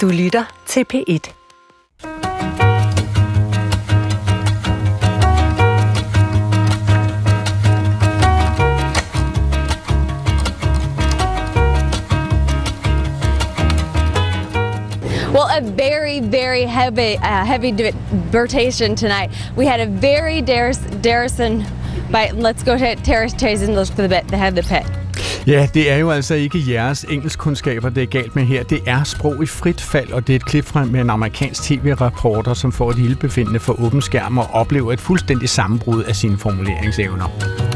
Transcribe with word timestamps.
Du 0.00 0.06
lytter 0.06 0.44
til 0.66 0.84
P1. 0.92 1.32
Well, 15.32 15.48
a 15.50 15.60
very, 15.60 16.20
very 16.20 16.62
heavy, 16.62 17.16
uh, 17.16 17.44
heavy 17.44 17.70
debatation 17.70 18.96
tonight. 18.96 19.30
We 19.56 19.66
had 19.66 19.80
a 19.80 19.86
very 19.86 20.42
Darrison, 21.02 21.64
but 22.10 22.34
let's 22.34 22.64
go 22.64 22.76
to 22.76 22.96
Terrace 23.04 23.32
Tyson, 23.32 23.74
let's 23.74 23.90
the 23.90 24.08
bit, 24.08 24.26
the 24.28 24.36
head 24.36 24.58
of 24.58 24.64
the 24.64 24.68
pit. 24.68 25.03
Ja, 25.46 25.68
det 25.74 25.90
er 25.90 25.96
jo 25.96 26.10
altså 26.10 26.34
ikke 26.34 26.72
jeres 26.72 27.04
engelskkundskaber, 27.04 27.88
det 27.88 28.02
er 28.02 28.06
galt 28.06 28.36
med 28.36 28.44
her. 28.44 28.62
Det 28.62 28.80
er 28.86 29.04
sprog 29.04 29.42
i 29.42 29.46
frit 29.46 29.80
fald, 29.80 30.12
og 30.12 30.26
det 30.26 30.32
er 30.32 30.36
et 30.36 30.44
klip 30.44 30.64
fra 30.64 30.84
med 30.84 31.00
en 31.00 31.10
amerikansk 31.10 31.62
tv-reporter, 31.62 32.54
som 32.54 32.72
får 32.72 32.90
et 32.90 32.98
ildbefindende 32.98 33.60
for 33.60 33.84
åben 33.86 34.02
skærm 34.02 34.38
og 34.38 34.50
oplever 34.50 34.92
et 34.92 35.00
fuldstændig 35.00 35.48
sammenbrud 35.48 36.02
af 36.02 36.16
sine 36.16 36.38
formuleringsevner. 36.38 37.73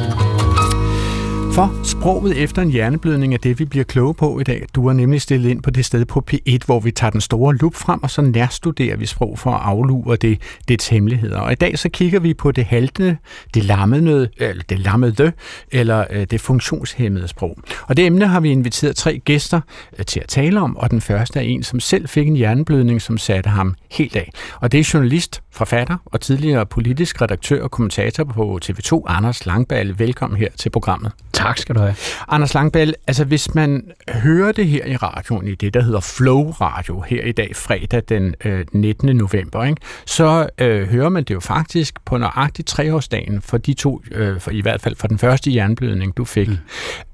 For 1.58 1.84
sproget 1.84 2.42
efter 2.42 2.62
en 2.62 2.70
hjerneblødning 2.70 3.34
er 3.34 3.38
det, 3.38 3.58
vi 3.58 3.64
bliver 3.64 3.84
kloge 3.84 4.14
på 4.14 4.40
i 4.40 4.42
dag. 4.44 4.66
Du 4.74 4.86
er 4.86 4.92
nemlig 4.92 5.22
stillet 5.22 5.50
ind 5.50 5.62
på 5.62 5.70
det 5.70 5.84
sted 5.84 6.04
på 6.04 6.24
P1, 6.32 6.58
hvor 6.66 6.80
vi 6.80 6.90
tager 6.90 7.10
den 7.10 7.20
store 7.20 7.56
lup 7.56 7.74
frem, 7.74 8.02
og 8.02 8.10
så 8.10 8.22
nærstuderer 8.22 8.96
vi 8.96 9.06
sprog 9.06 9.38
for 9.38 9.50
at 9.50 9.60
aflure 9.64 10.16
det, 10.16 10.42
dets 10.68 10.88
hemmeligheder. 10.88 11.38
Og 11.38 11.52
i 11.52 11.54
dag 11.54 11.78
så 11.78 11.88
kigger 11.88 12.20
vi 12.20 12.34
på 12.34 12.52
det 12.52 12.64
haltende, 12.64 13.16
det 13.54 13.64
lammede, 13.64 14.28
eller 14.36 14.62
det 14.68 14.78
lammede, 14.78 15.32
eller 15.72 16.04
øh, 16.10 16.26
det 16.30 16.40
funktionshemmede 16.40 17.28
sprog. 17.28 17.58
Og 17.86 17.96
det 17.96 18.06
emne 18.06 18.26
har 18.26 18.40
vi 18.40 18.50
inviteret 18.50 18.96
tre 18.96 19.18
gæster 19.18 19.60
øh, 19.98 20.04
til 20.04 20.20
at 20.20 20.28
tale 20.28 20.60
om, 20.60 20.76
og 20.76 20.90
den 20.90 21.00
første 21.00 21.38
er 21.38 21.44
en, 21.44 21.62
som 21.62 21.80
selv 21.80 22.08
fik 22.08 22.28
en 22.28 22.36
hjerneblødning, 22.36 23.02
som 23.02 23.18
satte 23.18 23.50
ham 23.50 23.74
helt 23.90 24.16
af. 24.16 24.30
Og 24.60 24.72
det 24.72 24.80
er 24.80 24.90
journalist, 24.94 25.42
forfatter 25.50 25.96
og 26.04 26.20
tidligere 26.20 26.66
politisk 26.66 27.22
redaktør 27.22 27.62
og 27.62 27.70
kommentator 27.70 28.24
på 28.24 28.58
TV2, 28.64 29.02
Anders 29.06 29.46
Langballe. 29.46 29.98
Velkommen 29.98 30.38
her 30.38 30.48
til 30.56 30.70
programmet. 30.70 31.12
Tak 31.32 31.47
skal 31.56 31.74
du 31.74 31.80
have. 31.80 31.94
Anders 32.28 32.54
Langballe, 32.54 32.94
altså 33.06 33.24
hvis 33.24 33.54
man 33.54 33.92
hører 34.08 34.52
det 34.52 34.66
her 34.66 34.86
i 34.86 34.96
radioen, 34.96 35.48
i 35.48 35.54
det 35.54 35.74
der 35.74 35.82
hedder 35.82 36.00
Flow 36.00 36.50
Radio, 36.50 37.00
her 37.00 37.22
i 37.22 37.32
dag, 37.32 37.56
fredag 37.56 38.02
den 38.08 38.34
øh, 38.44 38.64
19. 38.72 39.16
november, 39.16 39.64
ikke, 39.64 39.80
så 40.06 40.48
øh, 40.58 40.88
hører 40.88 41.08
man 41.08 41.24
det 41.24 41.34
jo 41.34 41.40
faktisk 41.40 42.04
på 42.04 42.18
nøjagtigt 42.18 42.68
treårsdagen 42.68 43.42
for 43.42 43.58
de 43.58 43.74
to, 43.74 44.02
øh, 44.12 44.40
for 44.40 44.50
i 44.50 44.60
hvert 44.60 44.80
fald 44.80 44.96
for 44.96 45.08
den 45.08 45.18
første 45.18 45.54
jernblødning, 45.54 46.16
du 46.16 46.24
fik. 46.24 46.48
Mm. 46.48 46.56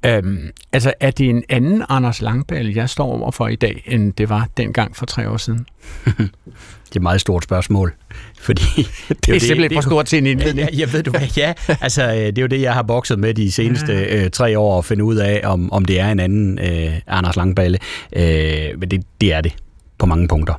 Øhm, 0.06 0.50
altså 0.72 0.94
er 1.00 1.10
det 1.10 1.30
en 1.30 1.44
anden 1.48 1.84
Anders 1.88 2.22
Langballe, 2.22 2.72
jeg 2.76 2.90
står 2.90 3.06
over 3.06 3.30
for 3.30 3.48
i 3.48 3.56
dag, 3.56 3.82
end 3.86 4.12
det 4.12 4.28
var 4.28 4.48
dengang 4.56 4.96
for 4.96 5.06
tre 5.06 5.28
år 5.28 5.36
siden? 5.36 5.66
det 6.94 6.98
er 6.98 7.00
et 7.00 7.02
meget 7.02 7.20
stort 7.20 7.44
spørgsmål. 7.44 7.94
Fordi 8.40 8.62
det, 8.76 8.86
det 9.26 9.36
er 9.36 9.40
simpelthen 9.40 9.70
det, 9.70 9.76
for 9.76 9.82
stort 9.82 10.06
til 10.06 10.18
en 10.18 10.26
indledning. 10.26 10.70
Ja, 10.70 10.78
jeg 10.78 10.92
ved 10.92 11.02
du 11.02 11.10
hvad, 11.10 11.28
ja. 11.36 11.52
Altså, 11.80 12.02
øh, 12.02 12.16
det 12.16 12.38
er 12.38 12.42
jo 12.42 12.48
det, 12.48 12.60
jeg 12.60 12.74
har 12.74 12.82
bokset 12.82 13.18
med 13.18 13.34
de 13.34 13.52
seneste 13.52 13.92
øh, 13.92 14.30
tre 14.30 14.58
år, 14.58 14.78
at 14.78 14.84
finde 14.84 15.04
ud 15.04 15.16
af, 15.16 15.40
om, 15.44 15.72
om 15.72 15.84
det 15.84 16.00
er 16.00 16.08
en 16.08 16.20
anden 16.20 16.58
øh, 16.58 16.92
Anders 17.06 17.36
Langballe. 17.36 17.78
Øh, 18.16 18.78
men 18.78 18.90
det, 18.90 19.02
det 19.20 19.32
er 19.32 19.40
det 19.40 19.54
på 19.98 20.06
mange 20.06 20.28
punkter. 20.28 20.54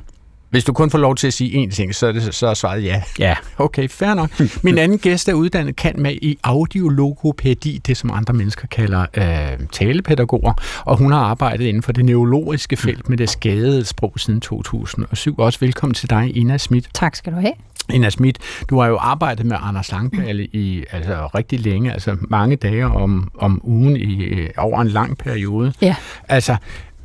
Hvis 0.56 0.64
du 0.64 0.72
kun 0.72 0.90
får 0.90 0.98
lov 0.98 1.16
til 1.16 1.26
at 1.26 1.32
sige 1.32 1.64
én 1.64 1.70
ting, 1.70 1.94
så 1.94 2.06
er, 2.06 2.12
det, 2.12 2.34
så 2.34 2.46
er 2.46 2.54
svaret 2.54 2.84
ja. 2.84 3.02
Ja. 3.18 3.34
Okay, 3.58 3.88
fair 3.88 4.14
nok. 4.14 4.30
Min 4.62 4.78
anden 4.78 4.98
gæst 4.98 5.28
er 5.28 5.32
uddannet 5.32 5.76
kan 5.76 5.94
med 5.98 6.12
i 6.12 6.38
audiologopædi, 6.42 7.78
det 7.86 7.96
som 7.96 8.10
andre 8.12 8.34
mennesker 8.34 8.66
kalder 8.66 9.06
øh, 9.16 9.66
talepædagoger, 9.72 10.52
og 10.84 10.96
hun 10.96 11.12
har 11.12 11.18
arbejdet 11.18 11.64
inden 11.64 11.82
for 11.82 11.92
det 11.92 12.04
neurologiske 12.04 12.76
felt 12.76 13.08
med 13.08 13.18
det 13.18 13.30
skadede 13.30 13.84
sprog 13.84 14.12
siden 14.16 14.40
2007. 14.40 15.34
Også 15.38 15.60
velkommen 15.60 15.94
til 15.94 16.10
dig, 16.10 16.36
Ina 16.36 16.58
Schmidt. 16.58 16.88
Tak 16.94 17.16
skal 17.16 17.32
du 17.32 17.38
have. 17.38 17.54
Ina 17.94 18.10
Schmidt, 18.10 18.38
du 18.70 18.80
har 18.80 18.88
jo 18.88 18.96
arbejdet 18.96 19.46
med 19.46 19.56
Anders 19.60 19.92
Langballe 19.92 20.44
i 20.44 20.84
altså, 20.90 21.26
rigtig 21.26 21.60
længe, 21.60 21.92
altså 21.92 22.16
mange 22.20 22.56
dage 22.56 22.86
om, 22.86 23.30
om 23.38 23.60
ugen 23.64 23.96
i 23.96 24.22
øh, 24.24 24.50
over 24.56 24.80
en 24.80 24.88
lang 24.88 25.18
periode. 25.18 25.72
Ja. 25.82 25.96
Altså, 26.28 26.56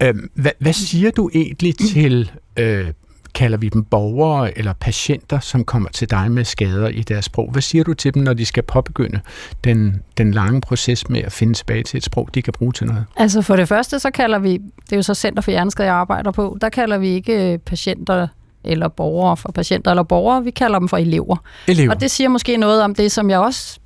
øh, 0.04 0.14
hvad, 0.36 0.52
hvad 0.60 0.74
siger 0.74 1.12
du 1.12 1.30
egentlig 1.34 1.76
til 1.78 2.32
øh, 2.58 2.86
kalder 3.34 3.58
vi 3.58 3.70
dem 3.70 3.84
borgere 3.84 4.58
eller 4.58 4.74
patienter, 4.74 5.40
som 5.40 5.64
kommer 5.64 5.90
til 5.90 6.10
dig 6.10 6.32
med 6.32 6.46
skader 6.46 6.88
i 6.88 7.02
deres 7.02 7.26
sprog. 7.26 7.52
Hvad 7.52 7.62
siger 7.62 7.84
du 7.84 7.94
til 7.94 8.14
dem, 8.14 8.24
når 8.24 8.34
de 8.34 8.46
skal 8.46 8.64
påbegynde 8.64 9.20
den, 9.64 10.04
den 10.18 10.32
lange 10.32 10.62
proces 10.62 11.10
med 11.10 11.22
at 11.22 11.32
finde 11.32 11.54
tilbage 11.54 11.84
til 11.84 11.98
et 11.98 12.04
sprog, 12.04 12.30
de 12.36 12.42
kan 12.42 12.54
bruge 12.54 12.74
til 12.74 12.88
noget? 12.88 13.06
Altså 13.16 13.42
for 13.42 13.56
det 13.56 13.68
første, 13.68 14.00
så 14.00 14.12
kalder 14.12 14.40
vi, 14.40 14.52
det 14.84 14.92
er 14.92 14.96
jo 14.96 15.02
så 15.02 15.14
Center 15.14 15.42
for 15.42 15.52
Hjerneskade, 15.52 15.88
jeg 15.88 15.96
arbejder 15.96 16.32
på, 16.32 16.58
der 16.62 16.70
kalder 16.70 16.98
vi 16.98 17.10
ikke 17.10 17.60
patienter 17.66 18.28
eller 18.64 18.88
borgere 18.88 19.38
for 19.38 19.52
patienter 19.52 19.92
eller 19.92 20.04
borgere, 20.04 20.44
vi 20.44 20.52
kalder 20.52 20.80
dem 20.80 20.88
for 20.88 20.98
elever. 20.98 21.38
elever. 21.68 21.94
Og 21.94 22.02
det 22.02 22.12
siger 22.12 22.28
måske 22.28 22.58
noget 22.58 22.82
om 22.82 22.96
det, 22.96 23.12
som 23.12 23.30
jeg 23.30 23.40
også 23.40 23.80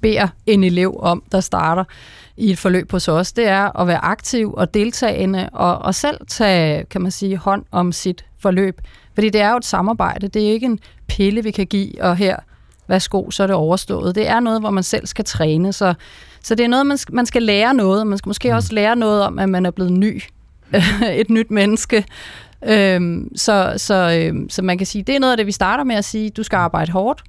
beder 0.00 0.28
en 0.46 0.64
elev 0.64 0.96
om, 1.00 1.22
der 1.32 1.40
starter 1.40 1.84
i 2.36 2.50
et 2.50 2.58
forløb 2.58 2.92
hos 2.92 3.08
os, 3.08 3.32
det 3.32 3.48
er 3.48 3.80
at 3.80 3.86
være 3.86 4.04
aktiv 4.04 4.54
og 4.54 4.74
deltagende 4.74 5.48
og, 5.52 5.78
og 5.78 5.94
selv 5.94 6.16
tage, 6.28 6.84
kan 6.84 7.00
man 7.00 7.10
sige, 7.10 7.36
hånd 7.36 7.64
om 7.70 7.92
sit 7.92 8.24
forløb. 8.42 8.80
Fordi 9.14 9.30
det 9.30 9.40
er 9.40 9.50
jo 9.50 9.56
et 9.56 9.64
samarbejde. 9.64 10.28
Det 10.28 10.42
er 10.42 10.52
ikke 10.52 10.66
en 10.66 10.78
pille, 11.08 11.42
vi 11.42 11.50
kan 11.50 11.66
give, 11.66 12.02
og 12.02 12.16
her, 12.16 12.36
værsgo, 12.88 13.30
så 13.30 13.42
er 13.42 13.46
det 13.46 13.56
overstået. 13.56 14.14
Det 14.14 14.28
er 14.28 14.40
noget, 14.40 14.60
hvor 14.60 14.70
man 14.70 14.82
selv 14.82 15.06
skal 15.06 15.24
træne. 15.24 15.72
Så, 15.72 15.94
så 16.42 16.54
det 16.54 16.64
er 16.64 16.68
noget, 16.68 16.86
man 16.86 16.98
skal, 16.98 17.14
man 17.14 17.26
skal 17.26 17.42
lære 17.42 17.74
noget. 17.74 18.06
Man 18.06 18.18
skal 18.18 18.28
måske 18.28 18.48
mm. 18.48 18.54
også 18.54 18.74
lære 18.74 18.96
noget 18.96 19.22
om, 19.22 19.38
at 19.38 19.48
man 19.48 19.66
er 19.66 19.70
blevet 19.70 19.92
ny. 19.92 20.22
et 21.20 21.30
nyt 21.30 21.50
menneske. 21.50 22.04
Øhm, 22.64 23.36
så, 23.36 23.74
så, 23.76 24.20
øhm, 24.20 24.50
så 24.50 24.62
man 24.62 24.78
kan 24.78 24.86
sige, 24.86 25.02
det 25.02 25.14
er 25.14 25.18
noget 25.18 25.32
af 25.32 25.36
det, 25.36 25.46
vi 25.46 25.52
starter 25.52 25.84
med 25.84 25.96
at 25.96 26.04
sige, 26.04 26.30
du 26.30 26.42
skal 26.42 26.56
arbejde 26.56 26.92
hårdt, 26.92 27.22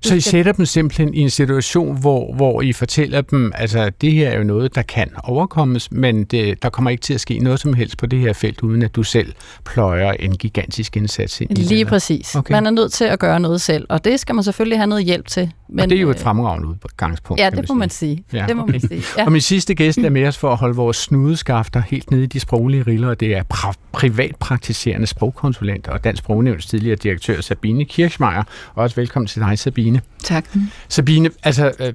så 0.00 0.14
I 0.14 0.20
sætter 0.20 0.52
dem 0.52 0.66
simpelthen 0.66 1.14
i 1.14 1.20
en 1.20 1.30
situation, 1.30 2.00
hvor, 2.00 2.34
hvor 2.34 2.62
I 2.62 2.72
fortæller 2.72 3.20
dem, 3.20 3.52
altså 3.54 3.90
det 4.00 4.12
her 4.12 4.28
er 4.28 4.38
jo 4.38 4.44
noget, 4.44 4.74
der 4.74 4.82
kan 4.82 5.10
overkommes, 5.24 5.92
men 5.92 6.24
det, 6.24 6.62
der 6.62 6.68
kommer 6.68 6.90
ikke 6.90 7.00
til 7.00 7.14
at 7.14 7.20
ske 7.20 7.38
noget 7.38 7.60
som 7.60 7.74
helst 7.74 7.98
på 7.98 8.06
det 8.06 8.18
her 8.18 8.32
felt, 8.32 8.60
uden 8.60 8.82
at 8.82 8.96
du 8.96 9.02
selv 9.02 9.32
pløjer 9.64 10.12
en 10.12 10.36
gigantisk 10.36 10.96
indsats 10.96 11.40
ind 11.40 11.58
i 11.58 11.62
Lige 11.62 11.80
det, 11.80 11.86
præcis. 11.86 12.34
Okay. 12.34 12.52
Man 12.52 12.66
er 12.66 12.70
nødt 12.70 12.92
til 12.92 13.04
at 13.04 13.18
gøre 13.18 13.40
noget 13.40 13.60
selv, 13.60 13.86
og 13.88 14.04
det 14.04 14.20
skal 14.20 14.34
man 14.34 14.44
selvfølgelig 14.44 14.78
have 14.78 14.86
noget 14.86 15.04
hjælp 15.04 15.26
til. 15.26 15.52
Men, 15.68 15.80
og 15.80 15.90
det 15.90 15.96
er 15.96 16.02
jo 16.02 16.10
et 16.10 16.14
øh, 16.16 16.20
fremragende 16.20 16.68
udgangspunkt. 16.68 17.40
Ja, 17.40 17.50
det 17.50 17.68
må 17.68 17.74
man 17.74 17.90
sige. 17.90 18.24
Ja, 18.32 18.44
det 18.48 18.56
må 18.56 18.66
man 18.66 18.80
sige. 18.80 19.02
Ja. 19.18 19.24
Og 19.24 19.32
min 19.32 19.40
sidste 19.40 19.74
gæst 19.74 19.98
er 19.98 20.10
med 20.10 20.26
os 20.26 20.38
for 20.38 20.50
at 20.50 20.56
holde 20.56 20.76
vores 20.76 20.96
snudeskafter 20.96 21.82
helt 21.90 22.10
nede 22.10 22.22
i 22.22 22.26
de 22.26 22.40
sproglige 22.40 22.82
riller, 22.82 23.08
og 23.08 23.20
det 23.20 23.36
er 23.36 23.42
pri- 23.54 23.78
privatpraktiserende 23.92 25.06
sprogkonsulent 25.06 25.88
og 25.88 26.04
Dansk 26.04 26.22
Sprognævns 26.22 26.66
tidligere 26.66 26.96
direktør 26.96 27.40
Sabine 27.40 27.84
Kirchmeier. 27.84 28.42
Også 28.74 28.96
velkommen 28.96 29.26
til 29.26 29.42
dig, 29.42 29.58
Sabine. 29.58 29.87
Tak. 30.24 30.44
Sabine, 30.88 31.30
altså, 31.42 31.72
øh, 31.80 31.92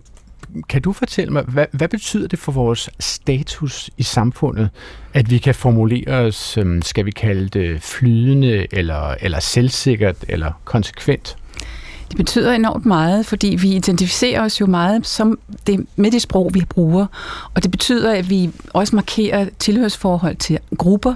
kan 0.70 0.82
du 0.82 0.94
fortælle 0.94 1.34
mig, 1.34 1.44
hvad, 1.44 1.66
hvad 1.72 1.88
betyder 1.88 2.28
det 2.28 2.40
for 2.40 2.52
vores 2.52 2.90
status 3.00 3.90
i 3.98 4.04
samfundet, 4.04 4.70
at 5.14 5.30
vi 5.30 5.38
kan 5.38 5.56
formulere 5.56 6.08
os, 6.08 6.58
øhm, 6.58 6.82
skal 6.82 7.06
vi 7.06 7.12
kalde 7.12 7.50
det 7.50 7.82
flydende, 7.82 8.68
eller, 8.72 9.16
eller 9.22 9.40
selvsikkert, 9.40 10.16
eller 10.28 10.52
konsekvent? 10.66 11.38
Det 12.10 12.18
betyder 12.18 12.52
enormt 12.52 12.86
meget, 12.86 13.26
fordi 13.26 13.58
vi 13.62 13.76
identificerer 13.76 14.42
os 14.42 14.62
jo 14.62 14.66
meget 14.66 15.08
som 15.08 15.40
det, 15.68 15.86
med 15.96 16.12
det 16.12 16.22
sprog, 16.22 16.52
vi 16.54 16.66
bruger. 16.70 17.06
Og 17.54 17.64
det 17.64 17.72
betyder, 17.72 18.14
at 18.14 18.30
vi 18.30 18.50
også 18.74 18.96
markerer 18.96 19.50
tilhørsforhold 19.60 20.36
til 20.36 20.60
grupper, 20.78 21.14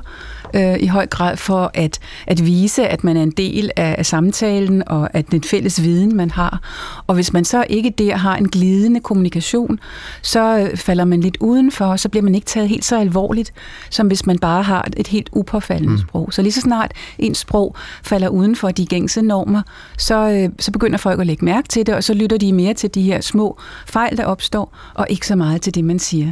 øh, 0.54 0.80
i 0.80 0.88
høj 0.88 1.08
grad 1.08 1.38
for 1.38 1.72
at, 1.74 2.00
at 2.28 2.46
vise, 2.46 2.88
at 2.88 3.04
man 3.04 3.18
er 3.18 3.24
en 3.24 3.32
del 3.32 3.72
af, 3.76 3.96
af 3.98 4.06
samtalen, 4.06 4.84
og 4.88 5.10
at 5.14 5.26
det 5.26 5.34
er 5.34 5.38
en 5.38 5.44
fælles 5.44 5.84
viden, 5.84 6.16
man 6.16 6.32
har. 6.32 6.60
Og 7.08 7.16
hvis 7.16 7.34
man 7.34 7.46
så 7.46 7.66
ikke 7.70 7.90
der 7.90 8.16
har 8.16 8.36
en 8.36 8.50
glidende 8.50 9.00
kommunikation, 9.00 9.80
så 10.22 10.58
øh, 10.58 10.78
falder 10.78 11.06
man 11.06 11.22
lidt 11.22 11.38
udenfor, 11.40 11.86
og 11.86 12.00
så 12.00 12.10
bliver 12.10 12.24
man 12.24 12.36
ikke 12.36 12.46
taget 12.46 12.70
helt 12.70 12.86
så 12.86 13.00
alvorligt, 13.00 13.54
som 13.90 14.08
hvis 14.08 14.26
man 14.26 14.40
bare 14.40 14.64
har 14.64 14.88
et 14.98 15.08
helt 15.08 15.30
upåfaldende 15.32 15.94
mm. 15.94 16.00
sprog. 16.00 16.34
Så 16.34 16.42
lige 16.42 16.52
så 16.52 16.62
snart 16.62 16.92
ens 17.20 17.38
sprog 17.38 17.76
falder 18.04 18.30
uden 18.30 18.56
for 18.56 18.72
de 18.72 18.86
gængse 18.86 19.22
normer, 19.22 19.62
så, 19.98 20.30
øh, 20.30 20.50
så 20.60 20.72
begynder 20.80 20.98
folk 20.98 21.20
at 21.20 21.28
lægge 21.28 21.46
mærke 21.46 21.68
til 21.68 21.86
det, 21.86 21.96
og 21.96 22.04
så 22.04 22.14
lytter 22.14 22.38
de 22.38 22.54
mere 22.54 22.74
til 22.74 22.96
de 22.96 23.02
her 23.02 23.22
små 23.22 23.58
fejl, 23.86 24.18
der 24.18 24.26
opstår, 24.26 24.78
og 24.94 25.08
ikke 25.10 25.28
så 25.28 25.36
meget 25.36 25.62
til 25.62 25.76
det, 25.76 25.84
man 25.84 26.00
siger. 26.00 26.32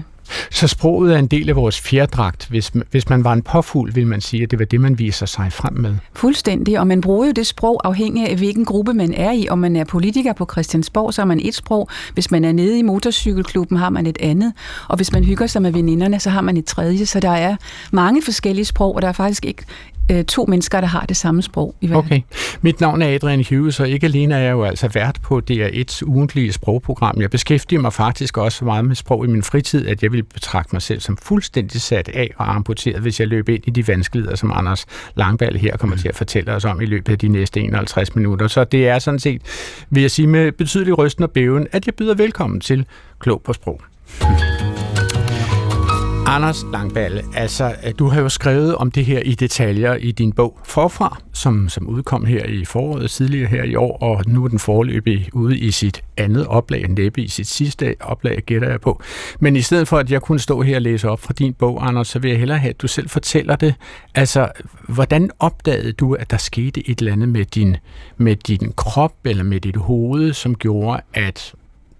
Så 0.51 0.68
sproget 0.68 1.13
er 1.13 1.19
en 1.19 1.27
del 1.27 1.50
af 1.50 1.56
vores 1.56 1.81
fjerdragt. 1.81 2.47
Hvis, 2.50 2.71
hvis 2.92 3.09
man 3.09 3.24
var 3.24 3.33
en 3.33 3.42
påfugl, 3.42 3.95
vil 3.95 4.07
man 4.07 4.21
sige, 4.21 4.44
at 4.44 4.51
det 4.51 4.59
var 4.59 4.65
det, 4.65 4.81
man 4.81 5.00
viser 5.00 5.25
sig 5.25 5.53
frem 5.53 5.74
med. 5.74 5.95
Fuldstændig, 6.13 6.80
og 6.80 6.88
man 6.88 7.01
bruger 7.01 7.25
jo 7.25 7.31
det 7.31 7.47
sprog 7.47 7.81
afhængig 7.83 8.30
af, 8.30 8.36
hvilken 8.36 8.65
gruppe 8.65 8.94
man 8.94 9.13
er 9.13 9.31
i. 9.31 9.47
Om 9.50 9.57
man 9.59 9.75
er 9.75 9.83
politiker 9.83 10.33
på 10.33 10.48
Christiansborg, 10.51 11.13
så 11.13 11.21
har 11.21 11.25
man 11.25 11.39
et 11.39 11.56
sprog. 11.56 11.89
Hvis 12.13 12.31
man 12.31 12.45
er 12.45 12.51
nede 12.51 12.80
i 12.80 12.81
motorcykelklubben, 12.81 13.77
har 13.77 13.89
man 13.89 14.06
et 14.06 14.18
andet. 14.19 14.53
Og 14.88 14.95
hvis 14.95 15.12
man 15.12 15.24
hygger 15.24 15.48
sig 15.48 15.62
med 15.62 15.71
veninderne, 15.71 16.19
så 16.19 16.30
har 16.30 16.41
man 16.41 16.57
et 16.57 16.65
tredje. 16.65 17.06
Så 17.06 17.19
der 17.19 17.30
er 17.30 17.56
mange 17.91 18.21
forskellige 18.21 18.65
sprog, 18.65 18.95
og 18.95 19.01
der 19.01 19.07
er 19.07 19.12
faktisk 19.12 19.45
ikke 19.45 19.65
øh, 20.11 20.25
to 20.25 20.45
mennesker, 20.45 20.81
der 20.81 20.87
har 20.87 21.05
det 21.05 21.17
samme 21.17 21.41
sprog 21.41 21.75
i 21.81 21.89
verden. 21.89 22.05
Okay. 22.05 22.21
Mit 22.61 22.81
navn 22.81 23.01
er 23.01 23.15
Adrian 23.15 23.45
Hughes, 23.49 23.79
og 23.79 23.89
ikke 23.89 24.05
alene 24.05 24.35
er 24.35 24.39
jeg 24.39 24.51
jo 24.51 24.63
altså 24.63 24.87
vært 24.87 25.19
på 25.23 25.41
DR1's 25.51 26.03
ugentlige 26.05 26.53
sprogprogram. 26.53 27.21
Jeg 27.21 27.29
beskæftiger 27.29 27.81
mig 27.81 27.93
faktisk 27.93 28.37
også 28.37 28.57
så 28.57 28.65
meget 28.65 28.85
med 28.85 28.95
sprog 28.95 29.25
i 29.25 29.27
min 29.27 29.43
fritid, 29.43 29.87
at 29.87 30.03
jeg 30.03 30.11
vil 30.11 30.23
betragte 30.23 30.69
mig 30.75 30.81
selv 30.81 30.99
som 30.99 31.17
fuldstændig 31.17 31.81
sat 31.81 32.09
af 32.09 32.29
og 32.37 32.55
amputeret, 32.55 33.01
hvis 33.01 33.19
jeg 33.19 33.27
løber 33.27 33.53
ind 33.53 33.63
i 33.67 33.69
de 33.69 33.87
vanskeligheder, 33.87 34.35
som 34.35 34.51
Anders 34.55 34.85
Langballe 35.15 35.59
her 35.59 35.77
kommer 35.77 35.95
til 35.95 36.07
at 36.07 36.15
fortælle 36.15 36.51
os 36.51 36.65
om 36.65 36.81
i 36.81 36.85
løbet 36.85 37.11
af 37.11 37.19
de 37.19 37.27
næste 37.27 37.59
51 37.59 38.15
minutter. 38.15 38.47
Så 38.47 38.63
det 38.63 38.87
er 38.87 38.99
sådan 38.99 39.19
set, 39.19 39.41
vil 39.89 40.01
jeg 40.01 40.11
sige 40.11 40.27
med 40.27 40.51
betydelig 40.51 40.97
rysten 40.97 41.23
og 41.23 41.31
bæven, 41.31 41.67
at 41.71 41.85
jeg 41.85 41.93
byder 41.95 42.15
velkommen 42.15 42.59
til 42.59 42.85
Klog 43.19 43.41
på 43.41 43.53
Sprog. 43.53 43.81
Anders 46.27 46.63
Langballe, 46.72 47.24
altså 47.36 47.75
øh, 47.86 47.94
du 48.00 48.07
har 48.07 48.22
jo 48.22 48.30
skrevet 48.30 48.75
om 48.75 48.92
det 48.92 49.06
her 49.06 49.19
i 49.19 49.33
detaljer 49.33 49.94
i 49.94 50.12
din 50.12 50.33
bog 50.33 50.60
Forfra, 50.63 51.22
som, 51.33 51.69
som 51.69 51.88
udkom 51.88 52.25
her 52.25 52.45
i 52.45 52.66
foråret 52.66 53.12
tidligere 53.12 53.48
her 53.48 53.63
i 53.63 53.75
år, 53.75 53.98
og 53.98 54.24
nu 54.27 54.44
er 54.44 54.48
den 54.48 54.60
forløbig 54.60 55.30
ude 55.33 55.57
i 55.57 55.72
sit 55.72 56.04
andet 56.18 56.48
oplag, 56.48 56.89
næppe 56.89 57.22
i 57.22 57.27
sit 57.27 57.48
sidste 57.48 57.95
oplag, 58.00 58.44
gætter 58.45 58.69
jeg 58.69 58.81
på. 58.81 59.01
Men 59.39 59.56
i 59.56 59.62
stedet 59.62 59.88
for, 59.88 59.98
at 59.98 60.12
jeg 60.12 60.22
kunne 60.22 60.39
stå 60.39 60.62
her 60.62 60.75
og 60.75 60.81
læse 60.81 61.10
op 61.10 61.19
fra 61.19 61.33
din 61.33 61.54
bog, 61.54 61.88
Anders, 61.88 62.07
så 62.07 62.19
vil 62.19 62.30
jeg 62.30 62.39
hellere 62.39 62.57
have, 62.57 62.69
at 62.69 62.81
du 62.81 62.88
selv 62.88 63.10
fortæller 63.10 63.56
det. 63.56 63.75
Altså, 64.16 64.51
hvordan 64.88 65.30
opdagede 65.39 65.92
du, 65.92 66.13
at 66.13 66.31
der 66.31 66.38
skete 66.38 66.89
et 66.89 67.00
eller 67.00 67.13
andet 67.13 67.30
med 67.30 67.45
din, 67.45 67.77
med 68.18 68.36
din 68.36 68.74
krop 68.75 69.13
eller 69.25 69.44
med 69.44 69.60
dit 69.60 69.75
hoved, 69.75 70.33
som 70.33 70.56
gjorde, 70.56 71.01
at 71.13 71.54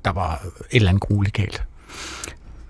der 0.06 0.12
var 0.12 0.42
et 0.72 0.76
eller 0.76 0.90
andet 0.90 1.02
grueligt 1.02 1.36
galt? 1.36 1.64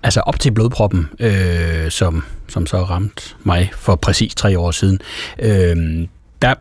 Altså 0.06 0.20
op 0.20 0.40
til 0.40 0.52
blodproppen, 0.52 1.10
øh, 1.20 1.92
som, 1.92 2.24
som 2.48 2.66
så 2.66 2.84
ramte 2.84 3.36
mig 3.44 3.72
for 3.76 3.96
præcis 3.96 4.36
tre 4.36 4.60
år 4.60 4.72
siden, 4.72 5.00
øh, 5.40 6.08
der, 6.42 6.54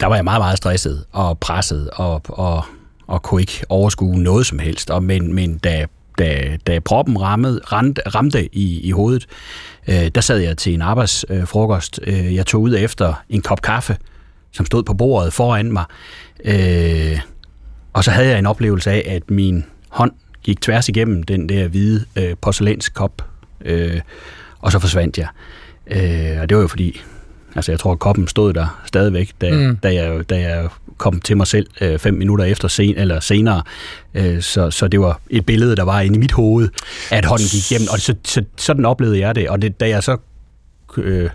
der 0.00 0.06
var 0.06 0.14
jeg 0.14 0.24
meget, 0.24 0.40
meget 0.40 0.58
stresset 0.58 1.04
og 1.12 1.38
presset 1.38 1.90
og, 1.90 2.22
og, 2.28 2.64
og 3.06 3.22
kunne 3.22 3.40
ikke 3.40 3.64
overskue 3.68 4.18
noget 4.18 4.46
som 4.46 4.58
helst. 4.58 4.90
Og, 4.90 5.02
men, 5.02 5.34
men 5.34 5.58
da, 5.58 5.86
da, 6.18 6.56
da 6.66 6.78
proppen 6.78 7.20
rammede, 7.20 7.60
ramte, 7.72 8.02
ramte 8.14 8.54
i, 8.54 8.80
i 8.80 8.90
hovedet, 8.90 9.26
øh, 9.88 10.08
der 10.14 10.20
sad 10.20 10.38
jeg 10.38 10.58
til 10.58 10.74
en 10.74 10.82
arbejdsfrokost. 10.82 12.00
Øh, 12.02 12.34
jeg 12.34 12.46
tog 12.46 12.62
ud 12.62 12.74
efter 12.78 13.14
en 13.28 13.42
kop 13.42 13.62
kaffe, 13.62 13.96
som 14.52 14.66
stod 14.66 14.82
på 14.82 14.94
bordet 14.94 15.32
foran 15.32 15.72
mig. 15.72 15.84
Øh, 16.44 17.20
og 17.92 18.04
så 18.04 18.10
havde 18.10 18.28
jeg 18.28 18.38
en 18.38 18.46
oplevelse 18.46 18.90
af, 18.90 19.04
at 19.06 19.30
min 19.30 19.64
hånd 19.88 20.12
gik 20.42 20.60
tværs 20.60 20.88
igennem 20.88 21.22
den 21.22 21.48
der 21.48 21.68
hvide 21.68 22.04
øh, 22.16 22.34
porcelænskop, 22.40 23.24
øh, 23.64 24.00
og 24.58 24.72
så 24.72 24.78
forsvandt 24.78 25.18
jeg. 25.18 25.28
Øh, 25.86 26.40
og 26.40 26.48
det 26.48 26.56
var 26.56 26.62
jo 26.62 26.68
fordi, 26.68 27.00
altså 27.56 27.72
jeg 27.72 27.80
tror, 27.80 27.92
at 27.92 27.98
koppen 27.98 28.28
stod 28.28 28.52
der 28.52 28.82
stadigvæk, 28.86 29.30
da, 29.40 29.52
mm. 29.52 29.76
da, 29.76 29.94
jeg, 29.94 30.30
da 30.30 30.40
jeg 30.40 30.68
kom 30.96 31.20
til 31.20 31.36
mig 31.36 31.46
selv 31.46 31.66
øh, 31.80 31.98
fem 31.98 32.14
minutter 32.14 32.44
efter 32.44 32.68
sen, 32.68 32.96
eller 32.96 33.20
senere. 33.20 33.62
Øh, 34.14 34.42
så, 34.42 34.70
så 34.70 34.88
det 34.88 35.00
var 35.00 35.20
et 35.30 35.46
billede, 35.46 35.76
der 35.76 35.82
var 35.82 36.00
inde 36.00 36.16
i 36.16 36.18
mit 36.18 36.32
hoved, 36.32 36.68
at 37.10 37.24
hånden 37.24 37.46
gik 37.46 37.70
igennem, 37.70 37.88
og 37.92 37.98
så, 37.98 38.14
så, 38.24 38.44
sådan 38.56 38.84
oplevede 38.84 39.18
jeg 39.18 39.34
det. 39.34 39.48
Og 39.48 39.62
det, 39.62 39.80
da 39.80 39.88
jeg 39.88 40.02
så 40.02 40.16
øh, 40.96 41.30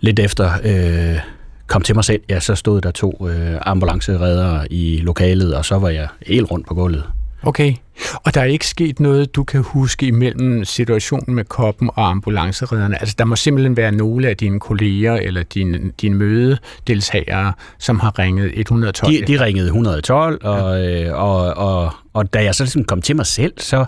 lidt 0.00 0.18
efter... 0.18 0.52
Øh, 0.64 1.18
kom 1.66 1.82
til 1.82 1.94
mig 1.94 2.04
selv, 2.04 2.20
ja, 2.28 2.40
så 2.40 2.54
stod 2.54 2.80
der 2.80 2.90
to 2.90 3.28
øh, 3.28 3.58
ambulanceredere 3.62 4.72
i 4.72 5.00
lokalet, 5.02 5.54
og 5.54 5.64
så 5.64 5.78
var 5.78 5.88
jeg 5.88 6.08
helt 6.26 6.50
rundt 6.50 6.66
på 6.66 6.74
gulvet. 6.74 7.04
Okay. 7.42 7.74
Og 8.14 8.34
der 8.34 8.40
er 8.40 8.44
ikke 8.44 8.66
sket 8.66 9.00
noget, 9.00 9.36
du 9.36 9.44
kan 9.44 9.62
huske 9.62 10.06
imellem 10.06 10.64
situationen 10.64 11.34
med 11.34 11.44
koppen 11.44 11.90
og 11.94 12.10
ambulanceredderne? 12.10 13.00
Altså, 13.00 13.14
der 13.18 13.24
må 13.24 13.36
simpelthen 13.36 13.76
være 13.76 13.92
nogle 13.92 14.28
af 14.28 14.36
dine 14.36 14.60
kolleger 14.60 15.14
eller 15.14 15.42
dine, 15.42 15.92
dine 16.00 16.16
mødedeltagere, 16.16 17.52
som 17.78 18.00
har 18.00 18.18
ringet 18.18 18.58
112? 18.60 19.12
De, 19.12 19.26
de 19.26 19.44
ringede 19.44 19.66
112, 19.66 20.44
og, 20.44 20.82
ja. 20.82 21.04
øh, 21.04 21.22
og, 21.22 21.56
og, 21.56 21.92
og 22.12 22.32
da 22.32 22.44
jeg 22.44 22.54
så 22.54 22.64
ligesom 22.64 22.84
kom 22.84 23.02
til 23.02 23.16
mig 23.16 23.26
selv, 23.26 23.52
så 23.58 23.84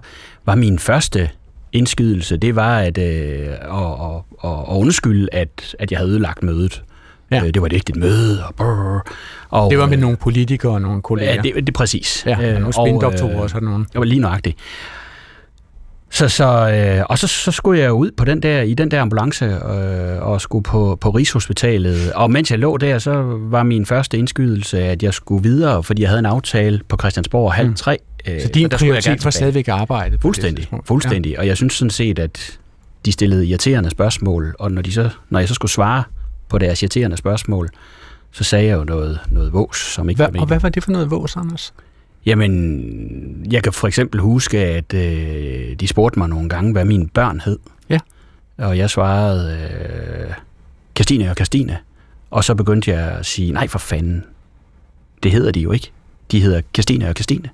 var 0.46 0.54
min 0.54 0.78
første 0.78 1.30
indskydelse, 1.72 2.36
det 2.36 2.56
var 2.56 2.78
at, 2.78 2.98
øh, 2.98 3.48
at, 3.48 3.56
at, 4.44 4.50
at 4.50 4.76
undskylde, 4.76 5.28
at, 5.32 5.76
at 5.78 5.90
jeg 5.90 5.98
havde 5.98 6.10
ødelagt 6.10 6.42
mødet. 6.42 6.82
Ja. 7.32 7.44
Øh, 7.44 7.54
det 7.54 7.62
var 7.62 7.66
et 7.66 7.72
ægte 7.72 7.92
møde. 7.98 8.46
Og, 8.46 8.54
brrr, 8.54 9.06
og, 9.50 9.70
det 9.70 9.78
var 9.78 9.86
med 9.86 9.96
øh, 9.96 10.00
nogle 10.00 10.16
politikere 10.16 10.72
og 10.72 10.82
nogle 10.82 11.02
kolleger. 11.02 11.34
Ja, 11.34 11.40
det, 11.42 11.54
det 11.54 11.68
er 11.68 11.72
præcis. 11.72 12.22
Ja, 12.26 12.36
og 12.36 12.60
nogle 12.60 12.72
spindoktorer 12.72 13.40
og 13.40 13.50
sådan 13.50 13.68
nogle. 13.68 13.84
Det 13.84 13.98
var 13.98 14.04
lige 14.04 14.20
nøjagtigt. 14.20 14.56
Så, 16.12 16.28
så, 16.28 16.70
øh, 16.70 17.04
og 17.08 17.18
så, 17.18 17.26
så 17.26 17.52
skulle 17.52 17.80
jeg 17.80 17.92
ud 17.92 18.10
på 18.16 18.24
den 18.24 18.42
der, 18.42 18.62
i 18.62 18.74
den 18.74 18.90
der 18.90 19.00
ambulance 19.02 19.44
øh, 19.44 20.22
og 20.22 20.40
skulle 20.40 20.62
på, 20.62 20.98
på 21.00 21.10
Rigshospitalet. 21.10 22.12
Og 22.12 22.30
mens 22.30 22.50
jeg 22.50 22.58
lå 22.58 22.76
der, 22.76 22.98
så 22.98 23.12
var 23.38 23.62
min 23.62 23.86
første 23.86 24.18
indskydelse, 24.18 24.82
at 24.82 25.02
jeg 25.02 25.14
skulle 25.14 25.42
videre, 25.42 25.82
fordi 25.82 26.02
jeg 26.02 26.10
havde 26.10 26.18
en 26.18 26.26
aftale 26.26 26.80
på 26.88 26.96
Christiansborg 27.00 27.52
halv 27.52 27.68
mm. 27.68 27.74
tre. 27.74 27.98
Øh, 28.28 28.40
så 28.40 28.48
din 28.48 28.68
prioritet 28.68 29.24
var 29.24 29.30
stadigvæk 29.30 29.68
arbejde? 29.68 30.18
Fuldstændig, 30.22 30.68
fuldstændig. 30.84 31.32
Ja. 31.32 31.38
Og 31.38 31.46
jeg 31.46 31.56
synes 31.56 31.72
sådan 31.74 31.90
set, 31.90 32.18
at 32.18 32.58
de 33.04 33.12
stillede 33.12 33.46
irriterende 33.46 33.90
spørgsmål, 33.90 34.54
og 34.58 34.72
når, 34.72 34.82
de 34.82 34.92
så, 34.92 35.08
når 35.30 35.38
jeg 35.38 35.48
så 35.48 35.54
skulle 35.54 35.72
svare 35.72 36.02
på 36.52 36.58
deres 36.58 36.82
irriterende 36.82 37.16
spørgsmål, 37.16 37.68
så 38.30 38.44
sagde 38.44 38.66
jeg 38.66 38.78
jo 38.78 38.84
noget, 38.84 39.20
noget 39.30 39.52
vås, 39.52 39.76
som 39.76 40.08
ikke 40.08 40.18
Hva, 40.18 40.30
var 40.32 40.40
Og 40.40 40.46
hvad 40.46 40.60
var 40.60 40.68
det 40.68 40.84
for 40.84 40.90
noget 40.90 41.10
vås, 41.10 41.36
Anders? 41.36 41.74
Jamen, 42.26 43.46
jeg 43.50 43.62
kan 43.62 43.72
for 43.72 43.88
eksempel 43.88 44.20
huske, 44.20 44.58
at 44.58 44.94
øh, 44.94 45.76
de 45.80 45.88
spurgte 45.88 46.18
mig 46.18 46.28
nogle 46.28 46.48
gange, 46.48 46.72
hvad 46.72 46.84
mine 46.84 47.08
børn 47.08 47.40
hed. 47.40 47.58
Ja. 47.88 47.98
Og 48.58 48.78
jeg 48.78 48.90
svarede, 48.90 49.58
øh, 49.58 50.34
Christine 50.96 51.30
og 51.30 51.36
Christine. 51.36 51.78
Og 52.30 52.44
så 52.44 52.54
begyndte 52.54 52.90
jeg 52.90 53.10
at 53.10 53.26
sige, 53.26 53.52
nej 53.52 53.68
for 53.68 53.78
fanden, 53.78 54.24
det 55.22 55.32
hedder 55.32 55.52
de 55.52 55.60
jo 55.60 55.72
ikke. 55.72 55.90
De 56.30 56.40
hedder 56.40 56.60
Christine 56.74 57.08
og 57.08 57.14
Christine. 57.14 57.50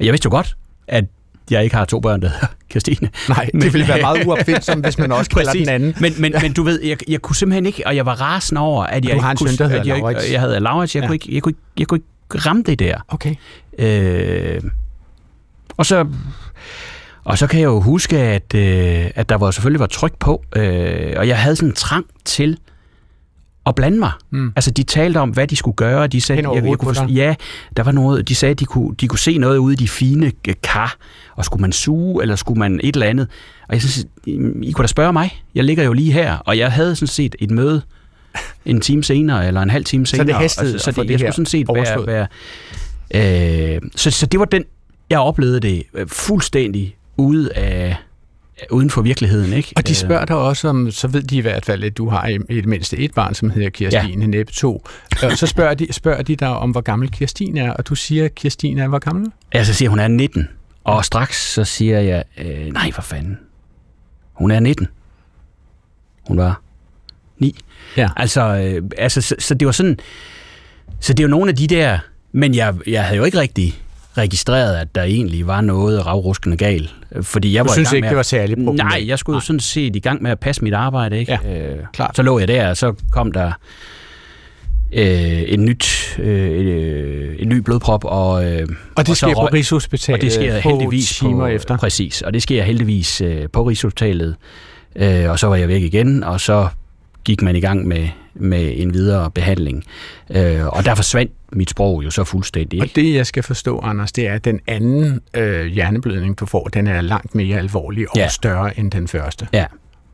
Jeg 0.00 0.12
vidste 0.12 0.26
jo 0.26 0.30
godt, 0.30 0.56
at 0.86 1.04
jeg 1.50 1.64
ikke 1.64 1.76
har 1.76 1.84
to 1.84 2.00
børn, 2.00 2.22
der 2.22 2.28
hedder 2.28 2.46
Christine. 2.70 3.10
Nej, 3.28 3.44
det 3.44 3.54
men, 3.54 3.72
ville 3.72 3.88
være 3.88 4.00
meget 4.00 4.26
uopfindsomt, 4.26 4.84
hvis 4.84 4.98
man 4.98 5.12
også 5.12 5.30
kalder 5.30 5.52
den 5.52 5.68
anden. 5.68 5.94
Men, 6.00 6.14
men, 6.18 6.34
men 6.42 6.52
du 6.52 6.62
ved, 6.62 6.82
jeg, 6.82 6.96
jeg 7.08 7.22
kunne 7.22 7.36
simpelthen 7.36 7.66
ikke, 7.66 7.86
og 7.86 7.96
jeg 7.96 8.06
var 8.06 8.20
rasende 8.20 8.60
over, 8.60 8.84
at 8.84 9.04
jeg 9.04 9.16
du 9.16 9.20
har 9.20 9.30
en 9.30 9.36
kunne, 9.36 9.50
søn, 9.50 9.58
der 9.58 9.68
hedder 9.68 9.84
jeg, 9.86 9.98
Laurits. 9.98 10.24
jeg, 10.24 10.32
jeg 10.32 10.40
havde 10.40 10.60
Laurits. 10.60 10.94
Jeg, 10.94 11.02
ja. 11.02 11.06
kunne 11.06 11.14
ikke, 11.14 11.34
jeg, 11.34 11.42
kunne 11.42 11.50
ikke, 11.50 11.60
jeg 11.78 11.86
kunne 11.86 11.96
ikke 11.96 12.46
ramme 12.46 12.62
det 12.62 12.78
der. 12.78 12.96
Okay. 13.08 13.34
Øh, 13.78 14.60
og 15.76 15.86
så... 15.86 16.06
Og 17.24 17.38
så 17.38 17.46
kan 17.46 17.60
jeg 17.60 17.66
jo 17.66 17.80
huske, 17.80 18.18
at, 18.18 18.54
øh, 18.54 19.10
at 19.14 19.28
der 19.28 19.34
var 19.34 19.50
selvfølgelig 19.50 19.80
var 19.80 19.86
tryk 19.86 20.18
på, 20.18 20.44
øh, 20.56 21.14
og 21.16 21.28
jeg 21.28 21.38
havde 21.38 21.56
sådan 21.56 21.68
en 21.68 21.74
trang 21.74 22.06
til 22.24 22.58
at 23.66 23.74
blande 23.74 23.98
mig. 23.98 24.12
Mm. 24.30 24.52
Altså, 24.56 24.70
de 24.70 24.82
talte 24.82 25.18
om, 25.18 25.30
hvad 25.30 25.46
de 25.46 25.56
skulle 25.56 25.74
gøre. 25.74 26.06
De 26.06 26.20
sagde, 26.20 26.50
jeg, 26.54 26.64
jeg 26.64 26.78
kunne, 26.78 27.12
ja, 27.12 27.34
der 27.76 27.82
var 27.82 27.92
noget, 27.92 28.28
de 28.28 28.34
sagde, 28.34 28.54
de 28.54 28.64
kunne, 28.64 28.94
de 29.00 29.08
kunne 29.08 29.18
se 29.18 29.38
noget 29.38 29.58
ude 29.58 29.72
i 29.72 29.76
de 29.76 29.88
fine 29.88 30.32
kar, 30.62 30.96
og 31.36 31.44
skulle 31.44 31.60
man 31.60 31.72
suge, 31.72 32.22
eller 32.22 32.36
skulle 32.36 32.58
man 32.58 32.80
et 32.82 32.94
eller 32.94 33.06
andet. 33.06 33.28
Og 33.68 33.74
jeg 33.74 33.82
synes, 33.82 34.06
I 34.62 34.72
kunne 34.72 34.82
da 34.82 34.86
spørge 34.86 35.12
mig. 35.12 35.42
Jeg 35.54 35.64
ligger 35.64 35.84
jo 35.84 35.92
lige 35.92 36.12
her, 36.12 36.36
og 36.36 36.58
jeg 36.58 36.72
havde 36.72 36.96
sådan 36.96 37.08
set 37.08 37.36
et 37.38 37.50
møde 37.50 37.82
en 38.66 38.80
time 38.80 39.04
senere, 39.04 39.46
eller 39.46 39.62
en 39.62 39.70
halv 39.70 39.84
time 39.84 40.06
senere. 40.06 40.26
Så 40.26 40.32
det 40.32 40.34
hastede 40.34 40.72
altså, 40.72 40.84
så 40.84 41.00
det, 41.00 41.08
det 41.08 41.10
jeg 41.10 41.32
skulle 41.32 41.46
sådan 41.46 41.46
set 41.46 41.68
være... 42.06 42.26
være 43.12 43.74
øh, 43.74 43.80
så, 43.96 44.10
så 44.10 44.26
det 44.26 44.40
var 44.40 44.46
den, 44.46 44.64
jeg 45.10 45.18
oplevede 45.18 45.60
det 45.60 45.82
øh, 45.94 46.08
fuldstændig 46.08 46.96
ude 47.16 47.52
af, 47.52 47.96
uden 48.70 48.90
for 48.90 49.02
virkeligheden. 49.02 49.52
Ikke? 49.52 49.72
Og 49.76 49.88
de 49.88 49.94
spørger 49.94 50.24
dig 50.24 50.36
også 50.36 50.68
om, 50.68 50.90
så 50.90 51.08
ved 51.08 51.22
de 51.22 51.36
i 51.36 51.40
hvert 51.40 51.64
fald, 51.64 51.84
at 51.84 51.96
du 51.96 52.08
har 52.08 52.26
i 52.26 52.38
det 52.48 52.66
mindste 52.66 52.96
et 52.96 53.14
barn, 53.14 53.34
som 53.34 53.50
hedder 53.50 53.70
Kirstine, 53.70 54.22
ja. 54.22 54.26
næppe 54.26 54.52
to. 54.52 54.86
Og 55.22 55.38
så 55.38 55.46
spørger 55.46 55.74
de, 55.74 55.92
spørger 55.92 56.22
de 56.22 56.36
dig 56.36 56.48
om, 56.48 56.70
hvor 56.70 56.80
gammel 56.80 57.10
Kirstine 57.10 57.60
er, 57.60 57.72
og 57.72 57.86
du 57.86 57.94
siger, 57.94 58.24
at 58.24 58.34
Kirstine 58.34 58.82
er 58.82 58.88
hvor 58.88 58.98
gammel? 58.98 59.32
Ja, 59.54 59.64
så 59.64 59.74
siger 59.74 59.88
hun 59.88 59.98
er 59.98 60.08
19. 60.08 60.48
Og 60.84 61.04
straks 61.04 61.52
så 61.52 61.64
siger 61.64 62.00
jeg, 62.00 62.24
øh, 62.38 62.66
nej 62.66 62.92
for 62.92 63.02
fanden, 63.02 63.38
hun 64.32 64.50
er 64.50 64.60
19. 64.60 64.88
Hun 66.26 66.38
var 66.38 66.62
9. 67.38 67.56
Ja. 67.96 68.08
Altså, 68.16 68.40
øh, 68.40 68.82
altså 68.98 69.20
så, 69.20 69.34
så 69.38 69.54
det 69.54 69.66
var 69.66 69.72
sådan, 69.72 69.98
så 71.00 71.12
det 71.12 71.24
var 71.24 71.30
nogle 71.30 71.48
af 71.48 71.56
de 71.56 71.66
der, 71.66 71.98
men 72.32 72.54
jeg, 72.54 72.74
jeg 72.86 73.04
havde 73.04 73.16
jo 73.16 73.24
ikke 73.24 73.40
rigtig 73.40 73.81
registreret, 74.18 74.76
at 74.76 74.94
der 74.94 75.02
egentlig 75.02 75.46
var 75.46 75.60
noget 75.60 76.06
ravruskende 76.06 76.56
galt. 76.56 76.94
Fordi 77.22 77.54
jeg 77.54 77.64
du 77.64 77.68
var 77.68 77.74
synes 77.74 77.88
i 77.88 77.90
gang 77.90 77.96
ikke, 77.96 78.04
med 78.04 78.10
det 78.10 78.16
var 78.16 78.22
særligt 78.22 78.58
problematisk? 78.58 78.98
Nej, 79.00 79.08
jeg 79.08 79.18
skulle 79.18 79.36
jo 79.36 79.40
sådan 79.40 79.60
set 79.60 79.96
i 79.96 80.00
gang 80.00 80.22
med 80.22 80.30
at 80.30 80.40
passe 80.40 80.64
mit 80.64 80.74
arbejde. 80.74 81.18
Ikke? 81.18 81.38
Ja, 81.44 81.72
øh, 81.72 81.78
klart. 81.92 82.16
Så 82.16 82.22
lå 82.22 82.38
jeg 82.38 82.48
der, 82.48 82.68
og 82.68 82.76
så 82.76 82.94
kom 83.10 83.32
der 83.32 83.52
øh, 84.92 85.42
en, 85.46 85.64
nyt, 85.64 86.16
øh, 86.18 87.36
en 87.38 87.48
ny 87.48 87.56
blodprop. 87.56 88.04
Og, 88.04 88.44
øh, 88.44 88.68
og 88.96 89.06
det 89.06 89.10
og 89.10 89.16
sker 89.16 89.28
så, 89.28 89.34
på 89.34 89.48
Rigshospitalet 89.52 90.18
og 90.18 90.22
det 90.22 90.32
sker 90.32 90.58
heldigvis 90.58 91.16
timer 91.16 91.38
på, 91.38 91.46
efter? 91.46 91.76
Præcis, 91.76 92.22
og 92.22 92.32
det 92.32 92.42
sker 92.42 92.62
heldigvis 92.62 93.20
øh, 93.20 93.48
på 93.52 93.62
Rigshospitalet. 93.62 94.36
Øh, 94.96 95.30
og 95.30 95.38
så 95.38 95.46
var 95.46 95.56
jeg 95.56 95.68
væk 95.68 95.82
igen, 95.82 96.24
og 96.24 96.40
så 96.40 96.68
gik 97.24 97.42
man 97.42 97.56
i 97.56 97.60
gang 97.60 97.88
med, 97.88 98.08
med 98.34 98.72
en 98.76 98.94
videre 98.94 99.30
behandling. 99.30 99.84
Øh, 100.30 100.66
og 100.66 100.84
der 100.84 100.94
forsvandt 100.94 101.32
mit 101.52 101.70
sprog 101.70 102.04
jo 102.04 102.10
så 102.10 102.24
fuldstændig. 102.24 102.80
Og 102.82 102.88
det, 102.96 103.14
jeg 103.14 103.26
skal 103.26 103.42
forstå, 103.42 103.78
Anders, 103.78 104.12
det 104.12 104.26
er, 104.28 104.34
at 104.34 104.44
den 104.44 104.60
anden 104.66 105.20
øh, 105.36 105.66
hjerneblødning, 105.66 106.40
du 106.40 106.46
får, 106.46 106.64
den 106.68 106.86
er 106.86 107.00
langt 107.00 107.34
mere 107.34 107.58
alvorlig 107.58 108.10
og 108.10 108.16
Ja. 108.16 108.28
større 108.28 108.78
end 108.78 108.90
den 108.90 109.08
første. 109.08 109.48
Ja, 109.52 109.64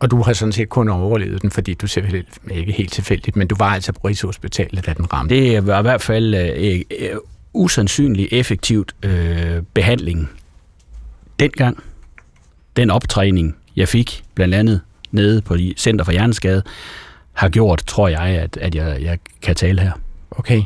Og 0.01 0.11
du 0.11 0.23
har 0.23 0.33
sådan 0.33 0.53
set 0.53 0.69
kun 0.69 0.89
overlevet 0.89 1.43
den, 1.43 1.51
fordi 1.51 1.75
du 1.75 1.87
selvfølgelig 1.87 2.25
ikke 2.51 2.73
helt 2.73 2.93
tilfældigt, 2.93 3.37
men 3.37 3.49
du 3.49 3.55
var 3.59 3.71
altså 3.75 3.93
på 3.93 4.01
Rigshospitalet, 4.05 4.87
da 4.87 4.93
den 4.93 5.13
ramte. 5.13 5.35
Det 5.35 5.67
var 5.67 5.79
i 5.79 5.83
hvert 5.83 6.03
fald 6.03 6.35
øh, 6.35 6.81
øh, 7.01 7.17
usandsynligt 7.53 8.33
effektivt 8.33 8.95
øh, 9.03 9.63
behandling 9.75 10.31
dengang. 11.41 11.83
Den 12.77 12.91
optræning, 12.91 13.57
jeg 13.77 13.89
fik, 13.89 14.23
blandt 14.35 14.55
andet 14.55 14.81
nede 15.11 15.43
på 15.43 15.57
Center 15.77 16.05
for 16.05 16.13
Hjerneskade, 16.13 16.63
har 17.39 17.49
gjort, 17.49 17.83
tror 17.87 18.09
jeg, 18.09 18.21
at, 18.21 18.57
at 18.57 18.75
jeg, 18.75 19.03
jeg 19.03 19.19
kan 19.43 19.55
tale 19.55 19.83
her. 19.83 19.93
Okay. 20.31 20.63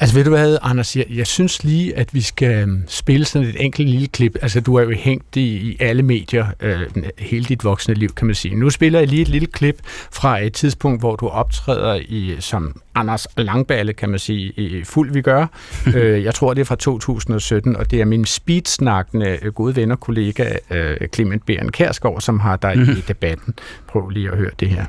Altså 0.00 0.16
ved 0.16 0.24
du 0.24 0.30
hvad, 0.30 0.58
Anders, 0.62 0.96
jeg, 0.96 1.04
jeg 1.10 1.26
synes 1.26 1.64
lige, 1.64 1.96
at 1.96 2.14
vi 2.14 2.20
skal 2.20 2.50
øhm, 2.50 2.82
spille 2.88 3.24
sådan 3.24 3.48
et 3.48 3.64
enkelt 3.64 3.88
lille 3.88 4.06
klip. 4.06 4.36
Altså 4.42 4.60
du 4.60 4.74
er 4.74 4.82
jo 4.82 4.90
hængt 4.90 5.36
i, 5.36 5.56
i 5.56 5.76
alle 5.80 6.02
medier 6.02 6.46
øh, 6.60 6.80
hele 7.18 7.44
dit 7.44 7.64
voksne 7.64 7.94
liv, 7.94 8.08
kan 8.08 8.26
man 8.26 8.34
sige. 8.34 8.54
Nu 8.54 8.70
spiller 8.70 8.98
jeg 8.98 9.08
lige 9.08 9.22
et 9.22 9.28
lille 9.28 9.46
klip 9.46 9.78
fra 10.12 10.38
et 10.38 10.52
tidspunkt, 10.52 11.00
hvor 11.00 11.16
du 11.16 11.28
optræder 11.28 12.00
i 12.08 12.36
som 12.40 12.80
Anders 12.94 13.26
Langballe, 13.36 13.92
kan 13.92 14.08
man 14.08 14.18
sige, 14.18 14.52
i 14.56 14.84
fuld 14.84 15.12
vi 15.12 15.22
gør. 15.22 15.46
øh, 15.94 16.24
jeg 16.24 16.34
tror, 16.34 16.54
det 16.54 16.60
er 16.60 16.64
fra 16.64 16.76
2017, 16.76 17.76
og 17.76 17.90
det 17.90 18.00
er 18.00 18.04
min 18.04 18.24
speedsnakkende 18.24 19.38
øh, 19.42 19.52
gode 19.52 19.76
ven 19.76 19.90
og 19.90 20.00
kollega 20.00 20.52
øh, 20.70 20.96
Clement 21.14 21.46
Beren 21.46 21.72
Kærsgaard, 21.72 22.20
som 22.20 22.40
har 22.40 22.56
dig 22.56 22.76
i 22.76 23.00
debatten. 23.08 23.54
Prøv 23.88 24.08
lige 24.08 24.30
at 24.30 24.36
høre 24.36 24.50
det 24.60 24.68
her. 24.68 24.84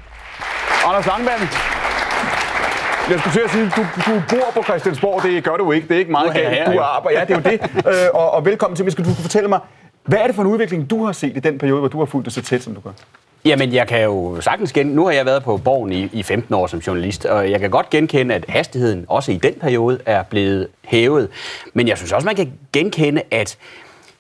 Anders 0.90 1.06
Langballe, 1.06 1.48
jeg 3.10 3.20
skulle 3.20 3.34
til 3.34 3.40
at 3.40 3.52
sige, 3.52 3.72
du, 3.78 3.82
du 4.06 4.22
bor 4.30 4.52
på 4.54 4.64
Christiansborg, 4.64 5.24
det 5.24 5.44
gør 5.44 5.58
du 5.58 5.72
ikke. 5.72 5.88
Det 5.88 5.96
er 5.96 6.00
ikke 6.00 6.12
meget 6.12 6.34
galt. 6.34 6.76
Du 6.76 6.80
arbejder, 6.80 7.20
ja, 7.20 7.26
det 7.26 7.48
er 7.48 7.52
jo 7.52 7.58
det. 7.58 7.86
Øh, 7.94 8.08
og, 8.14 8.32
og 8.32 8.46
velkommen 8.46 8.76
til. 8.76 8.92
Skal 8.92 9.06
du 9.06 9.14
fortælle 9.14 9.50
mig, 9.50 9.60
hvad 10.04 10.20
er 10.20 10.28
det 10.28 10.36
for 10.36 10.42
en 10.42 10.48
udvikling, 10.48 10.90
du 10.90 11.06
har 11.06 11.12
set 11.12 11.38
i 11.38 11.40
den 11.40 11.58
periode, 11.58 11.80
hvor 11.80 11.88
du 11.88 12.00
har 12.00 12.06
fulgt 12.06 12.26
det 12.26 12.34
så 12.34 12.42
tæt, 12.42 12.64
som 12.64 12.76
du 12.76 12.82
gør? 12.82 12.92
Jamen, 13.46 13.74
jeg 13.74 13.88
kan 13.88 14.04
jo 14.04 14.42
sagtens 14.42 14.74
gen... 14.74 14.88
Nu 14.88 15.06
har 15.06 15.12
jeg 15.12 15.26
været 15.26 15.44
på 15.44 15.58
Borgen 15.58 15.92
i, 15.92 16.10
i 16.14 16.24
15 16.24 16.54
år 16.56 16.68
som 16.68 16.80
journalist, 16.80 17.26
og 17.26 17.52
jeg 17.52 17.60
kan 17.60 17.70
godt 17.70 17.90
genkende, 17.90 18.36
at 18.36 18.46
hastigheden 18.50 19.06
også 19.08 19.32
i 19.32 19.38
den 19.38 19.54
periode 19.62 20.00
er 20.06 20.24
blevet 20.24 20.68
hævet. 20.86 21.30
Men 21.74 21.88
jeg 21.88 21.98
synes 21.98 22.12
også, 22.12 22.26
man 22.26 22.36
kan 22.36 22.54
genkende, 22.74 23.22
at 23.32 23.58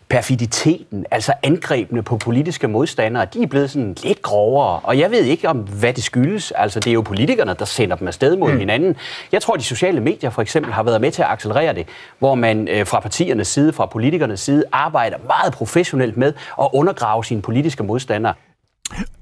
perfiditeten, 0.09 1.05
altså 1.11 1.33
angrebene 1.43 2.03
på 2.03 2.17
politiske 2.17 2.67
modstandere, 2.67 3.27
de 3.33 3.43
er 3.43 3.47
blevet 3.47 3.69
sådan 3.69 3.95
lidt 4.03 4.21
grovere. 4.21 4.79
Og 4.79 4.99
jeg 4.99 5.11
ved 5.11 5.23
ikke 5.23 5.49
om, 5.49 5.57
hvad 5.57 5.93
det 5.93 6.03
skyldes. 6.03 6.51
Altså, 6.51 6.79
det 6.79 6.87
er 6.87 6.93
jo 6.93 7.01
politikerne, 7.01 7.55
der 7.59 7.65
sender 7.65 7.95
dem 7.95 8.07
afsted 8.07 8.37
mod 8.37 8.51
mm. 8.51 8.59
hinanden. 8.59 8.95
Jeg 9.31 9.41
tror, 9.41 9.55
de 9.55 9.63
sociale 9.63 9.99
medier 9.99 10.29
for 10.29 10.41
eksempel 10.41 10.73
har 10.73 10.83
været 10.83 11.01
med 11.01 11.11
til 11.11 11.21
at 11.21 11.27
accelerere 11.29 11.75
det, 11.75 11.87
hvor 12.19 12.35
man 12.35 12.67
øh, 12.67 12.85
fra 12.85 12.99
partiernes 12.99 13.47
side, 13.47 13.73
fra 13.73 13.85
politikernes 13.85 14.39
side, 14.39 14.63
arbejder 14.71 15.17
meget 15.27 15.53
professionelt 15.53 16.17
med 16.17 16.33
at 16.61 16.67
undergrave 16.73 17.25
sine 17.25 17.41
politiske 17.41 17.83
modstandere. 17.83 18.33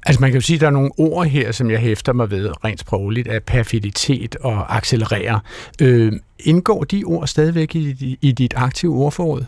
Altså 0.05 0.21
man 0.21 0.31
kan 0.31 0.39
jo 0.39 0.45
sige, 0.45 0.55
at 0.55 0.61
der 0.61 0.67
er 0.67 0.71
nogle 0.71 0.91
ord 0.97 1.25
her, 1.25 1.51
som 1.51 1.71
jeg 1.71 1.79
hæfter 1.79 2.13
mig 2.13 2.31
ved 2.31 2.65
rent 2.65 2.79
sprogligt, 2.79 3.27
af 3.27 3.43
perfiditet 3.43 4.35
og 4.35 4.75
accelerere. 4.75 5.39
Øh, 5.81 6.13
indgår 6.39 6.83
de 6.83 7.03
ord 7.05 7.27
stadigvæk 7.27 7.75
i, 7.75 8.17
i 8.21 8.31
dit 8.31 8.53
aktive 8.57 8.95
ordforråd? 8.95 9.45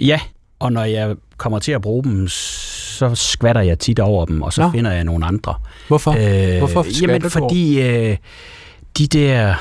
Ja, 0.00 0.20
og 0.58 0.72
når 0.72 0.84
jeg 0.84 1.16
kommer 1.36 1.58
til 1.58 1.72
at 1.72 1.82
bruge 1.82 2.04
dem, 2.04 2.28
så 2.28 3.14
skvatter 3.14 3.62
jeg 3.62 3.78
tit 3.78 3.98
over 3.98 4.24
dem, 4.24 4.42
og 4.42 4.52
så 4.52 4.62
Nå. 4.62 4.70
finder 4.70 4.92
jeg 4.92 5.04
nogle 5.04 5.26
andre. 5.26 5.54
Hvorfor? 5.88 6.10
Øh, 6.52 6.58
Hvorfor 6.58 6.86
jamen, 7.02 7.20
du 7.20 7.28
fordi 7.28 7.82
øh, 7.82 8.16
de 8.98 9.06
der... 9.06 9.54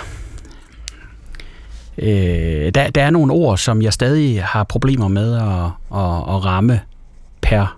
Øh, 1.98 2.72
der, 2.76 2.90
der 2.90 3.04
er 3.04 3.10
nogle 3.10 3.34
ord, 3.34 3.58
som 3.58 3.82
jeg 3.82 3.94
stadig 3.94 4.44
har 4.44 4.64
problemer 4.64 5.08
med 5.08 5.36
at, 5.36 5.66
at, 6.00 6.36
at 6.36 6.46
ramme 6.46 6.82
per 7.42 7.78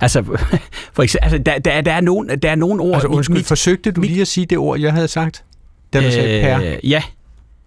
Altså, 0.00 0.22
for 0.94 1.02
eksempel, 1.02 1.24
altså 1.24 1.38
der, 1.38 1.58
der, 1.58 1.80
der, 1.80 1.92
er 1.92 2.00
nogen, 2.00 2.28
der 2.28 2.50
er 2.50 2.54
nogen 2.54 2.80
ord... 2.80 2.94
Altså, 2.94 3.08
undskyld, 3.08 3.36
mit, 3.36 3.46
forsøgte 3.46 3.90
du 3.90 4.00
mit, 4.00 4.10
lige 4.10 4.20
at 4.20 4.28
sige 4.28 4.46
det 4.46 4.58
ord, 4.58 4.80
jeg 4.80 4.92
havde 4.92 5.08
sagt? 5.08 5.44
Da 5.92 6.00
du 6.00 6.06
øh, 6.06 6.12
sagde 6.12 6.42
per? 6.42 6.58
Ja. 6.84 7.02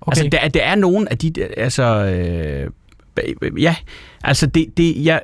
Okay. 0.02 0.22
Altså, 0.22 0.30
der, 0.32 0.48
der 0.48 0.64
er 0.64 0.76
nogen 0.76 1.08
af 1.08 1.18
de... 1.18 1.34
Altså, 1.58 1.84
øh, 1.84 2.70
ja, 3.60 3.76
altså 4.24 4.46
det, 4.48 4.78
det 4.78 5.06
jeg, 5.06 5.22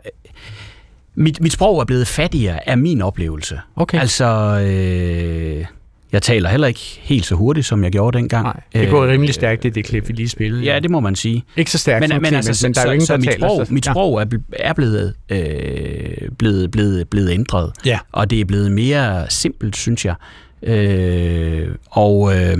mit, 1.16 1.42
mit 1.42 1.54
sprog 1.54 1.80
er 1.80 1.86
blevet 1.86 2.08
fattigere 2.08 2.70
af 2.70 2.78
min 2.78 3.02
oplevelse. 3.02 3.60
Okay. 3.75 4.00
Altså, 4.00 4.25
øh, 4.66 5.66
jeg 6.12 6.22
taler 6.22 6.50
heller 6.50 6.68
ikke 6.68 7.00
helt 7.02 7.25
så 7.25 7.36
hurtigt, 7.36 7.66
som 7.66 7.84
jeg 7.84 7.92
gjorde 7.92 8.18
dengang. 8.18 8.44
Nej, 8.44 8.62
det 8.74 8.90
går 8.90 9.04
øh, 9.04 9.10
rimelig 9.10 9.34
stærkt, 9.34 9.64
det, 9.64 9.75
det 9.75 9.86
klip, 9.86 10.08
vi 10.08 10.14
lige 10.14 10.30
spillede. 10.30 10.64
Ja, 10.64 10.80
det 10.80 10.92
må 10.92 11.00
man 11.00 11.16
sige. 11.16 11.44
Ikke 11.56 11.72
så 11.72 11.78
stærkt 11.78 12.02
men, 12.02 12.10
som 12.10 12.22
men, 12.22 12.30
klip, 12.30 12.36
altså, 12.36 12.68
men 12.68 12.74
der 12.74 12.82
er 12.82 12.86
jo 12.86 12.92
ingen, 12.92 13.06
så, 13.06 13.14
der 13.14 13.20
mit 13.20 13.30
taler. 13.30 13.48
Sprog, 13.48 13.68
mit 13.70 13.86
sprog 13.86 14.22
er, 14.22 14.25
er 14.54 14.74
blevet, 14.74 15.14
øh, 15.30 16.30
blevet, 16.38 16.72
blevet, 16.72 17.10
blevet 17.10 17.30
ændret. 17.32 17.72
Ja. 17.86 18.00
Og 18.12 18.30
det 18.30 18.42
er 18.42 18.46
blevet 18.46 18.72
mere 18.72 19.30
simpelt, 19.30 19.75
synes 19.75 20.06
jeg. 20.06 20.16
Øh, 20.64 21.68
og 21.90 22.36
øh, 22.36 22.58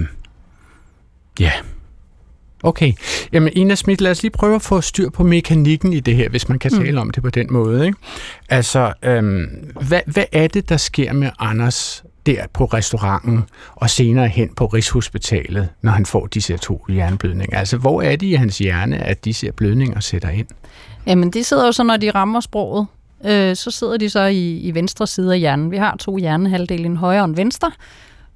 ja... 1.40 1.52
Okay. 2.64 2.94
Jamen, 3.36 3.54
Ina 3.56 3.76
Schmidt, 3.76 4.02
lad 4.02 4.12
os 4.12 4.22
lige 4.22 4.32
prøve 4.32 4.56
at 4.56 4.62
få 4.62 4.82
styr 4.82 5.10
på 5.10 5.24
mekanikken 5.24 5.94
i 5.94 6.00
det 6.00 6.16
her, 6.16 6.30
hvis 6.30 6.50
man 6.50 6.60
kan 6.60 6.72
mm. 6.74 6.84
tale 6.84 7.02
om 7.02 7.10
det 7.10 7.24
på 7.24 7.30
den 7.30 7.48
måde. 7.50 7.86
Ikke? 7.86 7.98
Altså, 8.50 8.94
øhm, 9.04 9.46
hvad, 9.88 10.02
hvad 10.06 10.24
er 10.32 10.48
det, 10.48 10.70
der 10.70 10.78
sker 10.78 11.14
med 11.14 11.30
Anders 11.40 12.04
der 12.26 12.44
på 12.54 12.66
restauranten 12.66 13.44
og 13.76 13.90
senere 13.90 14.28
hen 14.28 14.50
på 14.56 14.66
Rigshospitalet, 14.66 15.70
når 15.82 15.92
han 15.92 16.06
får 16.06 16.28
disse 16.28 16.58
to 16.58 16.86
hjerneblødninger? 16.90 17.60
Altså, 17.60 17.78
hvor 17.78 18.02
er 18.02 18.16
det 18.16 18.28
i 18.28 18.34
hans 18.34 18.58
hjerne, 18.58 18.98
at 18.98 19.26
disse 19.26 19.52
blødninger 19.52 20.00
sætter 20.00 20.30
ind? 20.30 20.48
Jamen, 21.08 21.32
de 21.32 21.44
sidder 21.44 21.66
jo 21.66 21.72
så, 21.72 21.84
når 21.84 21.98
de 21.98 22.12
rammer 22.12 22.40
sproget, 22.40 22.88
øh, 23.26 23.56
så 23.56 23.72
sidder 23.72 23.98
de 23.98 24.10
så 24.10 24.24
i, 24.26 24.58
i 24.58 24.74
venstre 24.74 25.08
side 25.08 25.34
af 25.34 25.40
hjernen. 25.40 25.72
Vi 25.72 25.78
har 25.78 25.96
to 26.00 26.18
hjernehalvdele, 26.18 26.86
en 26.86 26.98
højre 26.98 27.22
og 27.22 27.30
en 27.30 27.38
venstre. 27.38 27.72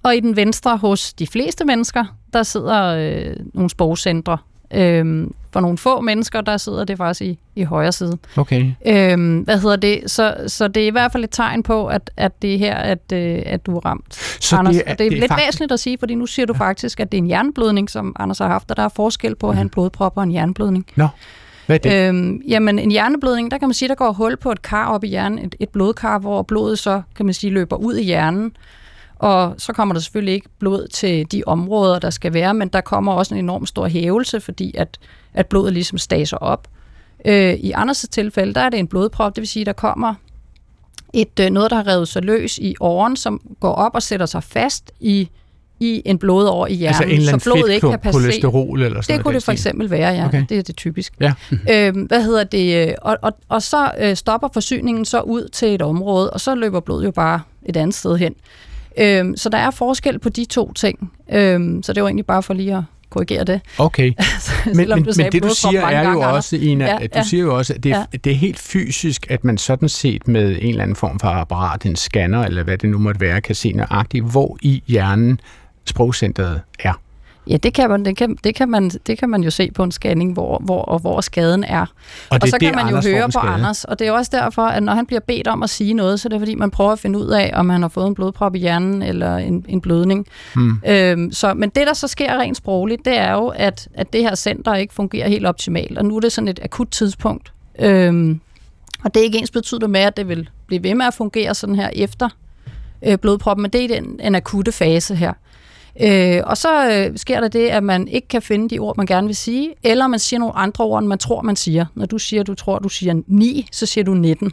Og 0.03 0.15
i 0.15 0.20
den 0.20 0.36
venstre 0.36 0.77
hos 0.77 1.13
de 1.13 1.27
fleste 1.27 1.65
mennesker, 1.65 2.06
der 2.34 2.44
sidder 2.44 2.84
øh, 2.84 3.36
nogle 3.53 3.70
sprogcentre. 3.70 4.38
Øhm, 4.73 5.33
for 5.53 5.59
nogle 5.59 5.77
få 5.77 6.01
mennesker, 6.01 6.41
der 6.41 6.57
sidder 6.57 6.83
det 6.83 6.97
faktisk 6.97 7.21
i, 7.21 7.39
i 7.55 7.63
højre 7.63 7.91
side. 7.91 8.17
Okay. 8.38 8.71
Øhm, 8.85 9.39
hvad 9.39 9.59
hedder 9.59 9.75
det? 9.75 10.01
Så, 10.05 10.35
så 10.47 10.67
det 10.67 10.83
er 10.83 10.88
i 10.88 10.89
hvert 10.89 11.11
fald 11.11 11.23
et 11.23 11.29
tegn 11.31 11.63
på, 11.63 11.88
at, 11.88 12.11
at 12.17 12.41
det 12.41 12.53
er 12.53 12.57
her, 12.57 12.75
at, 12.75 13.11
øh, 13.13 13.41
at 13.45 13.65
du 13.65 13.77
er 13.77 13.85
ramt, 13.85 14.13
så 14.39 14.55
Anders. 14.55 14.75
Det 14.75 14.83
er, 14.85 14.93
det 14.95 15.05
er, 15.05 15.09
det 15.09 15.15
er 15.15 15.19
lidt 15.19 15.31
faktisk... 15.31 15.47
væsentligt 15.47 15.71
at 15.71 15.79
sige, 15.79 15.97
fordi 15.97 16.15
nu 16.15 16.25
siger 16.25 16.45
du 16.45 16.53
ja. 16.53 16.59
faktisk, 16.59 16.99
at 16.99 17.11
det 17.11 17.17
er 17.17 17.21
en 17.21 17.29
jernblødning, 17.29 17.89
som 17.89 18.15
Anders 18.19 18.38
har 18.38 18.47
haft, 18.47 18.71
og 18.71 18.77
der 18.77 18.83
er 18.83 18.89
forskel 18.89 19.35
på 19.35 19.49
at 19.49 19.55
have 19.55 19.61
en 19.61 19.69
blodprop 19.69 20.17
og 20.17 20.23
en 20.23 20.33
jernblødning. 20.33 20.85
Nå. 20.95 21.07
Hvad 21.65 21.85
er 21.85 22.07
det? 22.07 22.07
Øhm, 22.09 22.41
jamen, 22.47 22.79
en 22.79 22.91
hjerneblødning, 22.91 23.51
der 23.51 23.57
kan 23.57 23.67
man 23.67 23.73
sige, 23.73 23.89
der 23.89 23.95
går 23.95 24.11
hul 24.11 24.38
på 24.38 24.51
et 24.51 24.61
kar 24.61 24.88
op 24.88 25.03
i 25.03 25.07
hjernen, 25.07 25.45
et, 25.45 25.55
et 25.59 25.69
blodkar, 25.69 26.19
hvor 26.19 26.41
blodet 26.41 26.79
så, 26.79 27.01
kan 27.15 27.25
man 27.25 27.33
sige, 27.33 27.53
løber 27.53 27.75
ud 27.75 27.95
i 27.95 28.03
hjernen. 28.03 28.51
Og 29.19 29.55
så 29.57 29.73
kommer 29.73 29.93
der 29.93 30.01
selvfølgelig 30.01 30.33
ikke 30.33 30.49
blod 30.59 30.88
til 30.88 31.31
de 31.31 31.43
områder, 31.45 31.99
der 31.99 32.09
skal 32.09 32.33
være, 32.33 32.53
men 32.53 32.67
der 32.67 32.81
kommer 32.81 33.13
også 33.13 33.33
en 33.35 33.39
enorm 33.39 33.65
stor 33.65 33.88
hævelse, 33.88 34.39
fordi 34.39 34.75
at, 34.77 34.99
at 35.33 35.47
blodet 35.47 35.73
ligesom 35.73 35.97
staser 35.97 36.38
op. 36.38 36.67
Øh, 37.25 37.53
I 37.53 37.71
Anders' 37.71 38.05
tilfælde, 38.11 38.53
der 38.53 38.61
er 38.61 38.69
det 38.69 38.79
en 38.79 38.88
blodprop, 38.88 39.35
det 39.35 39.41
vil 39.41 39.47
sige, 39.47 39.65
der 39.65 39.73
kommer 39.73 40.13
et 41.13 41.39
øh, 41.39 41.49
noget, 41.49 41.71
der 41.71 41.77
har 41.77 41.88
revet 41.88 42.07
sig 42.07 42.23
løs 42.23 42.57
i 42.57 42.75
åren, 42.79 43.15
som 43.15 43.41
går 43.59 43.73
op 43.73 43.95
og 43.95 44.03
sætter 44.03 44.25
sig 44.25 44.43
fast 44.43 44.91
i 44.99 45.29
i 45.79 46.01
en 46.05 46.17
blodår 46.17 46.67
i 46.67 46.73
hjernen, 46.73 47.11
altså 47.11 47.39
så 47.39 47.43
blodet 47.43 47.73
ikke 47.73 47.89
kan 47.89 47.99
passere. 47.99 48.23
kolesterol 48.23 48.81
eller 48.81 49.01
sådan 49.01 49.17
Det 49.17 49.23
kunne 49.23 49.33
det 49.33 49.43
for 49.43 49.51
eksempel 49.51 49.89
være, 49.89 50.13
ja. 50.13 50.25
Okay. 50.25 50.45
Det 50.49 50.57
er 50.57 50.61
det 50.61 50.75
typisk. 50.75 51.13
Ja. 51.19 51.33
øhm, 51.88 52.01
hvad 52.01 52.23
hedder 52.23 52.43
det? 52.43 52.95
Og, 53.01 53.17
og, 53.21 53.31
og 53.49 53.61
så 53.61 53.91
øh, 53.99 54.15
stopper 54.15 54.47
forsyningen 54.53 55.05
så 55.05 55.21
ud 55.21 55.47
til 55.47 55.75
et 55.75 55.81
område, 55.81 56.29
og 56.29 56.39
så 56.39 56.55
løber 56.55 56.79
blodet 56.79 57.05
jo 57.05 57.11
bare 57.11 57.41
et 57.65 57.77
andet 57.77 57.95
sted 57.95 58.17
hen. 58.17 58.35
Øhm, 59.00 59.38
så 59.38 59.50
der 59.50 59.58
er 59.58 59.72
forskel 59.72 60.20
på 60.20 60.29
de 60.29 60.46
to 60.46 60.74
ting. 60.74 61.12
Øhm, 61.32 61.84
så 61.84 61.94
det 61.94 62.03
var 62.03 62.10
egentlig 62.10 62.25
bare 62.25 62.44
for 62.44 62.53
lige 62.53 62.77
at 62.77 62.84
korrigere 63.10 63.44
det. 63.44 63.62
Okay. 63.77 64.12
men, 64.65 64.75
men, 64.75 65.08
men 65.18 65.32
det 65.32 65.44
du 65.44 65.50
siger 65.50 65.82
er 65.82 66.12
jo 66.12 66.20
også, 66.20 66.56
Ina, 66.56 66.86
ja, 66.86 66.98
du 66.98 67.08
ja. 67.15 67.24
siger 67.24 67.44
jo 67.44 67.58
også, 67.58 67.74
at 67.74 67.84
det, 67.84 67.89
ja. 67.89 68.03
det 68.24 68.32
er 68.32 68.36
helt 68.36 68.60
fysisk, 68.60 69.27
at 69.29 69.44
man 69.44 69.58
sådan 69.58 69.89
set 69.89 70.27
med 70.27 70.58
en 70.62 70.70
eller 70.70 70.84
anden 70.84 70.96
form 70.96 71.20
for 71.20 71.27
apparat, 71.27 71.86
en 71.86 71.96
scanner 71.96 72.44
eller 72.44 72.63
hvad 72.63 72.77
det 72.77 72.89
nu 72.89 72.98
måtte 72.98 73.22
være, 73.22 73.41
kan 73.41 73.56
se 73.56 73.72
nøjagtigt, 73.72 74.25
hvor 74.32 74.58
i 74.62 74.84
hjernen 74.88 75.39
sprogcentret 75.86 76.62
er. 76.79 76.94
Ja, 77.48 77.58
det 77.58 77.74
kan 77.74 77.89
man, 77.89 78.05
det 78.05 78.17
kan, 78.17 78.38
det 78.43 78.55
kan 78.55 78.69
man, 78.69 78.89
det 78.89 79.19
kan 79.19 79.29
man 79.29 79.43
jo 79.43 79.50
se 79.50 79.72
på 79.72 79.84
en 79.84 79.91
scanning, 79.91 80.34
hvor, 80.34 80.62
hvor, 80.65 80.81
og 80.81 81.00
hvor 81.00 81.22
skaden 81.22 81.63
er. 81.63 81.81
Og, 82.29 82.39
og 82.41 82.48
så 82.48 82.58
kan 82.60 82.75
man 82.75 82.84
jo 82.84 82.88
Anders 82.88 83.05
høre 83.05 83.29
på 83.29 83.39
Anders, 83.39 83.84
og 83.84 84.00
det 84.00 84.08
er 84.08 84.12
også 84.12 84.31
derfor, 84.34 84.62
at 84.62 84.84
når 84.84 84.93
han 84.93 85.05
bliver 85.05 85.19
bedt 85.19 85.48
om 85.48 85.63
at 85.63 85.69
sige 85.69 85.93
noget, 85.93 86.19
så 86.19 86.27
er 86.27 86.29
det 86.29 86.39
fordi, 86.39 86.55
man 86.55 86.72
prøver 86.72 86.91
at 86.91 87.00
finde 87.00 87.19
ud 87.19 87.27
af, 87.27 87.51
om 87.53 87.69
han 87.69 87.81
har 87.81 87.89
fået 87.89 88.08
en 88.08 88.15
blodprop 88.15 88.55
i 88.55 88.60
hjernen 88.60 89.01
eller 89.01 89.38
en, 89.38 89.65
en 89.67 89.81
blødning. 89.81 90.27
Hmm. 90.55 90.81
Øhm, 90.88 91.31
så, 91.31 91.53
men 91.53 91.69
det, 91.69 91.88
der 91.88 91.93
så 91.93 92.08
sker 92.08 92.38
rent 92.38 92.58
sprogligt, 92.58 93.05
det 93.05 93.17
er 93.17 93.31
jo, 93.31 93.48
at, 93.48 93.88
at 93.93 94.13
det 94.13 94.22
her 94.22 94.36
center 94.36 94.75
ikke 94.75 94.93
fungerer 94.93 95.29
helt 95.29 95.46
optimalt, 95.46 95.98
og 95.98 96.05
nu 96.05 96.15
er 96.15 96.19
det 96.19 96.31
sådan 96.31 96.48
et 96.48 96.60
akut 96.63 96.88
tidspunkt. 96.88 97.53
Øhm, 97.79 98.39
og 99.03 99.13
det 99.13 99.19
er 99.19 99.24
ikke 99.24 99.38
ens 99.38 99.51
betyder 99.51 99.88
med, 99.88 100.00
at 100.00 100.17
det 100.17 100.27
vil 100.27 100.50
blive 100.67 100.84
ved 100.84 100.96
med 100.96 101.05
at 101.05 101.13
fungere 101.13 101.55
sådan 101.55 101.75
her 101.75 101.89
efter 101.93 102.29
øh, 103.05 103.17
blodproppen, 103.17 103.62
men 103.62 103.72
det 103.72 103.84
er 103.84 103.88
den, 103.88 104.19
en 104.24 104.36
akutte 104.36 104.72
fase 104.72 105.15
her. 105.15 105.34
Øh, 106.01 106.41
og 106.46 106.58
så 106.58 106.91
øh, 106.91 107.18
sker 107.18 107.41
der 107.41 107.48
det, 107.48 107.68
at 107.68 107.84
man 107.84 108.08
ikke 108.08 108.27
kan 108.27 108.41
finde 108.41 108.70
de 108.70 108.79
ord, 108.79 108.98
man 108.98 109.06
gerne 109.06 109.27
vil 109.27 109.36
sige, 109.36 109.74
eller 109.84 110.08
man 110.08 110.20
siger 110.20 110.39
nogle 110.39 110.56
andre 110.56 110.84
ord, 110.84 111.00
end 111.00 111.08
man 111.08 111.18
tror, 111.18 111.41
man 111.41 111.56
siger. 111.56 111.86
Når 111.96 112.06
du 112.06 112.18
siger, 112.18 112.44
du 112.44 112.56
tror, 112.56 112.79
du 112.79 112.89
siger 112.89 113.22
9, 113.27 113.68
så 113.72 113.86
siger 113.86 114.03
du 114.03 114.13
19. 114.13 114.51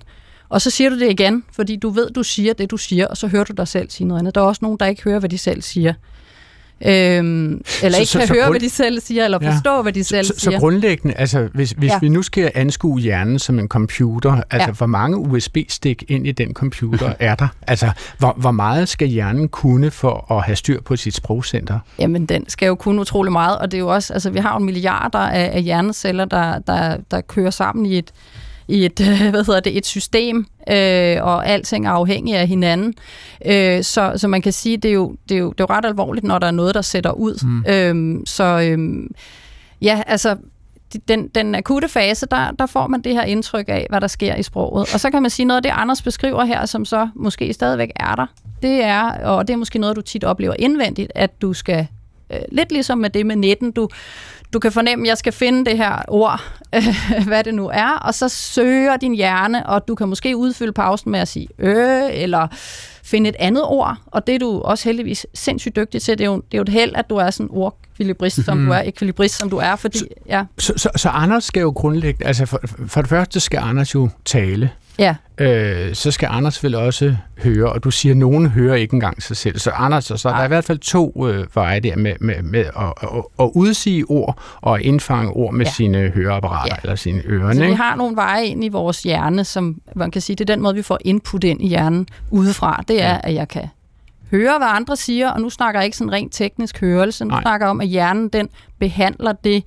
Og 0.49 0.61
så 0.61 0.71
siger 0.71 0.91
du 0.91 0.99
det 0.99 1.11
igen, 1.11 1.45
fordi 1.53 1.76
du 1.76 1.88
ved, 1.88 2.11
du 2.11 2.23
siger 2.23 2.53
det, 2.53 2.71
du 2.71 2.76
siger, 2.76 3.07
og 3.07 3.17
så 3.17 3.26
hører 3.26 3.45
du 3.45 3.53
dig 3.53 3.69
selv 3.69 3.91
sige 3.91 4.07
noget 4.07 4.19
andet. 4.19 4.35
Der 4.35 4.41
er 4.41 4.45
også 4.45 4.59
nogen, 4.62 4.79
der 4.81 4.87
ikke 4.87 5.03
hører, 5.03 5.19
hvad 5.19 5.29
de 5.29 5.38
selv 5.38 5.62
siger. 5.62 5.95
Øhm, 6.80 6.90
eller 6.92 7.61
så, 7.73 7.87
ikke 7.87 8.06
så, 8.06 8.18
kan 8.18 8.26
så 8.26 8.35
høre, 8.35 8.42
grund... 8.42 8.52
hvad 8.52 8.61
de 8.61 8.71
selv 8.71 9.00
siger, 9.00 9.25
eller 9.25 9.38
forstå, 9.52 9.76
ja. 9.76 9.83
hvad 9.83 9.92
de 9.92 10.04
selv 10.04 10.25
så, 10.25 10.35
siger. 10.38 10.50
Så 10.50 10.59
grundlæggende, 10.59 11.14
altså 11.14 11.49
hvis, 11.54 11.71
hvis 11.71 11.90
ja. 11.90 11.99
vi 12.00 12.09
nu 12.09 12.23
skal 12.23 12.50
anskue 12.54 13.00
hjernen 13.00 13.38
som 13.38 13.59
en 13.59 13.68
computer, 13.68 14.42
altså 14.50 14.68
ja. 14.68 14.73
hvor 14.73 14.87
mange 14.87 15.16
USB-stik 15.16 16.04
ind 16.09 16.26
i 16.26 16.33
den 16.33 16.54
computer 16.54 17.12
er 17.18 17.35
der? 17.35 17.49
Altså 17.66 17.90
hvor, 18.18 18.35
hvor 18.37 18.50
meget 18.50 18.88
skal 18.88 19.09
hjernen 19.09 19.49
kunne 19.49 19.90
for 19.90 20.33
at 20.33 20.45
have 20.45 20.56
styr 20.56 20.80
på 20.80 20.97
sit 20.97 21.14
sprogcenter? 21.14 21.78
Jamen 21.99 22.26
den 22.26 22.49
skal 22.49 22.66
jo 22.66 22.75
kunne 22.75 23.00
utrolig 23.00 23.33
meget, 23.33 23.59
og 23.59 23.71
det 23.71 23.78
er 23.78 23.80
jo 23.80 23.88
også, 23.88 24.12
altså 24.12 24.30
vi 24.30 24.38
har 24.38 24.52
jo 24.52 24.59
milliarder 24.59 25.18
af, 25.18 25.50
af 25.54 25.62
hjerneceller, 25.62 26.25
der, 26.25 26.59
der, 26.59 26.97
der 27.11 27.21
kører 27.21 27.50
sammen 27.50 27.87
i 27.87 27.99
et 27.99 28.12
i 28.68 28.85
et, 28.85 29.00
hvad 29.30 29.44
hedder 29.46 29.61
det, 29.61 29.76
et 29.76 29.87
system, 29.87 30.46
øh, 30.70 31.16
og 31.23 31.46
alting 31.46 31.87
er 31.87 31.90
afhængig 31.90 32.37
af 32.37 32.49
hinanden. 32.49 32.94
Øh, 33.46 33.82
så, 33.82 34.12
så 34.16 34.28
man 34.28 34.42
kan 34.42 34.52
sige, 34.52 34.76
det 34.76 34.88
er, 34.88 34.92
jo, 34.92 35.16
det, 35.28 35.35
er 35.35 35.38
jo, 35.38 35.52
det 35.52 35.61
er 35.61 35.66
jo 35.70 35.75
ret 35.75 35.85
alvorligt, 35.85 36.25
når 36.25 36.38
der 36.38 36.46
er 36.46 36.50
noget, 36.50 36.75
der 36.75 36.82
sætter 36.82 37.12
ud. 37.12 37.46
Mm. 37.46 37.64
Øh, 37.68 38.23
så 38.26 38.44
øh, 38.44 39.06
ja, 39.82 40.02
altså 40.06 40.37
den, 41.08 41.28
den 41.28 41.54
akutte 41.54 41.88
fase, 41.88 42.26
der, 42.30 42.50
der 42.50 42.66
får 42.66 42.87
man 42.87 43.00
det 43.00 43.12
her 43.12 43.23
indtryk 43.23 43.68
af, 43.68 43.87
hvad 43.90 44.00
der 44.00 44.06
sker 44.06 44.35
i 44.35 44.42
sproget. 44.42 44.94
Og 44.94 45.00
så 45.00 45.11
kan 45.11 45.23
man 45.23 45.30
sige 45.30 45.46
noget 45.46 45.56
af 45.56 45.62
det, 45.62 45.73
Anders 45.75 46.02
beskriver 46.02 46.44
her, 46.44 46.66
som 46.66 46.85
så 46.85 47.08
måske 47.14 47.52
stadigvæk 47.52 47.90
er 47.96 48.14
der, 48.14 48.26
det 48.62 48.82
er, 48.82 49.02
og 49.02 49.49
det 49.49 49.54
er 49.54 49.58
måske 49.58 49.78
noget, 49.78 49.96
du 49.96 50.00
tit 50.00 50.25
oplever 50.25 50.54
indvendigt, 50.58 51.12
at 51.14 51.42
du 51.42 51.52
skal 51.52 51.87
øh, 52.30 52.38
lidt 52.52 52.73
ligesom 52.73 52.99
med 52.99 53.11
det 53.11 53.26
med 53.26 53.37
netten, 53.37 53.73
du, 53.73 53.88
du 54.53 54.59
kan 54.59 54.73
fornemme, 54.73 55.05
at 55.05 55.09
jeg 55.09 55.19
skal 55.19 55.33
finde 55.33 55.65
det 55.71 55.76
her 55.76 56.03
ord, 56.09 56.41
hvad 57.29 57.45
det 57.45 57.55
nu 57.55 57.69
er, 57.69 57.88
og 57.88 58.15
så 58.15 58.29
søger 58.29 58.97
din 58.97 59.15
hjerne, 59.15 59.67
og 59.67 59.88
du 59.88 59.95
kan 59.95 60.09
måske 60.09 60.37
udfylde 60.37 60.73
pausen 60.73 61.11
med 61.11 61.21
at 61.21 61.29
sige 61.29 61.49
øh, 61.59 62.11
eller 62.12 62.49
finde 63.05 63.29
et 63.29 63.37
andet 63.38 63.65
ord, 63.65 63.97
og 64.07 64.26
det 64.26 64.35
er 64.35 64.38
du 64.38 64.61
også 64.61 64.88
heldigvis 64.88 65.26
sindssygt 65.35 65.76
dygtig 65.76 66.03
til. 66.03 66.19
Det 66.19 66.25
er 66.25 66.29
jo, 66.29 66.37
det 66.37 66.55
er 66.55 66.59
jo 66.59 66.62
et 66.62 66.69
held, 66.69 66.93
at 66.95 67.11
du 67.11 67.17
er 67.17 67.31
sådan 67.31 67.50
ordkvilibrist, 67.50 68.45
som 68.45 68.59
mm. 68.59 68.67
du 68.67 68.73
er, 68.73 68.79
ekvilibrist, 68.79 69.38
som 69.38 69.50
du 69.50 69.57
er, 69.57 69.76
fordi... 69.76 69.99
Så, 69.99 70.07
ja. 70.29 70.45
så, 70.59 70.73
så, 70.76 70.91
så 70.97 71.09
Anders 71.09 71.45
skal 71.45 71.61
jo 71.61 71.71
grundlæggende... 71.71 72.26
Altså 72.26 72.47
for, 72.47 72.61
for 72.87 73.00
det 73.00 73.09
første 73.09 73.41
skal 73.41 73.61
Anders 73.62 73.95
jo 73.95 74.09
tale. 74.25 74.71
Ja. 74.99 75.15
Øh, 75.38 75.95
så 75.95 76.11
skal 76.11 76.29
Anders 76.33 76.65
vel 76.65 76.75
også 76.75 77.17
høre, 77.43 77.73
og 77.73 77.85
du 77.85 77.91
siger, 77.91 78.12
at 78.12 78.17
nogen 78.17 78.47
hører 78.47 78.75
ikke 78.75 78.95
engang 78.95 79.23
sig 79.23 79.37
selv. 79.37 79.59
Så 79.59 79.71
Anders, 79.71 80.05
så 80.05 80.29
der 80.29 80.35
er 80.35 80.45
i 80.45 80.49
hvert 80.49 80.65
fald 80.65 80.79
to 80.79 81.29
øh, 81.29 81.47
veje 81.55 81.81
der 81.81 81.97
med, 81.97 82.12
med, 82.21 82.43
med 82.43 82.61
at, 82.61 82.93
at, 83.03 83.09
at 83.41 83.50
udsige 83.55 84.05
ord 84.09 84.38
og 84.61 84.83
indfange 84.83 85.31
ord 85.31 85.55
med 85.55 85.67
ja. 85.67 85.73
sine 85.73 86.09
høreapparater 86.09 86.75
ja. 86.75 86.81
eller 86.83 86.97
sine 86.97 87.23
ører. 87.26 87.55
Så 87.55 87.67
vi 87.67 87.73
har 87.73 87.97
nogle 87.97 88.17
veje 88.17 88.47
ind 88.47 88.65
i 88.65 88.69
vores 88.69 89.03
hjerne, 89.03 89.45
som 89.45 89.81
man 89.97 90.11
kan 90.11 90.23
sige, 90.23 90.37
det 90.37 90.50
er 90.50 90.55
den 90.55 90.62
måde, 90.62 90.75
vi 90.75 90.83
får 90.83 90.99
input 91.05 91.45
ind 91.45 91.62
i 91.62 91.69
hjernen 91.69 92.07
udefra. 92.31 92.85
Det 92.88 93.03
er, 93.03 93.12
ja. 93.12 93.21
at 93.23 93.35
jeg 93.35 93.49
kan 93.49 93.69
høre, 94.31 94.59
hvad 94.59 94.69
andre 94.71 94.97
siger, 94.97 95.31
og 95.31 95.41
nu 95.41 95.50
snakker 95.50 95.81
jeg 95.81 95.85
ikke 95.85 95.97
sådan 95.97 96.12
rent 96.12 96.33
teknisk 96.33 96.81
hørelse. 96.81 97.25
Nu 97.25 97.29
Nej. 97.29 97.43
snakker 97.43 97.67
jeg 97.67 97.71
om, 97.71 97.81
at 97.81 97.87
hjernen 97.87 98.29
den 98.29 98.49
behandler 98.79 99.33
det, 99.33 99.65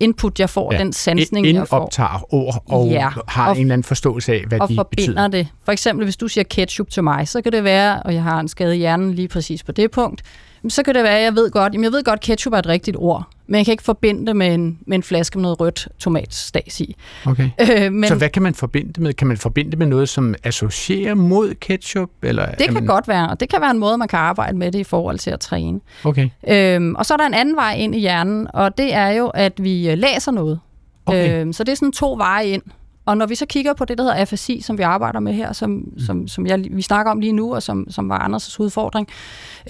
input, 0.00 0.40
jeg 0.40 0.50
får, 0.50 0.72
ja. 0.72 0.78
den 0.78 0.92
sansning, 0.92 1.46
jeg 1.46 1.68
får. 1.68 1.76
optager 1.76 2.34
ord 2.34 2.62
og 2.68 2.88
ja. 2.88 3.08
har 3.28 3.48
og, 3.48 3.56
en 3.56 3.60
eller 3.60 3.72
anden 3.72 3.84
forståelse 3.84 4.32
af, 4.32 4.44
hvad 4.48 4.60
og 4.60 4.68
de 4.68 4.74
forbinder 4.74 5.28
betyder. 5.28 5.28
det. 5.28 5.48
For 5.64 5.72
eksempel, 5.72 6.04
hvis 6.04 6.16
du 6.16 6.28
siger 6.28 6.44
ketchup 6.44 6.90
til 6.90 7.04
mig, 7.04 7.28
så 7.28 7.42
kan 7.42 7.52
det 7.52 7.64
være, 7.64 8.02
og 8.02 8.14
jeg 8.14 8.22
har 8.22 8.40
en 8.40 8.48
skade 8.48 8.76
i 8.76 8.78
hjernen 8.78 9.14
lige 9.14 9.28
præcis 9.28 9.62
på 9.62 9.72
det 9.72 9.90
punkt, 9.90 10.22
så 10.68 10.82
kan 10.82 10.94
det 10.94 11.02
være, 11.02 11.18
at 11.18 11.24
jeg 11.24 11.34
ved 11.34 11.50
godt, 11.50 11.72
jamen 11.72 11.84
jeg 11.84 11.92
ved 11.92 12.04
godt, 12.04 12.20
ketchup 12.20 12.52
er 12.52 12.58
et 12.58 12.66
rigtigt 12.66 12.96
ord, 12.96 13.28
men 13.46 13.58
jeg 13.58 13.64
kan 13.64 13.72
ikke 13.72 13.82
forbinde 13.82 14.26
det 14.26 14.36
med 14.36 14.54
en, 14.54 14.78
med 14.86 14.96
en 14.96 15.02
flaske 15.02 15.38
med 15.38 15.42
noget 15.42 15.60
rødt 15.60 15.88
tomatstas 15.98 16.80
i. 16.80 16.96
Okay. 17.26 17.50
Øh, 17.60 17.92
men, 17.92 18.08
så 18.08 18.14
hvad 18.14 18.28
kan 18.28 18.42
man 18.42 18.54
forbinde 18.54 18.92
det 18.92 18.98
med? 18.98 19.14
Kan 19.14 19.26
man 19.26 19.36
forbinde 19.36 19.70
det 19.70 19.78
med 19.78 19.86
noget, 19.86 20.08
som 20.08 20.34
associerer 20.44 21.14
mod 21.14 21.54
ketchup? 21.54 22.10
Eller, 22.22 22.46
det 22.46 22.64
kan 22.64 22.74
man... 22.74 22.86
godt 22.86 23.08
være, 23.08 23.30
og 23.30 23.40
det 23.40 23.48
kan 23.48 23.60
være 23.60 23.70
en 23.70 23.78
måde, 23.78 23.98
man 23.98 24.08
kan 24.08 24.18
arbejde 24.18 24.58
med 24.58 24.72
det 24.72 24.78
i 24.78 24.84
forhold 24.84 25.18
til 25.18 25.30
at 25.30 25.40
træne. 25.40 25.80
Okay. 26.04 26.28
Øhm, 26.48 26.94
og 26.94 27.06
så 27.06 27.14
er 27.14 27.18
der 27.18 27.26
en 27.26 27.34
anden 27.34 27.56
vej 27.56 27.74
ind 27.74 27.94
i 27.94 27.98
hjernen, 27.98 28.46
og 28.54 28.78
det 28.78 28.94
er 28.94 29.08
jo, 29.08 29.26
at 29.26 29.52
vi 29.64 29.90
øh, 29.90 29.98
læser 29.98 30.32
noget. 30.32 30.60
Okay. 31.06 31.40
Øhm, 31.40 31.52
så 31.52 31.64
det 31.64 31.72
er 31.72 31.76
sådan 31.76 31.92
to 31.92 32.12
veje 32.12 32.46
ind. 32.46 32.62
Og 33.06 33.16
når 33.16 33.26
vi 33.26 33.34
så 33.34 33.46
kigger 33.46 33.72
på 33.72 33.84
det, 33.84 33.98
der 33.98 34.04
hedder 34.04 34.16
afasi, 34.16 34.60
som 34.60 34.78
vi 34.78 34.82
arbejder 34.82 35.20
med 35.20 35.32
her, 35.32 35.52
som, 35.52 35.70
mm. 35.70 35.98
som, 35.98 36.28
som 36.28 36.46
jeg, 36.46 36.64
vi 36.70 36.82
snakker 36.82 37.12
om 37.12 37.20
lige 37.20 37.32
nu, 37.32 37.54
og 37.54 37.62
som, 37.62 37.86
som 37.90 38.08
var 38.08 38.18
Anders' 38.18 38.56
udfordring, 38.60 39.08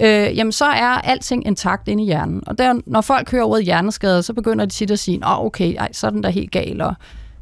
øh, 0.01 0.37
jamen 0.37 0.51
så 0.51 0.65
er 0.65 0.87
alting 0.87 1.47
intakt 1.47 1.87
inde 1.87 2.03
i 2.03 2.05
hjernen. 2.05 2.43
Og 2.47 2.57
der, 2.57 2.79
når 2.85 3.01
folk 3.01 3.31
hører 3.31 3.43
ordet 3.43 3.65
hjerneskade, 3.65 4.23
så 4.23 4.33
begynder 4.33 4.65
de 4.65 4.71
tit 4.71 4.91
at 4.91 4.99
sige, 4.99 5.21
åh 5.25 5.45
okay, 5.45 5.75
ej, 5.77 5.93
så 5.93 6.07
er 6.07 6.11
den 6.11 6.23
der 6.23 6.29
helt 6.29 6.51
gal, 6.51 6.81
og, 6.81 6.95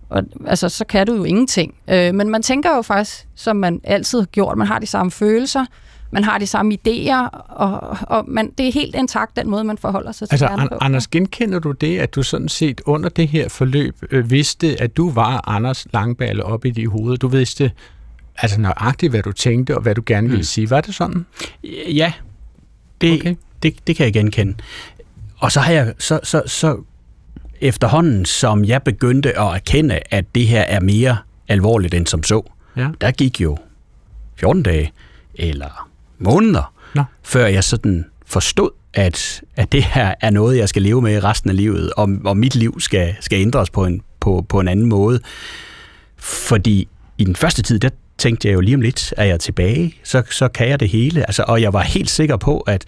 og 0.10 0.24
altså, 0.48 0.70
så 0.70 0.86
kan 0.86 1.08
du 1.08 1.16
jo 1.16 1.24
ingenting. 1.24 1.76
Øh, 1.88 2.16
men 2.16 2.30
man 2.30 2.42
tænker 2.42 2.76
jo 2.76 2.82
faktisk, 2.82 3.28
som 3.36 3.56
man 3.56 3.82
altid 3.84 4.20
har 4.20 4.26
gjort, 4.26 4.58
man 4.58 4.68
har 4.68 4.80
de 4.80 4.86
samme 4.86 5.12
følelser, 5.12 5.66
man 6.14 6.24
har 6.24 6.38
de 6.38 6.48
samme 6.48 6.78
idéer, 6.88 7.38
og, 7.48 7.98
og 8.02 8.26
man, 8.28 8.52
det 8.58 8.68
er 8.68 8.72
helt 8.72 8.96
intakt, 8.96 9.36
den 9.36 9.50
måde, 9.50 9.64
man 9.64 9.78
forholder 9.78 10.12
sig 10.12 10.30
til 10.30 10.34
altså, 10.34 10.68
på. 10.72 10.78
Anders, 10.82 11.08
genkender 11.08 11.60
du 11.60 11.72
det, 11.72 12.00
at 12.00 12.16
du 12.16 12.24
sådan 12.24 12.50
set 12.50 12.82
under 12.86 13.10
det 13.10 13.28
her 13.28 13.50
forløb 13.50 13.96
øh, 14.12 14.32
vidste, 14.32 14.82
at 14.82 14.98
du 14.98 15.10
var 15.10 15.50
Anders 15.50 15.88
Langballe 15.94 16.44
op 16.44 16.66
i 16.66 16.70
dit 16.70 16.90
hoved? 16.90 17.18
Du 17.18 17.28
vidste 17.28 17.72
altså 18.38 18.62
nøjagtigt, 18.62 19.12
hvad 19.12 19.24
du 19.24 19.32
tænkte, 19.32 19.76
og 19.76 19.82
hvad 19.82 19.96
du 19.96 20.04
gerne 20.06 20.28
ville 20.28 20.40
mm. 20.40 20.44
sige. 20.44 20.70
Var 20.70 20.82
det 20.82 20.96
sådan? 20.96 21.26
Ja, 21.88 22.14
det, 23.02 23.20
okay. 23.20 23.36
det, 23.64 23.88
det 23.88 23.96
kan 23.96 24.04
jeg 24.06 24.14
genkende. 24.14 24.54
Og 25.38 25.52
så 25.52 25.60
har 25.60 25.74
jeg, 25.74 25.94
så, 26.00 26.20
så, 26.24 26.42
så 26.46 26.78
efterhånden, 27.62 28.26
som 28.26 28.66
jeg 28.66 28.84
begyndte 28.84 29.40
at 29.40 29.48
erkende, 29.48 30.00
at 30.12 30.36
det 30.36 30.48
her 30.48 30.62
er 30.62 30.80
mere 30.80 31.18
alvorligt 31.48 31.94
end 31.94 32.08
som 32.08 32.24
så, 32.24 32.52
ja. 32.78 32.90
der 33.02 33.12
gik 33.12 33.42
jo 33.42 33.58
14 34.36 34.64
dage, 34.64 34.92
eller 35.36 35.90
måneder, 36.24 36.74
Nå. 36.96 37.04
før 37.24 37.46
jeg 37.46 37.64
sådan 37.64 38.06
forstod, 38.26 38.70
at, 38.94 39.42
at 39.56 39.72
det 39.72 39.84
her 39.84 40.14
er 40.22 40.30
noget, 40.30 40.58
jeg 40.58 40.70
skal 40.70 40.82
leve 40.82 41.02
med 41.02 41.24
resten 41.24 41.50
af 41.50 41.56
livet, 41.56 41.94
og, 41.94 42.10
og 42.26 42.38
mit 42.38 42.56
liv 42.56 42.80
skal, 42.80 43.16
skal 43.20 43.42
ændres 43.42 43.70
på 43.70 43.86
en, 43.86 44.02
på, 44.20 44.46
på 44.50 44.60
en 44.60 44.68
anden 44.68 44.86
måde. 44.86 45.20
Fordi 46.18 46.88
i 47.18 47.24
den 47.24 47.36
første 47.36 47.62
tid, 47.62 47.80
der 47.80 47.90
tænkte 48.18 48.48
jeg 48.48 48.54
jo 48.54 48.60
lige 48.60 48.76
om 48.76 48.82
lidt, 48.82 49.14
er 49.18 49.26
jeg 49.26 49.40
tilbage, 49.40 49.96
så, 50.04 50.24
så 50.30 50.48
kan 50.48 50.70
jeg 50.70 50.80
det 50.80 50.90
hele. 50.90 51.22
Altså, 51.22 51.44
og 51.48 51.62
jeg 51.62 51.74
var 51.74 51.82
helt 51.82 52.10
sikker 52.10 52.38
på, 52.38 52.60
at, 52.60 52.86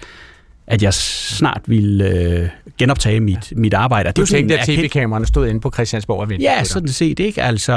at 0.67 0.83
jeg 0.83 0.93
snart 0.93 1.61
ville 1.65 2.09
øh, 2.09 2.49
genoptage 2.77 3.19
mit, 3.19 3.51
ja. 3.51 3.55
mit 3.57 3.73
arbejde. 3.73 4.11
Du 4.11 4.25
tænkte, 4.25 4.59
at 4.59 4.65
tv-kameraerne 4.65 5.25
stod 5.25 5.47
inde 5.47 5.59
på 5.59 5.71
Christiansborg 5.71 6.19
og 6.19 6.29
ventede 6.29 6.51
Ja, 6.51 6.63
sådan 6.63 6.89
set 6.89 7.19
ikke. 7.19 7.41
Altså, 7.41 7.73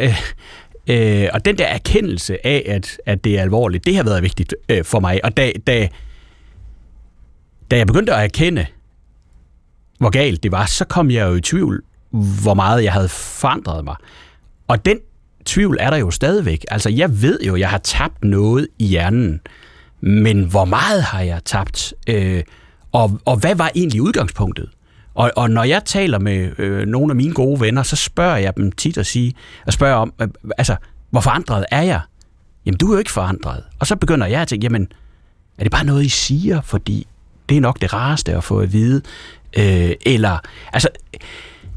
øh, 0.00 0.14
øh, 0.86 1.28
og 1.32 1.44
den 1.44 1.58
der 1.58 1.66
erkendelse 1.66 2.46
af, 2.46 2.64
at, 2.68 2.98
at 3.06 3.24
det 3.24 3.38
er 3.38 3.42
alvorligt, 3.42 3.86
det 3.86 3.96
har 3.96 4.02
været 4.02 4.22
vigtigt 4.22 4.54
øh, 4.68 4.84
for 4.84 5.00
mig. 5.00 5.24
Og 5.24 5.36
da, 5.36 5.52
da, 5.66 5.88
da 7.70 7.76
jeg 7.76 7.86
begyndte 7.86 8.14
at 8.14 8.24
erkende, 8.24 8.66
hvor 9.98 10.10
galt 10.10 10.42
det 10.42 10.52
var, 10.52 10.66
så 10.66 10.84
kom 10.84 11.10
jeg 11.10 11.28
jo 11.28 11.34
i 11.34 11.40
tvivl, 11.40 11.82
hvor 12.42 12.54
meget 12.54 12.84
jeg 12.84 12.92
havde 12.92 13.08
forandret 13.08 13.84
mig. 13.84 13.96
Og 14.68 14.84
den 14.84 14.98
tvivl 15.44 15.76
er 15.80 15.90
der 15.90 15.96
jo 15.96 16.10
stadigvæk. 16.10 16.64
Altså, 16.70 16.90
jeg 16.90 17.22
ved 17.22 17.40
jo, 17.46 17.56
jeg 17.56 17.70
har 17.70 17.78
tabt 17.78 18.24
noget 18.24 18.68
i 18.78 18.86
hjernen, 18.86 19.40
men 20.00 20.44
hvor 20.44 20.64
meget 20.64 21.02
har 21.02 21.20
jeg 21.20 21.40
tabt? 21.44 21.94
Øh, 22.08 22.42
og, 22.92 23.20
og 23.24 23.36
hvad 23.36 23.54
var 23.54 23.70
egentlig 23.74 24.02
udgangspunktet? 24.02 24.68
Og, 25.14 25.30
og 25.36 25.50
når 25.50 25.64
jeg 25.64 25.84
taler 25.84 26.18
med 26.18 26.58
øh, 26.58 26.86
nogle 26.86 27.12
af 27.12 27.16
mine 27.16 27.34
gode 27.34 27.60
venner, 27.60 27.82
så 27.82 27.96
spørger 27.96 28.36
jeg 28.36 28.56
dem 28.56 28.72
tit 28.72 28.98
at 28.98 29.06
sige, 29.06 29.34
og 29.66 29.72
spørger 29.72 29.94
om, 29.94 30.12
øh, 30.22 30.28
altså, 30.58 30.76
hvor 31.10 31.20
forandret 31.20 31.64
er 31.70 31.82
jeg? 31.82 32.00
Jamen, 32.66 32.78
du 32.78 32.88
er 32.88 32.92
jo 32.92 32.98
ikke 32.98 33.10
forandret. 33.10 33.62
Og 33.78 33.86
så 33.86 33.96
begynder 33.96 34.26
jeg 34.26 34.40
at 34.40 34.48
tænke, 34.48 34.64
jamen, 34.64 34.88
er 35.58 35.62
det 35.62 35.72
bare 35.72 35.84
noget, 35.84 36.04
I 36.04 36.08
siger, 36.08 36.60
fordi 36.60 37.06
det 37.48 37.56
er 37.56 37.60
nok 37.60 37.80
det 37.80 37.92
rareste 37.92 38.34
at 38.34 38.44
få 38.44 38.58
at 38.58 38.72
vide? 38.72 39.02
Øh, 39.58 39.92
eller, 40.06 40.38
altså, 40.72 40.88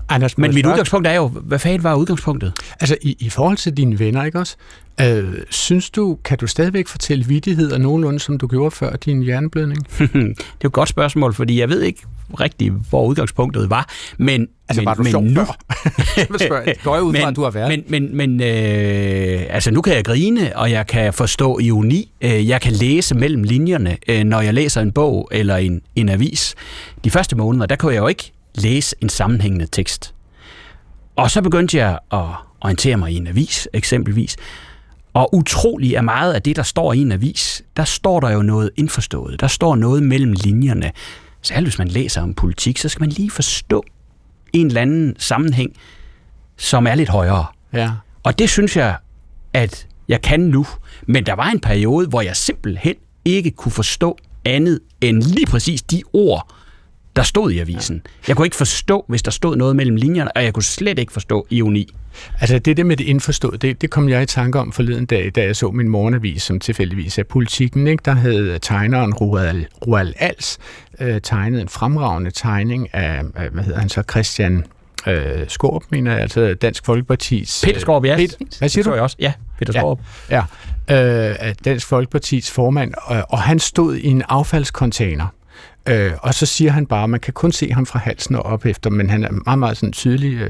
Anders, 0.10 0.38
men 0.38 0.54
mit 0.54 0.66
udgangspunkt 0.66 1.08
er 1.08 1.14
jo, 1.14 1.28
hvad 1.28 1.60
fanden 1.60 1.84
var 1.84 1.96
udgangspunktet? 1.96 2.54
Altså, 2.80 2.98
i, 3.02 3.16
i 3.20 3.30
forhold 3.30 3.58
til 3.58 3.78
dine 3.78 4.00
venner, 4.00 4.24
ikke 4.24 4.40
også? 4.40 4.56
Øh, 5.02 5.34
synes 5.50 5.90
du, 5.90 6.18
kan 6.24 6.38
du 6.38 6.48
stadigvæk 6.48 6.88
fortælle 6.88 7.26
vidigheder 7.26 7.78
nogenlunde, 7.78 8.20
som 8.20 8.38
du 8.38 8.48
gjorde 8.48 8.72
før 8.72 8.96
din 8.96 9.22
hjerneblødning? 9.22 9.88
det 10.00 10.10
er 10.14 10.34
jo 10.64 10.68
et 10.68 10.74
godt 10.74 10.90
spørgsmål, 10.90 11.34
fordi 11.34 11.60
jeg 11.60 11.70
ved 11.70 11.82
ikke 11.82 12.02
rigtigt, 12.40 12.74
hvor 12.90 13.06
udgangspunktet 13.06 13.70
var. 13.70 13.90
Men, 14.18 14.48
altså, 14.70 14.82
men, 14.82 14.86
var 14.86 14.94
du 14.94 15.04
men 15.04 15.12
sjov 15.12 15.24
nu... 15.24 15.46
før? 15.46 16.74
Går 16.84 16.96
jeg 16.96 17.04
ud 17.04 17.14
fra, 17.14 17.30
at 17.30 17.36
du 17.36 17.44
har 17.44 17.52
været? 17.52 17.70
Men, 17.70 17.84
men, 17.88 18.18
men 18.18 18.42
øh, 18.42 19.46
altså, 19.50 19.72
nu 19.72 19.82
kan 19.82 19.94
jeg 19.94 20.06
grine, 20.06 20.58
og 20.58 20.72
jeg 20.72 20.88
kan 20.88 21.14
forstå 21.14 21.60
ironi. 21.60 22.12
Øh, 22.22 22.48
jeg 22.48 22.62
kan 22.62 22.72
læse 22.72 23.16
mellem 23.16 23.44
linjerne, 23.44 23.98
øh, 24.08 24.24
når 24.24 24.42
jeg 24.42 24.54
læser 24.54 24.82
en 24.82 24.92
bog 24.92 25.30
eller 25.32 25.56
en, 25.56 25.82
en 25.96 26.10
avis. 26.10 26.56
De 27.04 27.12
første 27.12 27.36
måneder, 27.36 27.66
der 27.66 27.76
kunne 27.76 27.94
jeg 27.94 28.00
jo 28.00 28.08
ikke 28.08 28.32
læse 28.58 28.96
en 29.02 29.10
sammenhængende 29.10 29.68
tekst. 29.72 30.14
Og 31.16 31.32
så 31.32 31.42
begyndte 31.42 31.78
jeg 31.78 32.00
at 32.12 32.26
orientere 32.62 32.98
mig 32.98 33.12
i 33.12 33.16
en 33.16 33.28
avis, 33.28 33.68
eksempelvis. 33.74 34.36
Og 35.14 35.36
utrolig 35.36 35.94
er 35.94 36.02
meget 36.02 36.34
af 36.34 36.42
det, 36.42 36.56
der 36.56 36.64
står 36.64 36.94
i 36.94 36.98
en 36.98 37.12
avis, 37.12 37.62
der 37.78 37.84
står 37.84 38.20
der 38.20 38.30
jo 38.30 38.42
noget 38.42 38.70
indforstået. 38.76 39.40
Der 39.40 39.48
står 39.48 39.76
noget 39.76 40.04
mellem 40.04 40.32
linjerne. 40.32 40.92
Særligt 41.42 41.66
hvis 41.66 41.80
man 41.80 41.88
læser 41.88 42.22
om 42.22 42.34
politik, 42.34 42.78
så 42.78 42.90
skal 42.90 43.02
man 43.02 43.10
lige 43.10 43.32
forstå 43.32 43.84
en 44.54 44.68
eller 44.68 44.82
anden 44.82 45.16
sammenhæng, 45.20 45.72
som 46.58 46.88
er 46.88 46.96
lidt 46.96 47.10
højere. 47.10 47.46
Ja. 47.74 47.92
Og 48.24 48.40
det 48.40 48.50
synes 48.50 48.78
jeg, 48.78 48.98
at 49.54 49.88
Jeg 50.08 50.22
kan 50.22 50.40
nu. 50.40 50.66
Men 51.08 51.26
der 51.26 51.34
var 51.34 51.50
en 51.50 51.60
periode, 51.60 52.08
hvor 52.08 52.22
jeg 52.22 52.36
simpelthen 52.36 52.96
ikke 53.26 53.52
kunne 53.52 53.72
forstå 53.72 54.18
andet 54.46 54.80
end 55.02 55.24
lige 55.24 55.46
præcis 55.46 55.82
de 55.82 56.04
ord, 56.14 56.54
der 57.18 57.24
stod 57.24 57.52
i 57.52 57.60
avisen. 57.60 58.02
Jeg 58.28 58.36
kunne 58.36 58.46
ikke 58.46 58.56
forstå, 58.56 59.06
hvis 59.08 59.24
der 59.24 59.32
stod 59.32 59.56
noget 59.56 59.76
mellem 59.76 59.96
linjerne, 59.96 60.38
og 60.38 60.44
jeg 60.44 60.54
kunne 60.54 60.64
slet 60.64 61.00
ikke 61.00 61.14
forstå 61.14 61.48
ironi. 61.50 61.94
Altså 62.40 62.60
det 62.60 62.78
der 62.78 62.84
med 62.84 62.98
det 62.98 63.04
indforstået, 63.04 63.62
det, 63.62 63.82
det 63.82 63.90
kom 63.90 64.10
jeg 64.10 64.24
i 64.24 64.26
tanke 64.26 64.60
om 64.60 64.72
forleden 64.72 65.06
dag, 65.06 65.32
da 65.36 65.44
jeg 65.44 65.56
så 65.56 65.72
min 65.72 65.90
morgenavis, 65.90 66.44
som 66.44 66.60
tilfældigvis 66.60 67.18
er 67.18 67.24
politikken. 67.24 67.88
Ikke? 67.88 68.02
Der 68.06 68.12
havde 68.12 68.60
tegneren 68.60 69.14
Roald, 69.14 69.66
Roald 69.88 70.14
Als 70.20 70.58
øh, 71.00 71.22
tegnet 71.22 71.62
en 71.62 71.68
fremragende 71.68 72.32
tegning 72.32 72.96
af, 72.96 73.22
af, 73.36 73.50
hvad 73.50 73.64
hedder 73.64 73.80
han 73.80 73.90
så, 73.90 74.04
Christian 74.12 74.64
øh, 75.08 75.24
Skorp, 75.48 75.84
mener 75.90 76.12
jeg, 76.12 76.22
altså 76.22 76.54
Dansk 76.54 76.86
Folkepartis... 76.86 77.62
Peter 77.66 77.80
Skorp, 77.80 78.06
ja. 78.06 78.16
Peter, 78.16 78.38
hvad 78.60 78.70
siger 78.70 78.84
det 78.84 78.90
du? 78.90 78.94
Jeg 78.94 79.04
også. 79.04 79.18
Ja, 79.20 79.34
Peter 79.60 79.74
Skorp. 79.74 80.00
Ja, 80.30 80.44
ja 80.90 81.40
øh, 81.50 81.56
Dansk 81.66 81.88
Folkepartis 81.88 82.52
formand, 82.52 82.94
og, 82.98 83.26
og 83.30 83.40
han 83.40 83.60
stod 83.60 83.96
i 83.96 84.08
en 84.08 84.24
affaldskontainer. 84.30 85.28
Øh, 85.88 86.12
og 86.22 86.34
så 86.34 86.46
siger 86.46 86.72
han 86.72 86.86
bare, 86.86 87.08
man 87.08 87.20
kan 87.20 87.34
kun 87.34 87.52
se 87.52 87.72
ham 87.72 87.86
fra 87.86 88.00
halsen 88.00 88.36
og 88.36 88.42
op 88.42 88.66
efter, 88.66 88.90
men 88.90 89.10
han 89.10 89.24
er 89.24 89.32
meget, 89.46 89.60
meget 89.60 89.78
sådan 89.78 89.94
tydelig, 89.94 90.34
øh, 90.42 90.50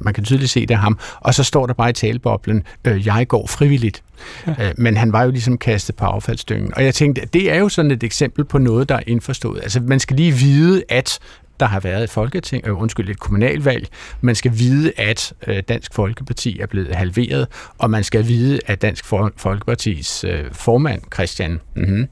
man 0.00 0.14
kan 0.14 0.24
tydeligt 0.24 0.50
se, 0.50 0.66
det 0.66 0.76
ham. 0.76 0.98
Og 1.20 1.34
så 1.34 1.44
står 1.44 1.66
der 1.66 1.74
bare 1.74 1.90
i 1.90 1.92
taleboblen, 1.92 2.62
øh, 2.84 3.06
jeg 3.06 3.28
går 3.28 3.46
frivilligt. 3.46 4.02
Ja. 4.46 4.68
Øh, 4.68 4.74
men 4.78 4.96
han 4.96 5.12
var 5.12 5.22
jo 5.22 5.30
ligesom 5.30 5.58
kastet 5.58 5.96
på 5.96 6.04
affaldsdyngen. 6.04 6.74
Og 6.76 6.84
jeg 6.84 6.94
tænkte, 6.94 7.28
det 7.32 7.52
er 7.52 7.58
jo 7.58 7.68
sådan 7.68 7.90
et 7.90 8.02
eksempel 8.02 8.44
på 8.44 8.58
noget, 8.58 8.88
der 8.88 8.94
er 8.94 9.02
indforstået. 9.06 9.60
Altså 9.62 9.80
man 9.80 10.00
skal 10.00 10.16
lige 10.16 10.32
vide, 10.32 10.82
at 10.88 11.18
der 11.60 11.66
har 11.66 11.80
været 11.80 12.04
et 12.04 12.10
folketing, 12.10 12.66
øh, 12.66 12.80
undskyld, 12.80 13.08
et 13.08 13.18
kommunalvalg. 13.18 13.88
Man 14.20 14.34
skal 14.34 14.58
vide, 14.58 14.92
at 14.96 15.32
øh, 15.46 15.62
Dansk 15.68 15.94
Folkeparti 15.94 16.60
er 16.60 16.66
blevet 16.66 16.94
halveret, 16.94 17.46
og 17.78 17.90
man 17.90 18.04
skal 18.04 18.28
vide, 18.28 18.60
at 18.66 18.82
Dansk 18.82 19.04
Folkepartis 19.36 20.24
øh, 20.24 20.44
formand, 20.52 21.02
Christian, 21.14 21.60
mm-hmm, 21.76 22.08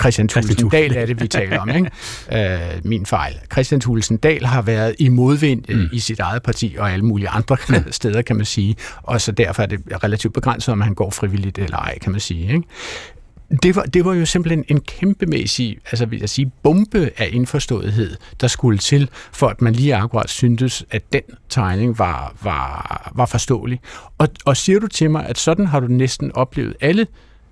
Christian 0.00 0.28
Thulesen 0.28 0.68
Dahl 0.68 0.96
er 0.96 1.06
det, 1.06 1.20
vi 1.20 1.28
taler 1.28 1.58
om, 1.58 1.68
ikke? 1.68 1.90
Øh, 2.32 2.60
min 2.84 3.06
fejl. 3.06 3.34
Christian 3.52 3.80
Thulesen 3.80 4.16
Dahl 4.16 4.46
har 4.46 4.62
været 4.62 4.94
i 4.98 5.08
modvind 5.08 5.64
mm. 5.68 5.88
i 5.92 5.98
sit 5.98 6.20
eget 6.20 6.42
parti 6.42 6.76
og 6.78 6.92
alle 6.92 7.04
mulige 7.04 7.28
andre 7.28 7.56
mm. 7.68 7.92
steder, 7.92 8.22
kan 8.22 8.36
man 8.36 8.44
sige. 8.44 8.76
Og 9.02 9.20
så 9.20 9.32
derfor 9.32 9.62
er 9.62 9.66
det 9.66 9.80
relativt 10.04 10.34
begrænset, 10.34 10.72
om 10.72 10.80
han 10.80 10.94
går 10.94 11.10
frivilligt 11.10 11.58
eller 11.58 11.76
ej, 11.76 11.98
kan 11.98 12.12
man 12.12 12.20
sige. 12.20 12.52
Ikke? 12.52 12.62
Det 13.62 13.76
var, 13.76 13.82
det 13.82 14.04
var 14.04 14.14
jo 14.14 14.26
simpelthen 14.26 14.64
en 14.68 14.80
kæmpemæssig, 14.80 15.78
altså 15.84 16.06
vil 16.06 16.18
jeg 16.20 16.28
sige, 16.28 16.52
bombe 16.62 17.10
af 17.16 17.28
indforståethed, 17.32 18.16
der 18.40 18.46
skulle 18.46 18.78
til, 18.78 19.10
for 19.32 19.48
at 19.48 19.62
man 19.62 19.72
lige 19.72 19.96
akkurat 19.96 20.30
syntes, 20.30 20.84
at 20.90 21.12
den 21.12 21.22
tegning 21.48 21.98
var, 21.98 22.34
var, 22.42 23.12
var 23.14 23.26
forståelig. 23.26 23.80
Og, 24.18 24.28
og 24.44 24.56
siger 24.56 24.78
du 24.78 24.86
til 24.86 25.10
mig, 25.10 25.26
at 25.26 25.38
sådan 25.38 25.66
har 25.66 25.80
du 25.80 25.86
næsten 25.86 26.32
oplevet 26.34 26.74
alle 26.80 27.06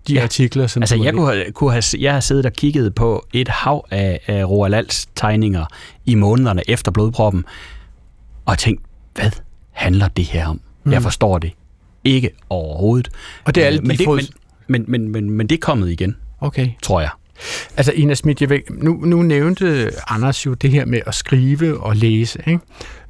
de 0.09 0.14
ja. 0.14 0.23
artikler, 0.23 0.66
som 0.66 0.83
altså, 0.83 0.97
jeg 0.97 1.14
kunne, 1.14 1.33
have, 1.33 1.53
kunne 1.53 1.71
have, 1.73 1.83
jeg 1.99 2.12
har 2.12 2.21
siddet 2.21 2.47
og 2.47 2.53
kigget 2.53 2.94
på 2.94 3.27
et 3.33 3.49
hav 3.49 3.87
af, 3.90 4.21
af 4.27 4.44
Roald 4.44 4.75
Alts 4.75 5.09
tegninger 5.14 5.66
i 6.07 6.14
månederne 6.14 6.71
efter 6.71 6.90
blodproppen, 6.90 7.44
og 8.44 8.59
tænkt, 8.59 8.83
hvad 9.14 9.31
handler 9.71 10.09
det 10.09 10.25
her 10.25 10.47
om? 10.47 10.61
Mm. 10.85 10.92
Jeg 10.92 11.03
forstår 11.03 11.38
det 11.38 11.53
ikke 12.05 12.31
overhovedet. 12.51 13.09
Og 13.44 13.55
det 13.55 13.62
er 13.62 13.66
alle 13.66 13.81
men, 13.81 13.99
de 13.99 14.05
det, 14.05 14.31
men, 14.66 14.85
men, 14.88 15.03
men, 15.03 15.12
men, 15.12 15.31
men 15.31 15.47
det 15.47 15.55
er 15.55 15.61
kommet 15.61 15.90
igen, 15.90 16.16
okay. 16.40 16.68
tror 16.83 17.01
jeg. 17.01 17.11
Altså 17.77 17.92
Ina 17.92 18.14
Schmidt, 18.14 18.40
jeg 18.40 18.51
ved, 18.51 18.61
nu, 18.70 18.92
nu 19.05 19.22
nævnte 19.22 19.90
Anders 20.09 20.46
jo 20.46 20.55
det 20.55 20.70
her 20.70 20.85
med 20.85 21.01
at 21.07 21.14
skrive 21.14 21.81
og 21.81 21.96
læse, 21.96 22.42
ikke? 22.46 22.61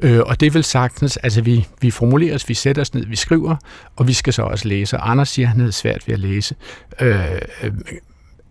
Øh, 0.00 0.20
og 0.26 0.40
det 0.40 0.46
er 0.46 0.50
vel 0.50 0.64
sagtens, 0.64 1.16
altså 1.16 1.42
vi, 1.42 1.66
vi 1.80 1.90
formulerer 1.90 2.34
os, 2.34 2.48
vi 2.48 2.54
sætter 2.54 2.82
os 2.82 2.94
ned, 2.94 3.06
vi 3.06 3.16
skriver, 3.16 3.56
og 3.96 4.08
vi 4.08 4.12
skal 4.12 4.32
så 4.32 4.42
også 4.42 4.68
læse. 4.68 4.96
Og 4.96 5.10
Anders 5.10 5.28
siger, 5.28 5.46
at 5.46 5.50
han 5.50 5.60
havde 5.60 5.72
svært 5.72 6.08
ved 6.08 6.14
at 6.14 6.20
læse. 6.20 6.54
Øh, 7.00 7.16
øh, 7.62 7.72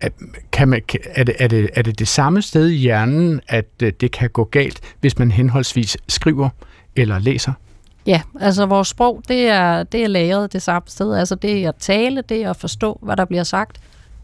øh 0.03 0.09
kan 0.51 0.67
man, 0.67 0.81
er, 1.05 1.23
det, 1.23 1.35
er, 1.39 1.47
det, 1.47 1.69
er 1.73 1.81
det 1.81 1.99
det 1.99 2.07
samme 2.07 2.41
sted 2.41 2.67
i 2.67 2.75
hjernen, 2.75 3.41
at 3.47 3.65
øh, 3.83 3.93
det 4.01 4.11
kan 4.11 4.29
gå 4.29 4.43
galt, 4.43 4.81
hvis 4.99 5.19
man 5.19 5.31
henholdsvis 5.31 5.97
skriver 6.07 6.49
eller 6.95 7.19
læser? 7.19 7.53
Ja, 8.05 8.21
altså 8.39 8.65
vores 8.65 8.87
sprog, 8.87 9.21
det 9.27 9.47
er, 9.47 9.83
det 9.83 10.03
er 10.03 10.07
lagret 10.07 10.53
det 10.53 10.61
samme 10.61 10.83
sted. 10.87 11.15
Altså 11.15 11.35
det 11.35 11.63
er 11.63 11.69
at 11.69 11.75
tale, 11.75 12.23
det 12.29 12.43
er 12.43 12.49
at 12.49 12.57
forstå, 12.57 12.99
hvad 13.01 13.15
der 13.15 13.25
bliver 13.25 13.43
sagt 13.43 13.77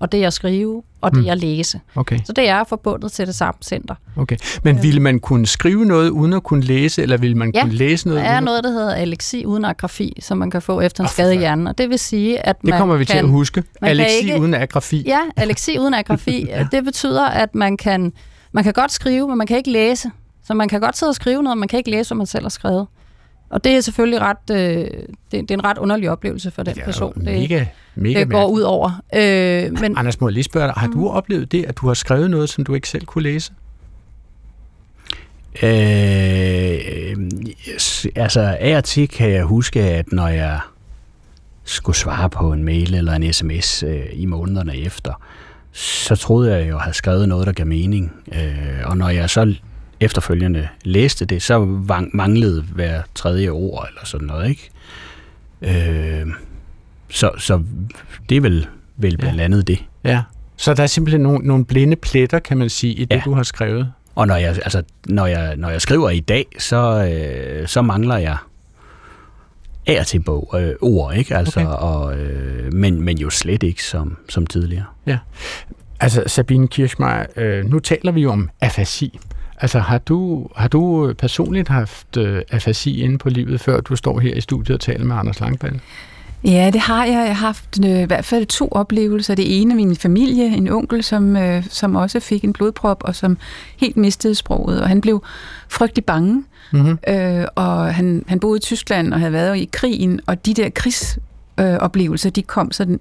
og 0.04 0.12
det 0.12 0.24
at 0.24 0.34
skrive, 0.34 0.84
og 1.02 1.12
det 1.12 1.24
mm. 1.24 1.30
at 1.30 1.38
læse. 1.38 1.80
Okay. 1.96 2.20
Så 2.26 2.34
det 2.34 2.50
er 2.50 2.64
forbundet 2.64 3.12
til 3.12 3.28
det 3.28 3.36
samme 3.36 3.58
center. 3.64 3.96
Okay. 4.16 4.38
Men 4.64 4.84
ville 4.84 5.00
man 5.00 5.20
kunne 5.20 5.46
skrive 5.46 5.86
noget 5.86 6.10
uden 6.10 6.34
at 6.34 6.44
kunne 6.44 6.64
læse, 6.64 7.02
eller 7.02 7.18
ville 7.18 7.38
man 7.38 7.52
ja, 7.56 7.62
kunne 7.62 7.74
læse 7.74 8.08
noget? 8.08 8.24
der 8.24 8.30
er 8.30 8.40
noget, 8.40 8.64
der 8.64 8.70
hedder 8.70 8.94
aleksi 8.94 9.46
uden 9.46 9.66
agrafi, 9.66 10.18
som 10.22 10.38
man 10.38 10.52
kan 10.52 10.62
få 10.62 10.82
efter 10.82 11.04
en 11.04 11.06
oh, 11.06 11.12
skade 11.12 11.36
i 11.36 11.38
hjernen. 11.38 11.68
Og 11.68 11.78
det 11.78 11.90
vil 11.90 12.00
sige, 12.00 12.46
at 12.46 12.62
det 12.62 12.70
man 12.70 12.80
kommer 12.80 12.96
vi 12.96 13.06
kan, 13.06 13.14
til 13.14 13.18
at 13.18 13.30
huske. 13.30 13.64
Ikke, 13.88 14.40
uden 14.40 14.54
agrafi. 14.54 15.04
Ja, 15.08 15.20
aleksi 15.38 15.80
uden 15.80 15.94
agrafi. 15.94 16.46
ja. 16.50 16.68
Det 16.72 16.84
betyder, 16.84 17.26
at 17.26 17.56
man 17.56 17.78
kan, 17.78 18.14
man 18.52 18.64
kan 18.64 18.74
godt 18.74 18.92
skrive, 18.92 19.28
men 19.28 19.38
man 19.38 19.48
kan 19.48 19.58
ikke 19.58 19.72
læse. 19.72 20.12
Så 20.46 20.54
man 20.54 20.68
kan 20.70 20.82
godt 20.82 20.98
sidde 20.98 21.10
og 21.10 21.16
skrive 21.16 21.44
noget, 21.44 21.58
man 21.58 21.68
kan 21.68 21.78
ikke 21.78 21.92
læse, 21.92 22.10
hvad 22.10 22.18
man 22.18 22.28
selv 22.28 22.44
har 22.44 22.50
skrevet. 22.50 22.88
Og 23.50 23.64
det 23.64 23.72
er 23.72 23.82
selvfølgelig 23.82 24.20
ret, 24.22 24.50
øh, 24.52 24.58
det, 24.58 25.08
det 25.32 25.52
er 25.52 25.54
en 25.54 25.64
ret 25.64 25.78
underlig 25.78 26.10
oplevelse 26.10 26.52
for 26.52 26.64
den 26.64 26.76
det 26.76 26.84
person. 26.84 27.14
Det, 27.16 27.24
mega, 27.24 27.66
mega 27.96 28.20
det 28.20 28.30
går 28.30 28.48
ud 28.48 28.62
over. 28.62 29.02
Øh, 29.16 29.80
men, 29.82 29.98
Anders, 29.98 30.22
må 30.22 30.28
jeg 30.28 30.34
lige 30.34 30.44
spørge 30.44 30.68
dig, 30.68 30.74
har 30.78 30.88
mm. 30.88 30.94
du 30.94 31.10
oplevet 31.10 31.52
det, 31.52 31.66
at 31.66 31.78
du 31.78 31.88
har 31.88 31.94
skrevet 31.94 32.32
noget, 32.32 32.50
som 32.50 32.64
du 32.64 32.74
ikke 32.74 32.90
selv 32.90 33.06
kunne 33.06 33.24
læse? 33.24 33.54
Øh, 35.64 37.16
altså 38.16 38.58
af 38.60 38.78
og 38.78 38.84
til 38.84 39.08
kan 39.08 39.32
jeg 39.32 39.44
huske, 39.44 39.82
at 39.82 40.12
når 40.12 40.28
jeg 40.28 40.60
skulle 41.64 41.96
svare 41.96 42.30
på 42.30 42.54
en 42.54 42.64
mail 42.64 42.96
eller 42.96 43.14
en 43.14 43.34
sms 43.34 43.84
øh, 43.84 44.06
i 44.14 44.26
månederne 44.26 44.78
efter, 44.78 45.22
så 45.72 46.16
troede 46.16 46.52
jeg 46.52 46.60
jo, 46.60 46.64
at 46.64 46.68
jeg 46.68 46.78
havde 46.80 46.96
skrevet 46.96 47.30
noget, 47.30 47.48
der 47.48 47.54
gav 47.54 47.68
mening. 47.68 48.12
Øh, 48.34 48.82
og 48.86 48.98
når 48.98 49.10
jeg 49.10 49.30
så 49.30 49.56
efterfølgende 50.04 50.68
læste 50.84 51.26
det, 51.26 51.42
så 51.42 51.60
manglede 52.14 52.62
hver 52.62 53.02
tredje 53.16 53.50
ord 53.50 53.88
eller 53.90 54.06
sådan 54.06 54.28
noget, 54.28 54.50
ikke? 54.50 54.70
Øh, 55.62 56.28
så, 57.10 57.32
så 57.38 57.64
det 58.30 58.38
er 58.38 58.42
vel, 58.42 58.68
vel 58.98 59.18
blandt 59.18 59.40
ja. 59.40 59.44
andet 59.44 59.68
det. 59.68 59.84
Ja, 60.04 60.22
så 60.58 60.74
der 60.74 60.84
er 60.84 60.88
simpelthen 60.88 61.22
nogle, 61.22 61.48
nogle 61.48 61.66
blinde 61.66 61.96
pletter, 61.96 62.40
kan 62.40 62.58
man 62.58 62.70
sige, 62.70 62.94
i 62.94 63.06
det, 63.06 63.16
ja. 63.16 63.22
du 63.26 63.34
har 63.34 63.44
skrevet. 63.44 63.92
Og 64.16 64.28
når 64.28 64.36
jeg, 64.36 64.50
altså, 64.50 64.84
når 65.06 65.26
jeg, 65.26 65.56
når 65.56 65.70
jeg 65.70 65.82
skriver 65.82 66.10
i 66.10 66.20
dag, 66.20 66.46
så, 66.60 67.10
øh, 67.12 67.68
så 67.68 67.82
mangler 67.82 68.18
jeg 68.18 68.38
af 69.88 70.06
til 70.06 70.20
bog, 70.20 70.56
øh, 70.62 70.76
ord, 70.82 71.16
ikke? 71.16 71.36
Altså, 71.38 71.60
okay. 71.60 71.70
og, 71.70 72.18
øh, 72.18 72.74
men, 72.74 73.02
men 73.02 73.18
jo 73.18 73.30
slet 73.30 73.64
ikke 73.64 73.84
som, 73.84 74.18
som 74.30 74.48
tidligere. 74.48 74.86
Ja. 75.06 75.18
Altså, 76.00 76.24
Sabine 76.28 76.68
Kirchmeier, 76.68 77.26
øh, 77.36 77.66
nu 77.66 77.80
taler 77.80 78.12
vi 78.12 78.22
jo 78.22 78.32
om 78.32 78.50
afasi. 78.62 79.20
Altså 79.62 79.80
har 79.80 79.98
du, 79.98 80.48
har 80.56 80.68
du 80.68 81.14
personligt 81.18 81.68
haft 81.68 82.18
øh, 82.18 82.42
afasi 82.52 83.02
inde 83.02 83.18
på 83.18 83.30
livet, 83.30 83.62
før 83.62 83.82
du 83.82 83.96
står 83.96 84.20
her 84.20 84.34
i 84.34 84.42
studiet 84.42 84.76
og 84.76 84.82
taler 84.82 85.06
med 85.06 85.16
Anders 85.16 85.40
Langballe? 85.40 85.80
Ja, 86.44 86.70
det 86.74 86.82
har 86.82 87.06
jeg. 87.06 87.14
Jeg 87.14 87.38
har 87.38 87.46
haft 87.46 87.80
øh, 87.86 88.00
i 88.02 88.06
hvert 88.06 88.26
fald 88.26 88.46
to 88.46 88.68
oplevelser. 88.72 89.36
Det 89.36 89.62
ene 89.62 89.76
min 89.76 89.96
familie, 89.96 90.46
en 90.46 90.70
onkel, 90.70 91.04
som, 91.04 91.36
øh, 91.36 91.64
som 91.70 91.96
også 91.96 92.20
fik 92.20 92.44
en 92.44 92.54
blodprop, 92.54 93.04
og 93.04 93.16
som 93.16 93.38
helt 93.78 93.98
mistede 93.98 94.36
sproget, 94.36 94.82
og 94.82 94.88
han 94.88 95.02
blev 95.02 95.24
frygtelig 95.70 96.06
bange. 96.06 96.44
Mm-hmm. 96.72 96.98
Øh, 97.08 97.46
og 97.56 97.96
han, 97.96 98.24
han 98.28 98.40
boede 98.40 98.58
i 98.58 98.62
Tyskland 98.62 99.14
og 99.14 99.20
havde 99.20 99.34
været 99.34 99.58
i 99.58 99.70
krigen, 99.72 100.20
og 100.26 100.46
de 100.46 100.54
der 100.54 100.70
krigsoplevelser, 100.70 102.30
øh, 102.30 102.36
de 102.36 102.42
kom 102.42 102.72
sådan 102.72 103.00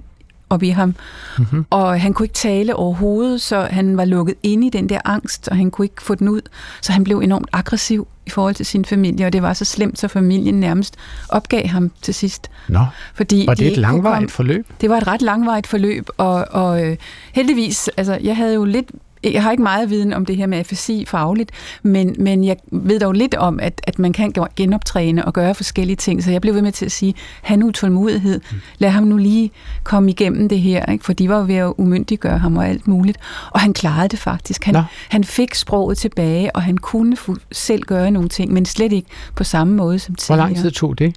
op 0.53 0.63
i 0.63 0.69
ham. 0.69 0.95
Mm-hmm. 1.39 1.67
Og 1.71 2.01
han 2.01 2.13
kunne 2.15 2.25
ikke 2.25 2.35
tale 2.35 2.77
overhovedet, 2.77 3.41
så 3.41 3.61
han 3.71 3.97
var 3.97 4.05
lukket 4.05 4.35
inde 4.43 4.67
i 4.67 4.71
den 4.71 4.89
der 4.89 5.01
angst, 5.05 5.49
og 5.49 5.57
han 5.57 5.71
kunne 5.71 5.85
ikke 5.85 6.03
få 6.03 6.15
den 6.15 6.29
ud. 6.29 6.41
Så 6.81 6.93
han 6.93 7.05
blev 7.05 7.19
enormt 7.19 7.49
aggressiv 7.53 8.09
i 8.27 8.31
forhold 8.31 8.55
til 8.55 8.67
sin 8.67 8.85
familie, 8.85 9.27
og 9.27 9.33
det 9.33 9.43
var 9.43 9.53
så 9.53 9.65
slemt, 9.65 9.99
så 9.99 10.09
familien 10.09 10.61
nærmest 10.61 10.97
opgav 11.29 11.67
ham 11.67 11.91
til 12.03 12.15
sidst. 12.15 12.51
Nå, 12.69 12.87
fordi 13.15 13.45
var 13.47 13.55
det 13.55 13.67
de 13.67 13.73
et 13.73 13.77
langvarigt 13.77 14.31
forløb? 14.31 14.67
Det 14.81 14.91
var 14.91 14.97
et 14.97 15.07
ret 15.07 15.23
langvarigt 15.23 15.67
forløb, 15.67 16.09
og, 16.17 16.47
og 16.51 16.85
øh, 16.87 16.97
heldigvis, 17.33 17.89
altså 17.97 18.19
jeg 18.23 18.37
havde 18.37 18.55
jo 18.55 18.65
lidt 18.65 18.91
jeg 19.25 19.43
har 19.43 19.51
ikke 19.51 19.63
meget 19.63 19.91
viden 19.91 20.13
om 20.13 20.27
det 20.27 20.37
her 20.37 20.47
med 20.47 20.59
afasi 20.59 21.05
fagligt, 21.09 21.51
men, 21.83 22.17
men 22.19 22.45
jeg 22.45 22.57
ved 22.73 23.01
dog 23.01 23.13
lidt 23.13 23.35
om, 23.35 23.61
at, 23.61 23.81
at 23.85 23.99
man 23.99 24.13
kan 24.13 24.33
genoptræne 24.57 25.25
og 25.25 25.33
gøre 25.33 25.55
forskellige 25.55 25.97
ting, 25.97 26.23
så 26.23 26.31
jeg 26.31 26.41
blev 26.41 26.55
ved 26.55 26.63
med 26.63 26.73
til 26.73 26.85
at 26.85 26.93
sige, 26.93 27.15
have 27.43 27.57
nu 27.57 27.71
tålmodighed, 27.71 28.41
lad 28.79 28.91
ham 28.91 29.05
nu 29.05 29.17
lige 29.17 29.51
komme 29.83 30.11
igennem 30.11 30.49
det 30.49 30.61
her, 30.61 30.87
ikke? 30.87 31.05
for 31.05 31.13
de 31.13 31.29
var 31.29 31.43
ved 31.43 31.55
at 31.55 31.73
umyndiggøre 31.79 32.39
ham 32.39 32.57
og 32.57 32.69
alt 32.69 32.89
muligt, 32.89 33.19
og 33.51 33.61
han 33.61 33.73
klarede 33.73 34.09
det 34.09 34.19
faktisk. 34.19 34.65
Han, 34.65 34.77
han 35.09 35.25
fik 35.25 35.55
sproget 35.55 35.99
tilbage, 35.99 36.57
og 36.57 36.63
han 36.63 36.79
kunne 36.79 37.17
selv 37.53 37.83
gøre 37.83 38.11
nogle 38.11 38.29
ting, 38.29 38.53
men 38.53 38.67
slet 38.67 38.93
ikke 38.93 39.09
på 39.37 39.45
samme 39.45 39.75
måde 39.75 39.99
som 39.99 40.15
tidligere. 40.15 40.47
Hvor 40.47 40.55
lang 40.55 40.63
tid 40.63 40.71
tog 40.71 40.99
det? 40.99 41.15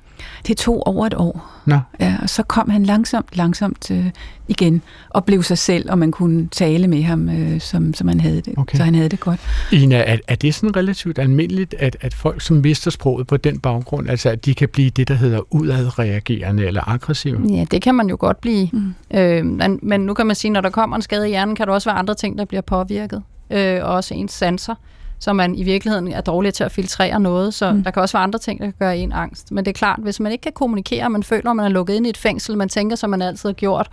Det 0.48 0.58
tog 0.58 0.88
over 0.88 1.06
et 1.08 1.14
år. 1.14 1.52
Nå. 1.66 1.80
Ja, 2.00 2.16
og 2.22 2.30
så 2.30 2.44
kom 2.44 2.70
han 2.70 2.84
langsomt, 2.84 3.38
langsomt 3.38 3.82
til, 3.82 4.12
igen 4.48 4.82
og 5.10 5.26
blev 5.26 5.44
sig 5.44 5.58
selv, 5.58 5.92
og 5.92 5.98
man 5.98 6.12
kunne 6.12 6.48
tale 6.52 6.88
med 6.88 7.04
ham, 7.04 7.30
øh, 7.30 7.62
som, 7.62 7.94
som 7.94 8.08
han 8.08 8.20
havde 8.20 8.42
det. 8.42 8.54
Okay. 8.58 8.78
Så 8.78 8.84
han 8.84 8.96
havde 8.96 9.10
det 9.10 9.20
godt. 9.20 9.40
Ina, 9.72 9.98
er, 9.98 10.18
er 10.28 10.36
det 10.36 10.56
sådan 10.56 10.76
relativt 10.76 11.20
almindeligt, 11.20 11.76
at, 11.80 11.98
at 12.02 12.14
folk, 12.14 12.42
som 12.42 12.58
mister 12.58 12.92
sproget 12.92 13.28
på 13.28 13.38
den 13.38 13.60
baggrund, 13.60 14.10
altså 14.10 14.30
at 14.30 14.46
de 14.46 14.54
kan 14.54 14.70
blive 14.70 14.90
det, 14.90 15.08
der 15.08 15.16
hedder 15.16 15.54
udadreagerende 15.54 16.66
eller 16.66 16.90
aggressive? 16.90 17.42
Ja, 17.50 17.66
det 17.72 17.82
kan 17.82 17.96
man 17.96 18.10
jo 18.10 18.18
godt 18.20 18.42
blive. 18.42 18.70
Mm. 18.74 18.94
Øh, 19.14 19.46
men, 19.46 19.80
men 19.82 20.02
nu 20.02 20.14
kan 20.14 20.26
man 20.26 20.36
sige, 20.36 20.52
når 20.52 20.62
der 20.62 20.70
kommer 20.70 20.96
en 20.96 21.02
skade 21.02 21.28
i 21.28 21.30
hjernen, 21.30 21.56
kan 21.56 21.68
der 21.68 21.74
også 21.74 21.90
være 21.90 22.00
andre 22.00 22.16
ting, 22.16 22.38
der 22.38 22.46
bliver 22.46 22.62
påvirket. 22.62 23.24
Øh, 23.52 23.80
også 23.84 24.14
ens 24.14 24.32
sanser 24.32 24.76
så 25.20 25.34
man 25.34 25.56
i 25.56 25.64
virkeligheden 25.64 26.08
er 26.08 26.22
dårlig 26.22 26.54
til 26.54 26.64
at 26.64 26.72
filtrere 26.72 27.20
noget, 27.20 27.54
så 27.54 27.72
mm. 27.72 27.84
der 27.84 27.92
kan 27.92 28.02
også 28.02 28.18
være 28.18 28.24
andre 28.24 28.40
ting, 28.40 28.60
der 28.60 28.66
kan 28.66 28.74
gøre 28.80 28.98
en 28.98 29.12
angst. 29.12 29.52
Men 29.52 29.66
det 29.66 29.72
er 29.72 29.74
klart, 29.74 30.00
hvis 30.02 30.20
man 30.20 30.32
ikke 30.32 30.42
kan 30.42 30.52
kommunikere, 30.52 31.10
man 31.10 31.24
føler, 31.24 31.50
at 31.50 31.56
man 31.56 31.66
er 31.66 31.70
lukket 31.70 31.96
ind 31.96 32.08
i 32.08 32.10
et 32.10 32.18
fængsel, 32.18 32.58
man 32.58 32.70
tænker, 32.70 32.96
som 32.96 33.10
man 33.10 33.22
altid 33.22 33.50
har 33.50 33.54
gjort, 33.54 33.90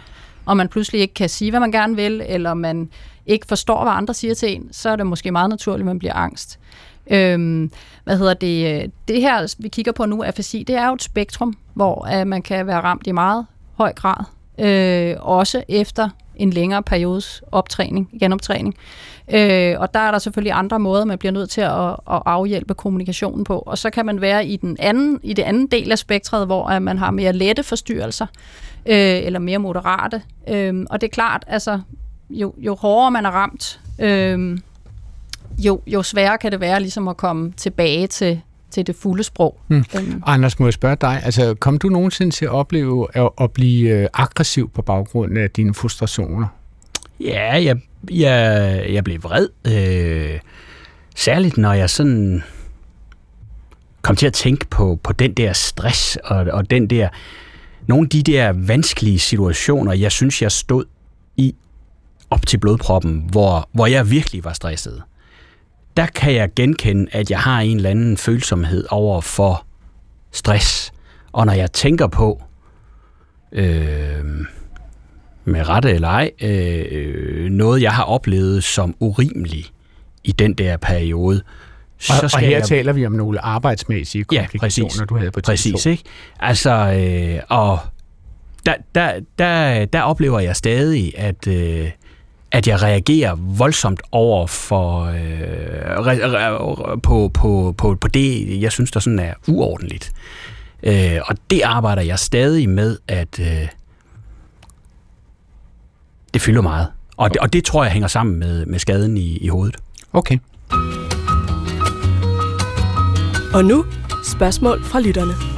og 0.47 0.57
man 0.57 0.69
pludselig 0.69 1.01
ikke 1.01 1.15
kan 1.15 1.29
sige, 1.29 1.51
hvad 1.51 1.61
man 1.61 1.73
gerne 1.73 1.97
vil, 1.97 2.23
eller 2.27 2.55
man 2.55 2.91
ikke 3.27 3.47
forstår, 3.47 3.83
hvad 3.83 3.93
andre 3.93 4.15
siger 4.15 4.35
til 4.35 4.55
en, 4.55 4.69
så 4.73 4.91
er 4.91 4.97
det 4.97 5.07
måske 5.07 5.31
meget 5.31 5.51
naturligt, 5.51 5.81
at 5.81 5.87
man 5.87 5.99
bliver 5.99 6.15
angst. 6.15 6.59
Øhm, 7.07 7.71
hvad 8.05 8.19
hedder 8.19 8.35
det? 8.35 8.91
Det 9.09 9.21
her, 9.21 9.55
vi 9.59 9.69
kigger 9.69 9.93
på 9.93 10.07
nu, 10.07 10.23
afasi, 10.23 10.63
det 10.63 10.77
er 10.77 10.87
jo 10.87 10.95
et 10.95 11.03
spektrum, 11.03 11.55
hvor 11.75 12.05
at 12.05 12.27
man 12.27 12.43
kan 12.43 12.67
være 12.67 12.81
ramt 12.81 13.07
i 13.07 13.13
meget 13.13 13.47
høj 13.75 13.93
grad, 13.93 14.25
øh, 14.59 15.17
også 15.21 15.63
efter 15.69 16.09
en 16.43 16.51
længere 16.51 16.83
periodes 16.83 17.43
optræning, 17.53 18.09
genoptræning. 18.21 18.75
Øh, 19.35 19.75
og 19.79 19.95
der 19.95 20.01
er 20.01 20.11
der 20.11 20.19
selvfølgelig 20.19 20.53
andre 20.53 20.79
måder, 20.79 21.05
man 21.05 21.19
bliver 21.19 21.33
nødt 21.33 21.51
til 21.51 21.61
at, 21.61 21.91
at 21.91 22.23
afhjælpe 22.27 22.75
kommunikationen 22.75 23.45
på. 23.45 23.59
Og 23.59 23.79
så 23.79 23.91
kan 23.91 24.07
man 24.07 24.21
være 24.21 24.47
i 24.47 24.57
den 24.57 24.77
anden, 24.81 25.21
i 25.23 25.33
det 25.33 25.43
anden 25.43 25.67
del 25.67 25.93
af 25.93 25.99
spektret, 25.99 26.47
hvor 26.47 26.67
at 26.67 26.83
man 26.83 26.99
har 26.99 27.11
mere 27.11 27.33
lette 27.33 27.63
forstyrrelser, 27.63 28.27
øh, 28.87 28.97
eller 28.97 29.39
mere 29.39 29.59
moderate. 29.59 30.23
Øh, 30.49 30.87
og 30.91 31.01
det 31.01 31.07
er 31.07 31.13
klart, 31.13 31.45
altså, 31.47 31.81
jo, 32.31 32.55
jo 32.59 32.75
hårdere 32.75 33.11
man 33.11 33.27
er 33.27 33.31
ramt, 33.31 33.81
øh, 33.99 34.59
jo, 35.59 35.81
jo 35.87 36.03
sværere 36.03 36.39
kan 36.39 36.53
det 36.53 36.61
være 36.61 36.81
ligesom 36.81 37.09
at 37.09 37.17
komme 37.17 37.53
tilbage 37.57 38.07
til, 38.07 38.41
til 38.73 38.87
det 38.87 38.97
fulde 38.97 39.23
sprog. 39.23 39.61
Hmm. 39.69 39.85
Øhm. 39.97 40.23
Anders, 40.27 40.59
må 40.59 40.67
jeg 40.67 40.73
spørge 40.73 40.97
dig, 41.01 41.21
altså 41.25 41.55
kom 41.55 41.79
du 41.79 41.89
nogensinde 41.89 42.33
til 42.33 42.45
at 42.45 42.51
opleve 42.51 43.09
at, 43.17 43.31
at 43.41 43.53
blive 43.53 43.91
øh, 43.91 44.09
aggressiv 44.15 44.71
på 44.71 44.83
baggrund 44.83 45.39
af 45.39 45.51
dine 45.51 45.75
frustrationer? 45.75 46.47
Ja, 47.21 47.65
jeg, 47.65 47.77
jeg, 48.11 48.87
jeg 48.89 49.05
blev 49.05 49.23
vred. 49.23 49.49
Øh, 49.67 50.41
særligt 51.17 51.57
når 51.59 51.73
jeg 51.73 51.91
sådan 51.91 52.43
kom 54.03 54.17
til 54.17 54.27
at 54.27 54.33
tænke 54.33 54.67
på, 54.67 54.99
på 55.03 55.13
den 55.13 55.35
der 55.35 55.53
stress 55.53 56.19
og, 56.25 56.37
og 56.37 56.71
den 56.71 56.87
der 56.87 57.09
nogle 57.87 58.07
af 58.07 58.11
de 58.11 58.23
der 58.23 58.53
vanskelige 58.53 59.19
situationer, 59.19 59.93
jeg 59.93 60.13
synes, 60.13 60.43
jeg 60.43 60.53
stod 60.53 60.85
i 61.37 61.55
op 62.31 62.47
til 62.47 62.59
blodproppen, 62.59 63.27
hvor, 63.31 63.69
hvor 63.73 63.87
jeg 63.87 64.11
virkelig 64.11 64.45
var 64.45 64.53
stresset. 64.53 65.03
Der 65.97 66.07
kan 66.07 66.35
jeg 66.35 66.49
genkende, 66.57 67.07
at 67.13 67.31
jeg 67.31 67.39
har 67.39 67.61
en 67.61 67.77
eller 67.77 67.91
anden 67.91 68.17
følsomhed 68.17 68.85
over 68.91 69.21
for 69.21 69.67
stress. 70.33 70.93
Og 71.33 71.47
når 71.47 71.53
jeg 71.53 71.73
tænker 71.73 72.07
på, 72.07 72.43
øh, 73.53 74.25
med 75.45 75.69
rette 75.69 75.91
eller 75.91 76.09
ej, 76.09 76.31
øh, 76.43 77.51
noget 77.51 77.83
jeg 77.83 77.93
har 77.93 78.05
oplevet 78.05 78.65
som 78.65 78.95
urimeligt 79.01 79.73
i 80.25 80.33
den 80.33 80.55
der 80.55 80.77
periode, 80.77 81.43
så 81.99 82.21
og, 82.23 82.31
skal 82.31 82.39
og 82.39 82.49
her 82.49 82.57
jeg... 82.57 82.65
taler 82.67 82.93
vi 82.93 83.07
om 83.07 83.13
nogle 83.13 83.41
arbejdsmæssige 83.41 84.25
komplikationer, 84.25 84.87
ja, 84.87 84.95
præcis, 84.95 85.09
du 85.09 85.17
havde 85.17 85.31
på 85.31 85.41
Præcis, 85.45 85.87
ikke? 85.87 86.03
Altså, 86.41 86.71
øh, 86.71 87.43
og 87.49 87.79
der, 88.67 88.75
der, 88.95 89.21
der, 89.39 89.85
der 89.85 90.03
oplever 90.03 90.41
jeg 90.41 90.57
stadig, 90.57 91.13
at, 91.17 91.47
øh, 91.47 91.91
at 92.53 92.69
jeg 92.69 92.83
reagerer 92.83 93.35
voldsomt 93.35 94.03
over 94.13 94.47
for 94.47 95.01
øh, 95.05 95.17
re, 96.07 96.27
re, 96.27 97.01
på, 97.01 97.31
på, 97.35 97.75
på, 97.79 97.95
på 97.95 98.09
det, 98.09 98.61
jeg 98.63 98.73
synes, 98.73 98.91
der 98.91 99.01
sådan 99.01 99.19
er 99.19 99.35
uordentligt. 99.49 100.13
Øh, 100.83 101.19
og 101.27 101.37
det 101.51 101.61
arbejder 101.63 102.03
jeg 102.03 102.19
stadig 102.19 102.69
med, 102.69 102.99
at 103.09 103.41
øh, 103.41 103.69
det 106.35 106.43
fylder 106.43 106.63
meget. 106.63 106.87
Og 107.17 107.31
det, 107.31 107.37
og 107.37 107.53
det 107.53 107.65
tror 107.65 107.85
jeg 107.85 107.93
hænger 107.93 108.09
sammen 108.09 108.39
med, 108.39 108.67
med 108.67 108.79
skaden 108.79 109.17
i, 109.17 109.37
i 109.37 109.49
hovedet. 109.49 109.77
Okay. 110.13 110.39
Og 113.55 113.65
nu 113.65 113.85
spørgsmål 114.25 114.85
fra 114.85 115.01
lytterne. 115.01 115.52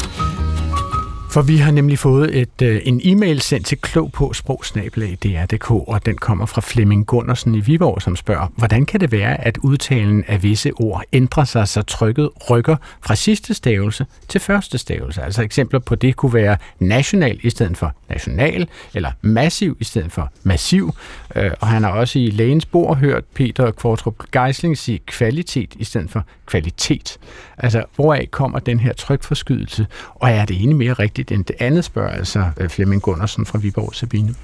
For 1.35 1.42
vi 1.42 1.57
har 1.57 1.70
nemlig 1.70 1.99
fået 1.99 2.40
et, 2.40 2.62
øh, 2.62 2.81
en 2.85 3.01
e-mail 3.05 3.40
sendt 3.40 3.66
til 3.66 3.79
klog 3.79 4.12
på 4.12 4.33
sprogsnabelag.dr.dk, 4.33 5.70
og 5.70 6.07
den 6.07 6.16
kommer 6.16 6.47
fra 6.47 6.61
Flemming 6.61 7.07
Gundersen 7.07 7.55
i 7.55 7.61
Viborg, 7.61 8.03
som 8.03 8.16
spørger, 8.16 8.47
hvordan 8.57 8.87
kan 8.87 9.01
det 9.01 9.12
være, 9.12 9.44
at 9.44 9.59
udtalen 9.59 10.25
af 10.29 10.42
visse 10.42 10.73
ord 10.73 11.03
ændrer 11.12 11.44
sig, 11.44 11.68
så 11.68 11.83
trykket 11.83 12.31
rykker 12.51 12.77
fra 13.03 13.14
sidste 13.14 13.55
stavelse 13.55 14.07
til 14.29 14.40
første 14.40 14.79
stavelse? 14.79 15.23
Altså 15.23 15.42
eksempler 15.42 15.81
på 15.81 15.94
det 15.94 16.16
kunne 16.16 16.35
være 16.35 16.57
national 16.79 17.40
i 17.42 17.51
stedet 17.51 17.77
for 17.77 17.92
national, 18.09 18.68
eller 18.94 19.11
massiv 19.23 19.77
i 19.81 19.85
stedet 19.85 20.12
for 20.12 20.33
massiv. 20.42 20.94
Øh, 21.37 21.51
og 21.61 21.68
han 21.68 21.83
har 21.83 21.90
også 21.90 22.18
i 22.18 22.31
lægens 22.31 22.66
bord 22.66 22.97
hørt 22.97 23.25
Peter 23.25 23.70
Kvartrup 23.70 24.14
Geisling 24.33 24.79
sige 24.79 24.99
kvalitet 25.07 25.75
i 25.77 25.85
stedet 25.85 26.11
for 26.11 26.25
kvalitet. 26.47 27.18
Altså, 27.59 27.85
hvoraf 27.97 28.29
kommer 28.31 28.59
den 28.59 28.81
her 28.81 28.93
trykforskydelse, 28.93 29.87
og 30.14 30.31
er 30.31 30.45
det 30.45 30.62
ene 30.62 30.75
mere 30.75 30.93
rigtigt 30.93 31.33
end 31.33 31.45
det 31.45 31.57
andet, 31.61 31.85
spørger 31.85 32.11
altså 32.11 32.45
øh, 32.61 32.69
Flemming 32.69 33.03
Gundersen 33.03 33.47
fra 33.47 33.59
Viborg 33.59 33.95
Sabine. 33.95 34.35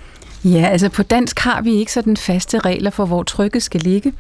Ja, 0.45 0.67
altså 0.67 0.89
på 0.89 1.03
dansk 1.03 1.39
har 1.39 1.63
vi 1.63 1.75
ikke 1.75 1.93
sådan 1.93 2.17
faste 2.17 2.59
regler 2.59 2.91
for, 2.91 3.07
hvor 3.07 3.23
trykket 3.23 3.63
skal 3.63 3.81
ligge. 3.81 4.13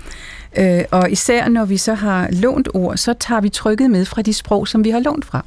Øh, 0.58 0.82
og 0.90 1.10
især 1.10 1.48
når 1.48 1.64
vi 1.64 1.76
så 1.76 1.94
har 1.94 2.28
lånt 2.32 2.68
ord, 2.74 2.96
så 2.96 3.14
tager 3.20 3.40
vi 3.40 3.48
trykket 3.48 3.90
med 3.90 4.04
fra 4.04 4.22
de 4.22 4.32
sprog, 4.32 4.68
som 4.68 4.84
vi 4.84 4.90
har 4.90 5.00
lånt 5.00 5.24
fra. 5.24 5.44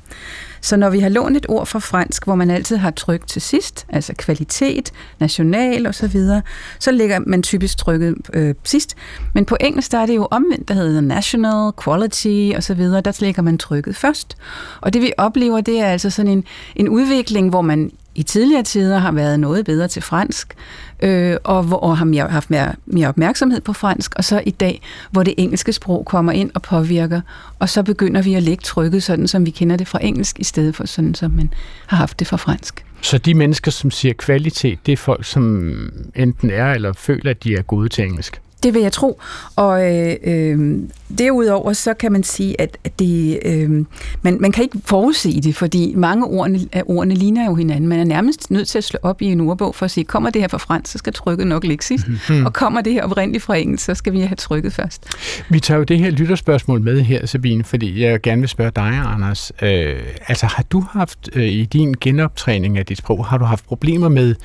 Så 0.63 0.77
når 0.77 0.89
vi 0.89 0.99
har 0.99 1.09
lånt 1.09 1.37
et 1.37 1.45
ord 1.49 1.65
fra 1.65 1.79
fransk, 1.79 2.25
hvor 2.25 2.35
man 2.35 2.49
altid 2.49 2.77
har 2.77 2.91
tryk 2.91 3.27
til 3.27 3.41
sidst, 3.41 3.85
altså 3.89 4.13
kvalitet, 4.17 4.91
national 5.19 5.87
osv., 5.87 5.93
så, 5.93 6.07
videre, 6.07 6.41
så 6.79 6.91
ligger 6.91 7.19
man 7.19 7.43
typisk 7.43 7.77
trykket 7.77 8.15
øh, 8.33 8.55
sidst. 8.63 8.95
Men 9.33 9.45
på 9.45 9.57
engelsk 9.61 9.91
der 9.91 9.97
er 9.97 10.05
det 10.05 10.15
jo 10.15 10.27
omvendt, 10.31 10.67
der 10.67 10.73
hedder 10.73 11.01
national, 11.01 11.71
quality 11.83 12.51
osv., 12.57 12.81
der 12.81 13.17
lægger 13.21 13.41
man 13.41 13.57
trykket 13.57 13.95
først. 13.95 14.37
Og 14.81 14.93
det 14.93 15.01
vi 15.01 15.13
oplever, 15.17 15.61
det 15.61 15.79
er 15.79 15.87
altså 15.87 16.09
sådan 16.09 16.31
en, 16.31 16.43
en 16.75 16.89
udvikling, 16.89 17.49
hvor 17.49 17.61
man 17.61 17.91
i 18.15 18.23
tidligere 18.23 18.63
tider 18.63 18.97
har 18.97 19.11
været 19.11 19.39
noget 19.39 19.65
bedre 19.65 19.87
til 19.87 20.01
fransk, 20.01 20.53
øh, 20.99 21.37
og 21.43 21.63
hvor 21.63 21.77
og 21.77 21.97
har 21.97 22.05
mere, 22.05 22.27
haft 22.27 22.49
mere, 22.49 22.73
mere 22.85 23.07
opmærksomhed 23.07 23.61
på 23.61 23.73
fransk, 23.73 24.15
og 24.15 24.23
så 24.23 24.41
i 24.45 24.51
dag, 24.51 24.81
hvor 25.11 25.23
det 25.23 25.33
engelske 25.37 25.73
sprog 25.73 26.05
kommer 26.05 26.31
ind 26.31 26.51
og 26.53 26.61
påvirker, 26.61 27.21
og 27.59 27.69
så 27.69 27.83
begynder 27.83 28.21
vi 28.21 28.33
at 28.33 28.43
lægge 28.43 28.61
trykket 28.61 29.03
sådan, 29.03 29.27
som 29.27 29.45
vi 29.45 29.51
kender 29.51 29.75
det 29.77 29.87
fra 29.87 29.99
engelsk, 30.01 30.39
i 30.39 30.43
stedet 30.43 30.75
for 30.75 30.87
sådan, 30.87 31.15
som 31.15 31.31
man 31.31 31.53
har 31.87 31.97
haft 31.97 32.19
det 32.19 32.27
fra 32.27 32.37
fransk. 32.37 32.85
Så 33.01 33.17
de 33.17 33.33
mennesker, 33.33 33.71
som 33.71 33.91
siger 33.91 34.13
kvalitet, 34.13 34.79
det 34.85 34.91
er 34.91 34.97
folk, 34.97 35.25
som 35.25 35.73
enten 36.15 36.49
er 36.49 36.71
eller 36.71 36.93
føler, 36.93 37.31
at 37.31 37.43
de 37.43 37.55
er 37.55 37.61
gode 37.61 37.89
til 37.89 38.03
engelsk? 38.03 38.41
Det 38.63 38.73
vil 38.73 38.81
jeg 38.81 38.91
tro. 38.91 39.21
Og 39.55 39.93
øh, 39.93 40.15
øh, 40.23 40.79
derudover 41.17 41.73
så 41.73 41.93
kan 41.93 42.11
man 42.11 42.23
sige, 42.23 42.61
at 42.61 42.77
det, 42.99 43.39
øh, 43.45 43.85
man, 44.21 44.37
man 44.39 44.51
kan 44.51 44.63
ikke 44.63 44.77
forudse 44.85 45.41
det, 45.41 45.55
fordi 45.55 45.93
mange 45.95 46.25
ordene, 46.25 46.59
af 46.71 46.83
ordene 46.85 47.15
ligner 47.15 47.45
jo 47.45 47.55
hinanden. 47.55 47.89
Man 47.89 47.99
er 47.99 48.03
nærmest 48.03 48.51
nødt 48.51 48.67
til 48.67 48.77
at 48.77 48.83
slå 48.83 48.99
op 49.03 49.21
i 49.21 49.25
en 49.25 49.41
ordbog 49.41 49.75
for 49.75 49.85
at 49.85 49.91
se, 49.91 50.03
kommer 50.03 50.29
det 50.29 50.41
her 50.41 50.47
fra 50.47 50.57
fransk, 50.57 50.91
så 50.91 50.97
skal 50.97 51.13
trykket 51.13 51.47
nok 51.47 51.63
ligge 51.63 51.83
sidst. 51.83 52.07
Mm-hmm. 52.07 52.45
Og 52.45 52.53
kommer 52.53 52.81
det 52.81 52.93
her 52.93 53.03
oprindeligt 53.03 53.43
fra 53.43 53.55
engelsk, 53.55 53.85
så 53.85 53.95
skal 53.95 54.13
vi 54.13 54.19
have 54.19 54.35
trykket 54.35 54.73
først. 54.73 55.07
Vi 55.49 55.59
tager 55.59 55.77
jo 55.77 55.83
det 55.83 55.99
her 55.99 56.09
lytterspørgsmål 56.09 56.81
med 56.81 57.01
her, 57.01 57.25
Sabine, 57.25 57.63
fordi 57.63 58.01
jeg 58.01 58.21
gerne 58.21 58.41
vil 58.41 58.49
spørge 58.49 58.71
dig, 58.75 59.01
Anders. 59.05 59.51
Øh, 59.61 59.99
altså 60.27 60.45
har 60.45 60.63
du 60.63 60.85
haft 60.91 61.29
øh, 61.33 61.43
i 61.43 61.65
din 61.65 61.95
genoptræning 62.01 62.77
af 62.77 62.85
dit 62.85 62.97
sprog, 62.97 63.25
har 63.25 63.37
du 63.37 63.45
haft 63.45 63.65
problemer 63.65 64.09
med, 64.09 64.35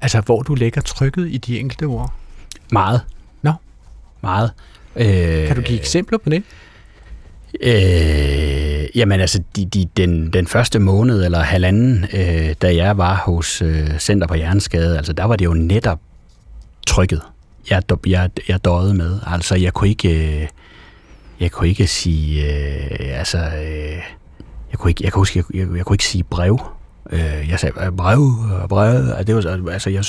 altså 0.00 0.20
hvor 0.20 0.42
du 0.42 0.54
lægger 0.54 0.80
trykket 0.80 1.28
i 1.30 1.36
de 1.36 1.60
enkelte 1.60 1.84
ord? 1.84 2.12
Meget 2.72 3.00
meget. 4.22 4.50
Øh, 4.96 5.46
kan 5.46 5.56
du 5.56 5.62
give 5.62 5.78
eksempler 5.78 6.18
på 6.18 6.30
det? 6.30 6.42
Øh, 7.60 8.98
jamen 8.98 9.20
altså, 9.20 9.42
de, 9.56 9.66
de, 9.66 9.86
den, 9.96 10.32
den 10.32 10.46
første 10.46 10.78
måned 10.78 11.24
eller 11.24 11.38
halvanden, 11.38 12.06
øh, 12.12 12.54
da 12.62 12.76
jeg 12.76 12.98
var 12.98 13.14
hos 13.16 13.62
øh, 13.62 13.98
Center 13.98 14.26
på 14.26 14.34
Hjerneskade, 14.34 14.96
altså 14.96 15.12
der 15.12 15.24
var 15.24 15.36
det 15.36 15.44
jo 15.44 15.54
netop 15.54 16.00
trykket, 16.86 17.22
jeg, 17.70 17.82
jeg, 18.06 18.30
jeg 18.48 18.64
døde 18.64 18.94
med. 18.94 19.18
Altså, 19.26 19.56
jeg 19.56 19.72
kunne 19.72 19.88
ikke, 19.88 20.40
øh, 20.42 20.48
jeg 21.40 21.50
kunne 21.50 21.68
ikke 21.68 21.86
sige, 21.86 22.46
øh, 22.46 23.18
altså, 23.18 23.38
øh, 23.38 24.02
jeg 24.70 24.78
kunne 24.78 24.90
ikke, 24.90 25.04
jeg 25.04 25.12
kunne, 25.12 25.20
huske, 25.20 25.38
jeg, 25.38 25.56
jeg, 25.60 25.76
jeg 25.76 25.84
kunne 25.84 25.94
ikke 25.94 26.04
sige 26.04 26.24
brev. 26.24 26.58
Øh, 27.10 27.48
jeg 27.50 27.60
sagde 27.60 27.92
brev, 27.96 28.32
brev, 28.68 29.24
det 29.26 29.34
var, 29.34 29.70
altså, 29.72 29.90
jeg 29.90 30.04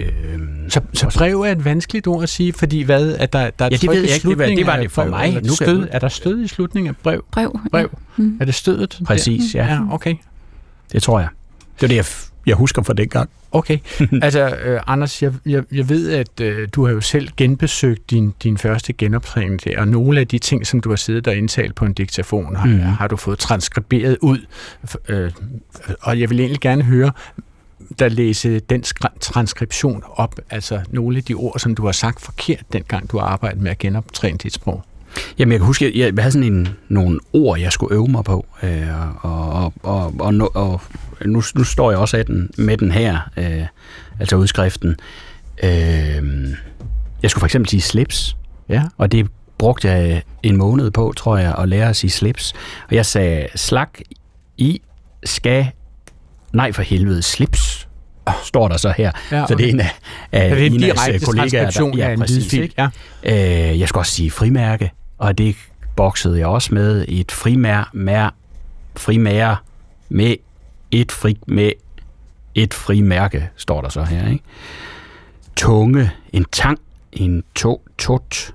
Øhm, 0.00 0.70
så, 0.70 0.80
så 0.92 1.16
brev 1.18 1.40
er 1.40 1.52
et 1.52 1.64
vanskeligt 1.64 2.06
ord 2.06 2.22
at 2.22 2.28
sige, 2.28 2.52
fordi 2.52 2.82
hvad? 2.82 3.16
At 3.16 3.32
der, 3.32 3.50
der 3.50 3.64
er 3.64 3.68
ja, 3.72 3.76
det 3.76 3.90
ved 3.90 4.02
jeg 4.02 4.14
ikke, 4.14 4.28
det 4.28 4.38
var, 4.38 4.46
det 4.46 4.66
var 4.66 4.76
det 4.76 4.90
for 4.90 5.04
mig. 5.04 5.42
Nu 5.44 5.54
stød, 5.54 5.88
er 5.90 5.98
der 5.98 6.08
stød 6.08 6.42
i 6.44 6.48
slutningen 6.48 6.88
af 6.88 6.96
brev? 6.96 7.24
Brev. 7.32 7.60
brev. 7.70 7.90
Ja. 8.18 8.22
Mm. 8.22 8.36
Er 8.40 8.44
det 8.44 8.54
stødet? 8.54 9.00
Præcis, 9.04 9.54
ja. 9.54 9.66
ja. 9.66 9.80
okay. 9.90 10.14
Det 10.92 11.02
tror 11.02 11.20
jeg. 11.20 11.28
Det 11.74 11.82
var 11.82 11.88
det, 11.88 11.96
jeg, 11.96 12.04
jeg 12.46 12.56
husker 12.56 12.82
fra 12.82 12.92
dengang. 12.92 13.30
Okay. 13.52 13.78
altså, 14.22 14.56
øh, 14.64 14.80
Anders, 14.86 15.22
jeg, 15.22 15.32
jeg, 15.46 15.64
jeg 15.72 15.88
ved, 15.88 16.10
at 16.10 16.40
øh, 16.40 16.68
du 16.72 16.86
har 16.86 16.92
jo 16.92 17.00
selv 17.00 17.28
genbesøgt 17.36 18.10
din, 18.10 18.34
din 18.42 18.58
første 18.58 18.92
genoptræning 18.92 19.64
der, 19.64 19.80
og 19.80 19.88
nogle 19.88 20.20
af 20.20 20.28
de 20.28 20.38
ting, 20.38 20.66
som 20.66 20.80
du 20.80 20.88
har 20.88 20.96
siddet 20.96 21.28
og 21.28 21.36
indtalt 21.36 21.74
på 21.74 21.84
en 21.84 21.92
diktafon, 21.92 22.56
har, 22.56 22.66
mm. 22.66 22.80
har 22.80 23.08
du 23.08 23.16
fået 23.16 23.38
transkriberet 23.38 24.18
ud. 24.20 24.38
Øh, 25.08 25.30
og 26.00 26.20
jeg 26.20 26.30
vil 26.30 26.40
egentlig 26.40 26.60
gerne 26.60 26.82
høre, 26.82 27.12
der 27.98 28.08
læse 28.08 28.60
den 28.60 28.82
transkription 29.20 30.02
op, 30.06 30.34
altså 30.50 30.80
nogle 30.90 31.16
af 31.16 31.24
de 31.24 31.34
ord, 31.34 31.58
som 31.58 31.74
du 31.74 31.84
har 31.84 31.92
sagt 31.92 32.20
forkert, 32.20 32.64
dengang 32.72 33.10
du 33.10 33.18
har 33.18 33.26
arbejdet 33.26 33.62
med 33.62 33.70
at 33.70 33.78
genoptræne 33.78 34.38
dit 34.38 34.54
sprog. 34.54 34.84
Jamen, 35.38 35.52
jeg 35.52 35.60
kan 35.60 35.66
huske, 35.66 35.98
jeg, 35.98 36.14
jeg 36.14 36.22
havde 36.24 36.32
sådan 36.32 36.52
en, 36.52 36.68
nogle 36.88 37.20
ord, 37.32 37.58
jeg 37.58 37.72
skulle 37.72 37.94
øve 37.94 38.08
mig 38.08 38.24
på, 38.24 38.46
øh, 38.62 38.88
og, 39.22 39.52
og, 39.52 39.72
og, 39.82 40.14
og, 40.18 40.52
og 40.54 40.80
nu, 41.26 41.42
nu 41.54 41.64
står 41.64 41.90
jeg 41.90 41.98
også 41.98 42.16
af 42.16 42.26
den, 42.26 42.50
med 42.58 42.76
den 42.76 42.90
her, 42.90 43.18
øh, 43.36 43.66
altså 44.20 44.36
udskriften. 44.36 44.96
Øh, 45.62 45.70
jeg 47.22 47.30
skulle 47.30 47.40
for 47.40 47.46
eksempel 47.46 47.68
sige 47.68 47.80
slips, 47.80 48.36
ja. 48.68 48.84
og 48.98 49.12
det 49.12 49.26
brugte 49.58 49.88
jeg 49.88 50.22
en 50.42 50.56
måned 50.56 50.90
på, 50.90 51.12
tror 51.16 51.36
jeg, 51.36 51.54
at 51.58 51.68
lære 51.68 51.88
at 51.88 51.96
sige 51.96 52.10
slips. 52.10 52.52
Og 52.88 52.94
jeg 52.94 53.06
sagde, 53.06 53.46
slak 53.54 53.98
i 54.56 54.82
skal, 55.24 55.70
nej 56.52 56.72
for 56.72 56.82
helvede, 56.82 57.22
slips 57.22 57.69
står 58.44 58.68
der 58.68 58.76
så 58.76 58.92
her. 58.96 59.12
Ja, 59.30 59.42
okay. 59.42 59.52
Så 59.52 59.58
det 59.58 59.66
er 59.66 59.70
en 59.70 59.80
af, 59.80 59.90
af 60.32 60.56
det 60.56 60.62
er 60.62 60.66
en 60.66 61.20
kollegaer, 61.20 61.70
der, 61.70 61.92
ja, 61.96 62.16
præcis, 62.16 62.52
ikke? 62.52 62.74
Ja. 62.78 62.88
Øh, 63.22 63.80
jeg 63.80 63.88
skal 63.88 63.98
også 63.98 64.12
sige 64.12 64.30
frimærke, 64.30 64.92
og 65.18 65.38
det 65.38 65.56
boksede 65.96 66.38
jeg 66.38 66.46
også 66.46 66.74
med 66.74 67.04
et 67.08 67.32
frimær, 67.32 67.90
mær, 67.92 68.34
frimære 68.96 69.56
med 70.08 70.36
et 70.90 71.12
fri, 71.12 71.38
med 71.46 71.72
et 72.54 72.74
frimærke, 72.74 73.48
står 73.56 73.80
der 73.80 73.88
så 73.88 74.02
her. 74.04 74.28
Ikke? 74.28 74.44
Tunge, 75.56 76.10
en 76.32 76.44
tang, 76.52 76.78
en 77.12 77.44
to, 77.54 77.84
tot, 77.98 78.54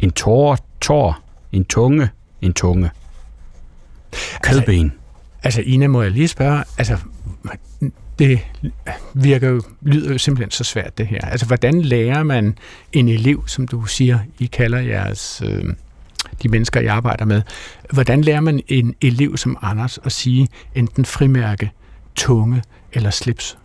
en 0.00 0.10
tår, 0.10 0.58
tår, 0.80 1.18
en 1.52 1.64
tunge, 1.64 2.08
en 2.42 2.54
tunge. 2.54 2.90
Kødben. 4.42 4.84
Altså, 4.84 4.98
altså 5.42 5.60
Ina, 5.60 5.86
må 5.86 6.02
jeg 6.02 6.10
lige 6.10 6.28
spørge, 6.28 6.64
altså 6.78 6.96
det 8.18 8.40
virker 9.14 9.48
jo, 9.48 9.62
lyder 9.82 10.12
jo 10.12 10.18
simpelthen 10.18 10.50
så 10.50 10.64
svært 10.64 10.98
det 10.98 11.06
her. 11.06 11.20
Altså 11.20 11.46
hvordan 11.46 11.82
lærer 11.82 12.22
man 12.22 12.58
en 12.92 13.08
elev, 13.08 13.48
som 13.48 13.68
du 13.68 13.84
siger, 13.84 14.18
I 14.38 14.46
kalder 14.46 14.78
jeres 14.78 15.42
øh, 15.44 15.64
de 16.42 16.48
mennesker, 16.48 16.80
jeg 16.80 16.94
arbejder 16.94 17.24
med. 17.24 17.42
Hvordan 17.92 18.22
lærer 18.22 18.40
man 18.40 18.60
en 18.68 18.94
elev 19.00 19.36
som 19.36 19.58
Anders 19.62 19.98
at 20.04 20.12
sige 20.12 20.48
enten 20.74 21.04
frimærke, 21.04 21.70
tunge 22.14 22.62
eller 22.92 23.10
slips? 23.10 23.58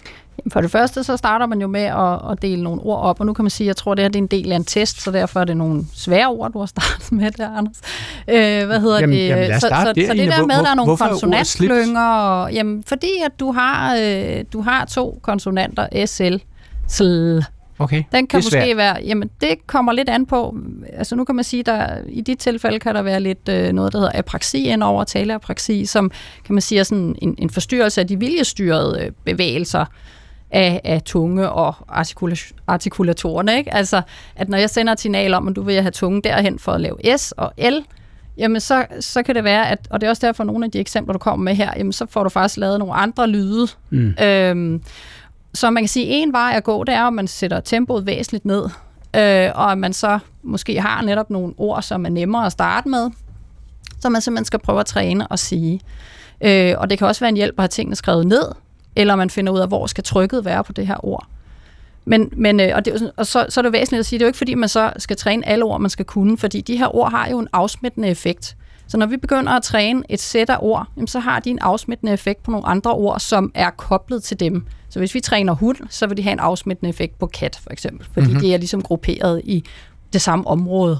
For 0.51 0.61
det 0.61 0.71
første, 0.71 1.03
så 1.03 1.17
starter 1.17 1.45
man 1.45 1.61
jo 1.61 1.67
med 1.67 1.81
at, 1.81 2.31
at 2.31 2.41
dele 2.41 2.63
nogle 2.63 2.81
ord 2.81 2.99
op, 2.99 3.19
og 3.19 3.25
nu 3.25 3.33
kan 3.33 3.45
man 3.45 3.49
sige, 3.49 3.65
at 3.65 3.67
jeg 3.67 3.75
tror, 3.75 3.95
det 3.95 4.03
her 4.03 4.09
det 4.09 4.15
er 4.15 4.21
en 4.21 4.27
del 4.27 4.51
af 4.51 4.55
en 4.55 4.65
test, 4.65 5.01
så 5.01 5.11
derfor 5.11 5.39
er 5.39 5.45
det 5.45 5.57
nogle 5.57 5.85
svære 5.93 6.27
ord, 6.27 6.51
du 6.51 6.59
har 6.59 6.65
startet 6.65 7.11
med 7.21 7.31
der, 7.31 7.49
Anders. 7.49 7.77
Øh, 8.27 8.65
hvad 8.67 8.79
hedder 8.79 8.99
jamen, 8.99 9.17
det? 9.17 9.27
Jamen, 9.27 9.59
så, 9.59 9.59
så, 9.59 9.93
det, 9.95 10.07
så 10.07 10.13
det 10.13 10.27
der 10.27 10.45
med, 10.45 10.55
at 10.55 10.63
der 10.63 10.69
er 10.69 10.75
nogle 10.75 10.97
konsonantklynger, 10.97 12.01
og, 12.01 12.53
jamen, 12.53 12.83
fordi 12.87 13.11
at 13.25 13.39
du 13.39 13.51
har, 13.51 13.95
øh, 13.95 14.43
du 14.53 14.61
har 14.61 14.85
to 14.85 15.19
konsonanter, 15.21 16.05
SL, 16.05 16.35
sl, 16.87 17.39
Okay, 17.81 18.03
Den 18.11 18.27
kan 18.27 18.37
måske 18.37 18.49
svært. 18.49 18.77
være, 18.77 18.97
jamen 19.05 19.29
det 19.41 19.67
kommer 19.67 19.91
lidt 19.91 20.09
an 20.09 20.25
på, 20.25 20.57
altså 20.93 21.15
nu 21.15 21.23
kan 21.23 21.35
man 21.35 21.43
sige, 21.43 21.63
der 21.63 21.97
i 22.07 22.21
de 22.21 22.35
tilfælde 22.35 22.79
kan 22.79 22.95
der 22.95 23.01
være 23.01 23.19
lidt 23.19 23.49
øh, 23.49 23.73
noget, 23.73 23.93
der 23.93 23.99
hedder 23.99 24.19
apraksi 24.19 24.63
ind 24.63 24.83
over 24.83 25.03
taleapraksi, 25.03 25.85
som 25.85 26.11
kan 26.45 26.55
man 26.55 26.61
sige 26.61 26.79
er 26.79 26.83
sådan 26.83 27.15
en, 27.21 27.35
en 27.37 27.49
forstyrrelse 27.49 28.01
af 28.01 28.07
de 28.07 28.19
viljestyrede 28.19 29.01
øh, 29.05 29.11
bevægelser 29.25 29.85
af, 30.51 30.81
af 30.83 31.01
tunge 31.01 31.49
og 31.49 31.75
artikula- 31.99 32.53
artikulatorerne. 32.67 33.57
Ikke? 33.57 33.73
Altså, 33.73 34.01
at 34.35 34.49
når 34.49 34.57
jeg 34.57 34.69
sender 34.69 34.93
et 34.93 34.99
signal 34.99 35.33
om, 35.33 35.47
at 35.47 35.55
du 35.55 35.61
vil 35.61 35.81
have 35.81 35.91
tunge 35.91 36.21
derhen 36.21 36.59
for 36.59 36.71
at 36.71 36.81
lave 36.81 37.17
S 37.17 37.31
og 37.31 37.53
L, 37.57 37.77
jamen 38.37 38.61
så, 38.61 38.85
så 38.99 39.23
kan 39.23 39.35
det 39.35 39.43
være, 39.43 39.69
at, 39.69 39.87
og 39.89 40.01
det 40.01 40.07
er 40.07 40.11
også 40.11 40.27
derfor 40.27 40.43
nogle 40.43 40.65
af 40.65 40.71
de 40.71 40.79
eksempler, 40.79 41.13
du 41.13 41.19
kommer 41.19 41.43
med 41.43 41.55
her, 41.55 41.71
jamen 41.77 41.93
så 41.93 42.05
får 42.09 42.23
du 42.23 42.29
faktisk 42.29 42.57
lavet 42.57 42.79
nogle 42.79 42.93
andre 42.93 43.27
lyde. 43.27 43.67
Mm. 43.89 44.13
Øhm, 44.23 44.83
så 45.53 45.69
man 45.69 45.83
kan 45.83 45.87
sige, 45.87 46.07
at 46.07 46.13
en 46.13 46.33
vej 46.33 46.53
at 46.55 46.63
gå, 46.63 46.83
det 46.83 46.95
er, 46.95 47.03
at 47.03 47.13
man 47.13 47.27
sætter 47.27 47.59
tempoet 47.59 48.05
væsentligt 48.05 48.45
ned, 48.45 48.63
øh, 49.15 49.51
og 49.55 49.71
at 49.71 49.77
man 49.77 49.93
så 49.93 50.19
måske 50.43 50.81
har 50.81 51.01
netop 51.01 51.29
nogle 51.29 51.53
ord, 51.57 51.81
som 51.81 52.05
er 52.05 52.09
nemmere 52.09 52.45
at 52.45 52.51
starte 52.51 52.89
med, 52.89 53.11
så 53.99 54.09
man 54.09 54.21
simpelthen 54.21 54.45
skal 54.45 54.59
prøve 54.59 54.79
at 54.79 54.85
træne 54.85 55.27
og 55.27 55.39
sige. 55.39 55.81
Øh, 56.41 56.73
og 56.77 56.89
det 56.89 56.97
kan 56.97 57.07
også 57.07 57.19
være 57.19 57.29
en 57.29 57.35
hjælp 57.35 57.53
at 57.57 57.61
have 57.61 57.67
tingene 57.67 57.95
skrevet 57.95 58.27
ned, 58.27 58.43
eller 58.95 59.15
man 59.15 59.29
finder 59.29 59.53
ud 59.53 59.59
af, 59.59 59.67
hvor 59.67 59.87
skal 59.87 60.03
trykket 60.03 60.45
være 60.45 60.63
på 60.63 60.73
det 60.73 60.87
her 60.87 61.05
ord. 61.05 61.27
Men, 62.05 62.29
men 62.37 62.59
øh, 62.59 62.71
og, 62.75 62.85
det, 62.85 63.11
og 63.17 63.27
så, 63.27 63.45
så 63.49 63.59
er 63.59 63.61
det 63.61 63.73
væsentligt 63.73 63.99
at 63.99 64.05
sige, 64.05 64.19
det 64.19 64.23
er 64.23 64.27
jo 64.27 64.29
ikke 64.29 64.37
fordi, 64.37 64.53
man 64.53 64.69
så 64.69 64.93
skal 64.97 65.17
træne 65.17 65.47
alle 65.47 65.65
ord, 65.65 65.81
man 65.81 65.89
skal 65.89 66.05
kunne, 66.05 66.37
fordi 66.37 66.61
de 66.61 66.77
her 66.77 66.95
ord 66.95 67.11
har 67.11 67.29
jo 67.29 67.39
en 67.39 67.47
afsmittende 67.53 68.07
effekt. 68.07 68.55
Så 68.87 68.97
når 68.97 69.05
vi 69.05 69.17
begynder 69.17 69.51
at 69.51 69.63
træne 69.63 70.03
et 70.09 70.19
sæt 70.19 70.49
af 70.49 70.57
ord, 70.59 70.87
jamen, 70.95 71.07
så 71.07 71.19
har 71.19 71.39
de 71.39 71.49
en 71.49 71.59
afsmittende 71.59 72.13
effekt 72.13 72.43
på 72.43 72.51
nogle 72.51 72.67
andre 72.67 72.91
ord, 72.91 73.19
som 73.19 73.51
er 73.55 73.69
koblet 73.69 74.23
til 74.23 74.39
dem. 74.39 74.65
Så 74.89 74.99
hvis 74.99 75.15
vi 75.15 75.19
træner 75.19 75.53
hund, 75.53 75.77
så 75.89 76.07
vil 76.07 76.17
de 76.17 76.23
have 76.23 76.33
en 76.33 76.39
afsmittende 76.39 76.89
effekt 76.89 77.19
på 77.19 77.27
kat, 77.27 77.59
for 77.63 77.69
eksempel, 77.69 78.07
fordi 78.13 78.27
mm-hmm. 78.27 78.41
de 78.41 78.53
er 78.53 78.57
ligesom 78.57 78.81
grupperet 78.81 79.41
i 79.43 79.63
det 80.13 80.21
samme 80.21 80.47
område 80.47 80.99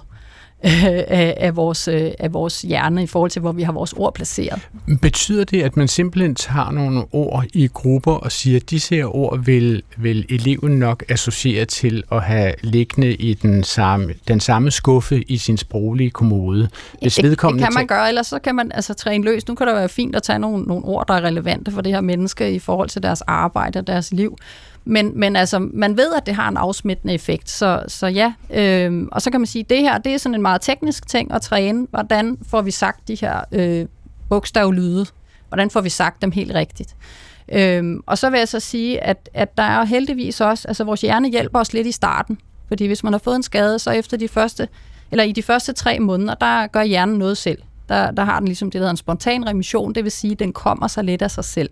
af, 0.64 1.34
af, 1.38 1.56
vores, 1.56 1.88
øh, 1.88 2.12
af 2.20 2.34
vores 2.34 2.62
hjerne 2.62 3.04
i 3.04 3.08
forhold 3.08 3.32
til, 3.32 3.40
hvor 3.40 3.52
vi 3.52 3.64
har 3.64 3.72
vores 3.72 3.94
ord 3.94 4.14
placeret. 4.14 4.68
Betyder 5.02 5.44
det, 5.44 5.64
at 5.64 5.78
man 5.78 5.88
simpelthen 5.88 6.36
tager 6.36 6.72
nogle 6.72 7.04
ord 7.12 7.46
i 7.54 7.68
grupper 7.68 8.12
og 8.12 8.32
siger, 8.32 8.58
at 8.58 8.70
disse 8.70 8.96
her 8.96 9.16
ord 9.16 9.40
vil, 9.46 9.84
vil 9.98 10.26
eleven 10.30 10.80
nok 10.80 11.04
associere 11.10 11.66
til 11.66 12.04
at 12.12 12.24
have 12.24 12.54
liggende 12.62 13.14
i 13.14 13.34
den 13.34 13.64
samme, 13.64 14.14
den 14.28 14.40
samme 14.40 14.72
skuffe 14.72 15.22
i 15.22 15.38
sin 15.38 15.58
sproglige 15.58 16.10
kommode? 16.10 16.70
Hvis 17.02 17.16
det, 17.16 17.24
det 17.24 17.40
kan 17.40 17.74
man 17.74 17.88
gøre, 17.88 18.08
ellers 18.08 18.28
så 18.28 18.40
kan 18.40 18.56
man 18.56 18.72
altså 18.72 18.94
træne 18.94 19.24
løs. 19.24 19.48
Nu 19.48 19.56
kan 19.56 19.68
det 19.68 19.76
være 19.76 19.90
fint 19.90 20.16
at 20.16 20.24
tage 20.24 20.40
nogle, 20.40 20.64
nogle 20.64 20.86
ord, 20.86 21.08
der 21.08 21.14
er 21.14 21.22
relevante 21.22 21.72
for 21.72 21.82
det 21.82 21.94
her 21.94 22.02
menneske 22.02 22.54
i 22.54 22.60
forhold 22.60 22.90
til 22.90 23.04
deres 23.04 23.22
arbejde 23.22 23.80
og 23.80 23.88
deres 23.88 24.14
liv. 24.14 24.38
Men, 24.86 25.20
men 25.20 25.36
altså, 25.36 25.60
man 25.60 25.98
ved, 25.98 26.14
at 26.14 26.26
det 26.26 26.36
har 26.36 26.50
en 26.50 26.58
afsmittende 26.58 27.14
effekt, 27.14 27.50
så, 27.50 27.84
så 27.88 28.08
ja. 28.08 28.34
Øhm, 28.50 29.10
og 29.12 29.22
så 29.22 29.32
kan 29.32 29.40
man 29.40 29.48
sige, 29.48 29.64
at 29.64 29.70
det 29.70 29.80
her 29.80 29.98
det 29.98 30.14
er 30.14 30.18
sådan 30.18 30.36
en 30.36 30.42
meget 30.42 30.62
teknisk 30.62 31.08
ting 31.08 31.34
at 31.34 31.42
træne. 31.42 31.88
Hvordan 31.90 32.38
får 32.48 32.62
vi 32.62 32.72
sagt 32.72 33.08
de 33.08 33.16
her 33.16 33.42
øh, 33.52 33.86
bogstavlyde? 34.30 35.06
Hvordan 35.48 35.70
får 35.70 35.82
vi 35.82 35.90
sagt 35.90 36.22
dem 36.22 36.32
helt 36.32 36.54
rigtigt? 36.54 36.96
Øhm, 37.52 38.02
og 38.06 38.18
så 38.18 38.30
vil 38.30 38.38
jeg 38.38 38.48
så 38.48 38.60
sige, 38.60 39.04
at, 39.04 39.30
at 39.34 39.58
der 39.58 39.64
er 39.64 39.84
heldigvis 39.84 40.42
også, 40.42 40.68
altså 40.68 40.84
vores 40.84 41.02
hjerne 41.02 41.30
hjælper 41.30 41.60
os 41.60 41.74
lidt 41.74 41.88
i 41.88 41.92
starten, 41.92 42.38
fordi 42.68 42.86
hvis 42.86 43.04
man 43.04 43.14
har 43.14 43.20
fået 43.20 43.36
en 43.36 43.44
skade, 43.44 43.80
så 43.80 43.92
efter 43.92 44.18
de 44.18 44.28
første, 44.28 44.68
eller 45.12 45.24
i 45.24 45.32
de 45.32 45.44
første 45.44 45.74
tre 45.74 46.00
måneder, 46.00 46.34
der 46.34 46.68
gør 46.68 46.84
hjernen 46.84 47.18
noget 47.18 47.38
selv. 47.38 47.58
Der, 47.90 48.12
der 48.12 48.24
har 48.24 48.40
den 48.40 48.48
ligesom 48.48 48.68
det, 48.68 48.74
der 48.74 48.80
hedder 48.80 48.92
en 48.92 48.98
spontan 48.98 49.48
remission, 49.48 49.96
det 49.96 50.04
vil 50.04 50.12
sige, 50.12 50.32
at 50.32 50.40
den 50.40 50.54
kommer 50.54 50.88
sig 50.88 51.04
lidt 51.04 51.22
af 51.22 51.32
sig 51.32 51.46
selv. 51.46 51.70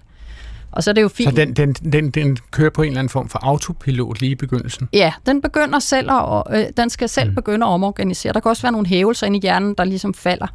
Og 0.72 0.84
så 0.84 0.90
er 0.90 0.94
det 0.94 1.02
jo 1.02 1.08
fint. 1.08 1.30
Så 1.30 1.36
den, 1.36 1.54
den, 1.54 1.74
den, 1.74 2.10
den 2.10 2.38
kører 2.52 2.70
på 2.70 2.82
en 2.82 2.88
eller 2.88 3.00
anden 3.00 3.10
form 3.10 3.30
for 3.30 3.40
autopilot 3.42 4.22
lige 4.22 4.32
i 4.32 4.36
begyndelsen? 4.36 4.90
Ja, 4.94 5.14
den 5.26 5.42
begynder 5.42 5.80
selv 5.80 6.12
at, 6.12 6.44
øh, 6.52 6.66
den 6.78 6.90
skal 6.90 7.10
selv 7.10 7.30
mm. 7.30 7.36
begynde 7.36 7.66
at 7.66 7.70
omorganisere. 7.70 8.34
Der 8.34 8.40
kan 8.40 8.50
også 8.50 8.62
være 8.62 8.72
nogle 8.72 8.88
hævelser 8.88 9.28
inde 9.28 9.38
i 9.38 9.42
hjernen, 9.42 9.74
der 9.74 9.84
ligesom 9.84 10.14
falder. 10.14 10.48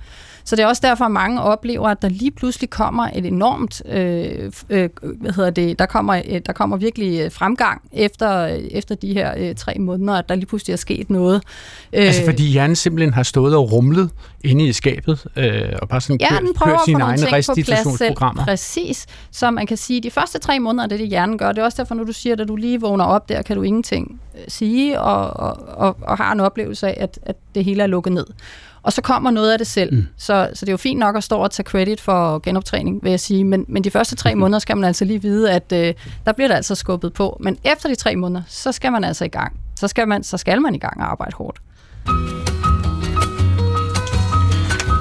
Så 0.44 0.56
det 0.56 0.62
er 0.62 0.66
også 0.66 0.82
derfor, 0.84 1.04
at 1.04 1.10
mange 1.10 1.42
oplever, 1.42 1.88
at 1.88 2.02
der 2.02 2.08
lige 2.08 2.30
pludselig 2.30 2.70
kommer 2.70 3.08
et 3.14 3.26
enormt, 3.26 3.82
øh, 3.86 4.52
øh, 4.70 4.88
hvad 5.02 5.32
hedder 5.32 5.50
det, 5.50 5.78
der 5.78 5.86
kommer, 5.86 6.22
øh, 6.28 6.40
der 6.46 6.52
kommer 6.52 6.76
virkelig 6.76 7.20
øh, 7.20 7.30
fremgang 7.30 7.82
efter, 7.92 8.44
efter 8.70 8.94
de 8.94 9.14
her 9.14 9.34
øh, 9.36 9.54
tre 9.54 9.74
måneder, 9.78 10.14
at 10.18 10.28
der 10.28 10.34
lige 10.34 10.46
pludselig 10.46 10.72
er 10.72 10.76
sket 10.76 11.10
noget. 11.10 11.42
Altså 11.92 12.24
fordi 12.24 12.46
hjernen 12.46 12.76
simpelthen 12.76 13.14
har 13.14 13.22
stået 13.22 13.56
og 13.56 13.72
rumlet 13.72 14.10
inde 14.44 14.64
i 14.64 14.72
skabet, 14.72 15.26
øh, 15.36 15.62
og 15.82 15.88
bare 15.88 16.00
sådan 16.00 16.20
ja, 16.20 16.28
kørt, 16.28 16.42
kørt 16.64 16.80
sine 16.84 17.02
egne 17.02 17.32
restitutionsprogrammer. 17.32 18.44
Præcis. 18.44 19.06
Så 19.30 19.50
man 19.50 19.66
kan 19.66 19.76
sige, 19.76 20.00
de 20.00 20.10
første 20.10 20.38
tre 20.38 20.60
måneder, 20.60 20.86
det 20.86 20.94
er 20.94 20.98
det, 20.98 21.08
hjernen 21.08 21.38
gør. 21.38 21.52
Det 21.52 21.58
er 21.58 21.64
også 21.64 21.82
derfor, 21.82 21.94
når 21.94 22.04
du 22.04 22.12
siger, 22.12 22.36
at 22.36 22.48
du 22.48 22.56
lige 22.56 22.80
vågner 22.80 23.04
op 23.04 23.28
der, 23.28 23.42
kan 23.42 23.56
du 23.56 23.62
ingenting 23.62 24.20
sige, 24.48 25.00
og, 25.00 25.30
og, 25.30 25.68
og, 25.68 25.96
og 26.02 26.16
har 26.16 26.32
en 26.32 26.40
oplevelse 26.40 26.88
af, 26.88 26.96
at, 27.00 27.18
at 27.22 27.36
det 27.54 27.64
hele 27.64 27.82
er 27.82 27.86
lukket 27.86 28.12
ned. 28.12 28.26
Og 28.84 28.92
så 28.92 29.02
kommer 29.02 29.30
noget 29.30 29.52
af 29.52 29.58
det 29.58 29.66
selv. 29.66 29.94
Mm. 29.94 30.06
Så, 30.16 30.50
så 30.54 30.64
det 30.64 30.68
er 30.68 30.72
jo 30.72 30.76
fint 30.76 30.98
nok 30.98 31.16
at 31.16 31.24
stå 31.24 31.36
og 31.36 31.50
tage 31.50 31.64
credit 31.64 32.00
for 32.00 32.38
genoptræning, 32.38 33.02
vil 33.02 33.10
jeg 33.10 33.20
sige. 33.20 33.44
Men, 33.44 33.64
men 33.68 33.84
de 33.84 33.90
første 33.90 34.16
tre 34.16 34.34
mm. 34.34 34.40
måneder 34.40 34.58
skal 34.58 34.76
man 34.76 34.84
altså 34.84 35.04
lige 35.04 35.22
vide, 35.22 35.50
at 35.50 35.72
øh, 35.72 35.94
der 36.26 36.32
bliver 36.32 36.48
der 36.48 36.56
altså 36.56 36.74
skubbet 36.74 37.12
på. 37.12 37.36
Men 37.40 37.58
efter 37.64 37.88
de 37.88 37.94
tre 37.94 38.16
måneder, 38.16 38.42
så 38.48 38.72
skal 38.72 38.92
man 38.92 39.04
altså 39.04 39.24
i 39.24 39.28
gang. 39.28 39.60
Så 39.76 39.88
skal 39.88 40.08
man, 40.08 40.22
så 40.22 40.36
skal 40.36 40.62
man 40.62 40.74
i 40.74 40.78
gang 40.78 41.00
og 41.00 41.10
arbejde 41.10 41.32
hårdt. 41.36 41.58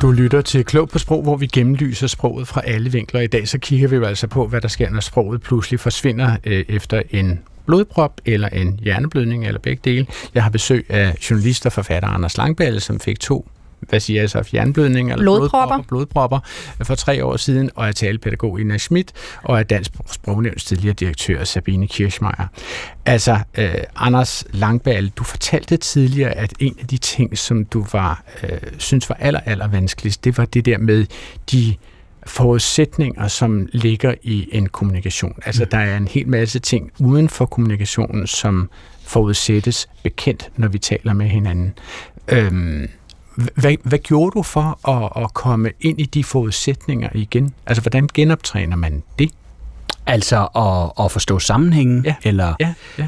Du 0.01 0.11
lytter 0.11 0.41
til 0.41 0.65
Klog 0.65 0.89
på 0.89 0.99
Sprog, 0.99 1.23
hvor 1.23 1.35
vi 1.35 1.47
gennemlyser 1.47 2.07
sproget 2.07 2.47
fra 2.47 2.61
alle 2.65 2.91
vinkler. 2.91 3.21
I 3.21 3.27
dag 3.27 3.47
så 3.47 3.57
kigger 3.57 3.87
vi 3.87 3.95
jo 3.95 4.05
altså 4.05 4.27
på, 4.27 4.47
hvad 4.47 4.61
der 4.61 4.67
sker, 4.67 4.89
når 4.89 4.99
sproget 4.99 5.41
pludselig 5.41 5.79
forsvinder 5.79 6.37
øh, 6.43 6.65
efter 6.69 7.01
en 7.09 7.39
blodprop 7.65 8.21
eller 8.25 8.49
en 8.49 8.79
hjerneblødning 8.83 9.47
eller 9.47 9.59
begge 9.59 9.81
dele. 9.91 10.07
Jeg 10.33 10.43
har 10.43 10.49
besøg 10.49 10.85
af 10.89 11.15
journalist 11.29 11.65
og 11.65 11.71
forfatter 11.71 12.09
Anders 12.09 12.37
Langballe, 12.37 12.79
som 12.79 12.99
fik 12.99 13.19
to 13.19 13.47
hvad 13.89 13.99
siger 13.99 14.21
jeg 14.21 14.29
så, 14.29 14.49
jernblødning 14.53 15.11
eller 15.11 15.23
blodpropper. 15.23 15.83
blodpropper, 15.87 16.39
blodpropper 16.39 16.39
for 16.83 16.95
tre 16.95 17.25
år 17.25 17.37
siden, 17.37 17.69
og 17.75 17.87
er 17.87 17.91
talepædagog 17.91 18.61
Ina 18.61 18.77
Schmidt, 18.77 19.11
og 19.43 19.59
er 19.59 19.63
Dansk 19.63 19.91
Sprognævns 20.11 20.65
tidligere 20.65 20.93
direktør 20.93 21.43
Sabine 21.43 21.87
Kirschmeier. 21.87 22.47
Altså, 23.05 23.39
øh, 23.57 23.73
Anders 23.95 24.45
Langballe, 24.51 25.09
du 25.09 25.23
fortalte 25.23 25.77
tidligere, 25.77 26.31
at 26.31 26.53
en 26.59 26.75
af 26.81 26.87
de 26.87 26.97
ting, 26.97 27.37
som 27.37 27.65
du 27.65 27.85
var, 27.91 28.23
øh, 28.43 28.49
synes 28.77 29.09
var 29.09 29.15
aller, 29.19 29.39
aller 29.45 29.67
vanskeligst, 29.67 30.23
det 30.23 30.37
var 30.37 30.45
det 30.45 30.65
der 30.65 30.77
med 30.77 31.05
de 31.51 31.75
forudsætninger, 32.25 33.27
som 33.27 33.67
ligger 33.71 34.13
i 34.23 34.49
en 34.51 34.69
kommunikation. 34.69 35.35
Altså, 35.45 35.65
der 35.65 35.77
er 35.77 35.97
en 35.97 36.07
hel 36.07 36.27
masse 36.27 36.59
ting 36.59 36.91
uden 36.99 37.29
for 37.29 37.45
kommunikationen, 37.45 38.27
som 38.27 38.69
forudsættes 39.05 39.89
bekendt, 40.03 40.49
når 40.57 40.67
vi 40.67 40.79
taler 40.79 41.13
med 41.13 41.27
hinanden. 41.27 41.73
Øhm, 42.27 42.89
hvad, 43.35 43.75
hvad 43.83 43.99
gjorde 43.99 44.31
du 44.31 44.43
for 44.43 44.89
at, 44.89 45.23
at 45.23 45.33
komme 45.33 45.71
ind 45.81 46.01
i 46.01 46.05
de 46.05 46.23
forudsætninger 46.23 47.09
igen? 47.13 47.53
Altså, 47.65 47.81
hvordan 47.81 48.09
genoptræner 48.13 48.75
man 48.75 49.03
det? 49.19 49.31
Altså 50.05 50.47
at, 50.55 51.05
at 51.05 51.11
forstå 51.11 51.39
sammenhængen? 51.39 52.05
Ja. 52.05 52.15
Eller, 52.23 52.53
Ja, 52.59 52.73
ja. 52.97 53.07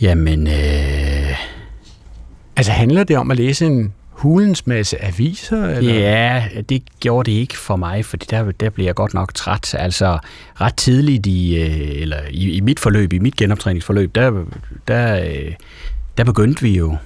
Jamen, 0.00 0.46
øh, 0.46 1.36
Altså, 2.56 2.72
handler 2.72 3.04
det 3.04 3.16
om 3.16 3.30
at 3.30 3.36
læse 3.36 3.66
en 3.66 3.92
hulens 4.10 4.66
masse 4.66 5.04
aviser? 5.04 5.64
Eller? 5.64 5.94
ja, 5.94 6.44
det 6.68 6.82
gjorde 7.00 7.30
det 7.30 7.36
ikke 7.36 7.58
for 7.58 7.76
mig, 7.76 8.04
fordi 8.04 8.26
der, 8.30 8.52
der 8.52 8.70
blev 8.70 8.86
jeg 8.86 8.94
godt 8.94 9.14
nok 9.14 9.34
træt. 9.34 9.74
Altså, 9.74 10.18
ret 10.60 10.74
tidligt 10.74 11.26
i, 11.26 11.62
øh, 11.62 12.02
eller 12.02 12.18
i, 12.30 12.50
i 12.50 12.60
mit 12.60 12.80
forløb, 12.80 13.12
i 13.12 13.18
mit 13.18 13.36
genoptræningsforløb, 13.36 14.14
der, 14.14 14.44
der, 14.88 15.24
øh, 15.24 15.52
der 16.18 16.24
begyndte 16.24 16.62
vi 16.62 16.76
jo, 16.76 16.96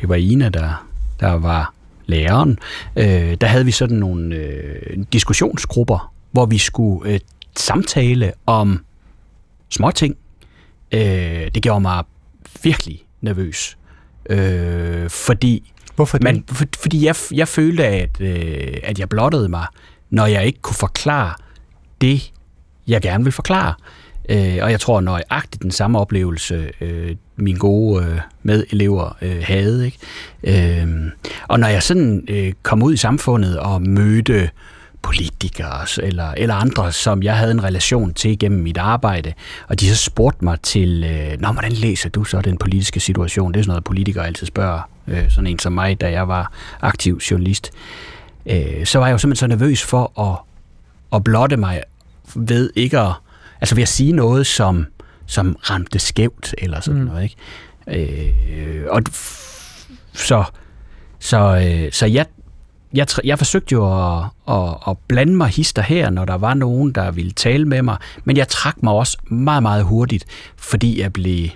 det 0.00 0.08
var 0.08 0.14
Ina, 0.14 0.48
der, 0.48 0.85
der 1.20 1.32
var 1.32 1.74
læreren, 2.06 2.58
øh, 2.96 3.36
der 3.40 3.46
havde 3.46 3.64
vi 3.64 3.70
sådan 3.70 3.96
nogle 3.96 4.36
øh, 4.36 4.98
diskussionsgrupper, 5.12 6.12
hvor 6.32 6.46
vi 6.46 6.58
skulle 6.58 7.12
øh, 7.12 7.20
samtale 7.56 8.32
om 8.46 8.84
småting. 9.68 10.16
Øh, 10.92 11.00
det 11.54 11.62
gjorde 11.62 11.80
mig 11.80 12.04
virkelig 12.62 13.02
nervøs. 13.20 13.78
Øh, 14.30 15.10
fordi 15.10 15.72
Hvorfor 15.96 16.18
det? 16.18 16.24
man, 16.24 16.44
for, 16.48 16.64
fordi 16.78 17.06
jeg, 17.06 17.16
jeg 17.32 17.48
følte, 17.48 17.86
at, 17.86 18.20
øh, 18.20 18.76
at 18.82 18.98
jeg 18.98 19.08
blottede 19.08 19.48
mig, 19.48 19.66
når 20.10 20.26
jeg 20.26 20.46
ikke 20.46 20.60
kunne 20.62 20.76
forklare 20.76 21.34
det, 22.00 22.32
jeg 22.86 23.02
gerne 23.02 23.24
vil 23.24 23.32
forklare. 23.32 23.74
Øh, 24.28 24.58
og 24.62 24.70
jeg 24.70 24.80
tror 24.80 25.00
nøjagtigt 25.00 25.62
den 25.62 25.70
samme 25.70 25.98
oplevelse, 25.98 26.70
øh, 26.80 27.16
mine 27.36 27.58
gode 27.58 28.04
øh, 28.04 28.20
medelever 28.42 29.16
øh, 29.22 29.42
havde. 29.42 29.86
Ikke? 29.86 30.80
Øh, 30.82 30.88
og 31.48 31.60
når 31.60 31.68
jeg 31.68 31.82
sådan 31.82 32.24
øh, 32.28 32.52
kom 32.62 32.82
ud 32.82 32.94
i 32.94 32.96
samfundet 32.96 33.58
og 33.58 33.82
mødte 33.82 34.50
politikere 35.02 35.86
eller, 36.02 36.30
eller 36.36 36.54
andre, 36.54 36.92
som 36.92 37.22
jeg 37.22 37.36
havde 37.36 37.50
en 37.50 37.64
relation 37.64 38.14
til 38.14 38.38
gennem 38.38 38.62
mit 38.62 38.76
arbejde, 38.76 39.32
og 39.68 39.80
de 39.80 39.88
så 39.88 39.96
spurgte 39.96 40.44
mig 40.44 40.60
til, 40.60 41.04
øh, 41.04 41.40
Nå, 41.40 41.52
hvordan 41.52 41.72
læser 41.72 42.08
du 42.08 42.24
så 42.24 42.40
den 42.40 42.56
politiske 42.58 43.00
situation? 43.00 43.52
Det 43.52 43.58
er 43.58 43.62
sådan 43.62 43.70
noget, 43.70 43.84
politikere 43.84 44.26
altid 44.26 44.46
spørger 44.46 44.80
øh, 45.06 45.30
sådan 45.30 45.46
en 45.46 45.58
som 45.58 45.72
mig, 45.72 46.00
da 46.00 46.10
jeg 46.10 46.28
var 46.28 46.52
aktiv 46.80 47.20
journalist. 47.30 47.70
Øh, 48.46 48.86
så 48.86 48.98
var 48.98 49.06
jeg 49.06 49.12
jo 49.12 49.18
simpelthen 49.18 49.50
så 49.50 49.56
nervøs 49.56 49.82
for 49.82 50.20
at, 50.20 50.38
at 51.16 51.24
blotte 51.24 51.56
mig 51.56 51.82
ved 52.34 52.70
ikke 52.74 52.98
at, 52.98 53.12
altså 53.60 53.74
ved 53.74 53.82
at 53.82 53.88
sige 53.88 54.12
noget, 54.12 54.46
som, 54.46 54.86
som 55.26 55.56
ramte 55.70 55.98
skævt, 55.98 56.54
eller 56.58 56.80
sådan 56.80 57.00
mm. 57.00 57.06
noget, 57.06 57.22
ikke? 57.22 57.36
Øh, 57.88 58.84
og 58.88 59.02
så, 60.12 60.44
så, 61.18 61.38
øh, 61.38 61.92
så 61.92 62.06
jeg, 62.06 62.26
jeg, 62.94 63.06
jeg 63.24 63.38
forsøgte 63.38 63.72
jo 63.72 64.14
at, 64.16 64.24
at, 64.48 64.74
at 64.88 64.96
blande 65.08 65.36
mig 65.36 65.48
hister 65.48 65.82
her, 65.82 66.10
når 66.10 66.24
der 66.24 66.34
var 66.34 66.54
nogen, 66.54 66.92
der 66.92 67.10
ville 67.10 67.32
tale 67.32 67.64
med 67.64 67.82
mig, 67.82 67.96
men 68.24 68.36
jeg 68.36 68.48
trak 68.48 68.82
mig 68.82 68.92
også 68.92 69.18
meget, 69.24 69.62
meget 69.62 69.84
hurtigt, 69.84 70.24
fordi 70.56 71.00
jeg 71.00 71.12
blev 71.12 71.48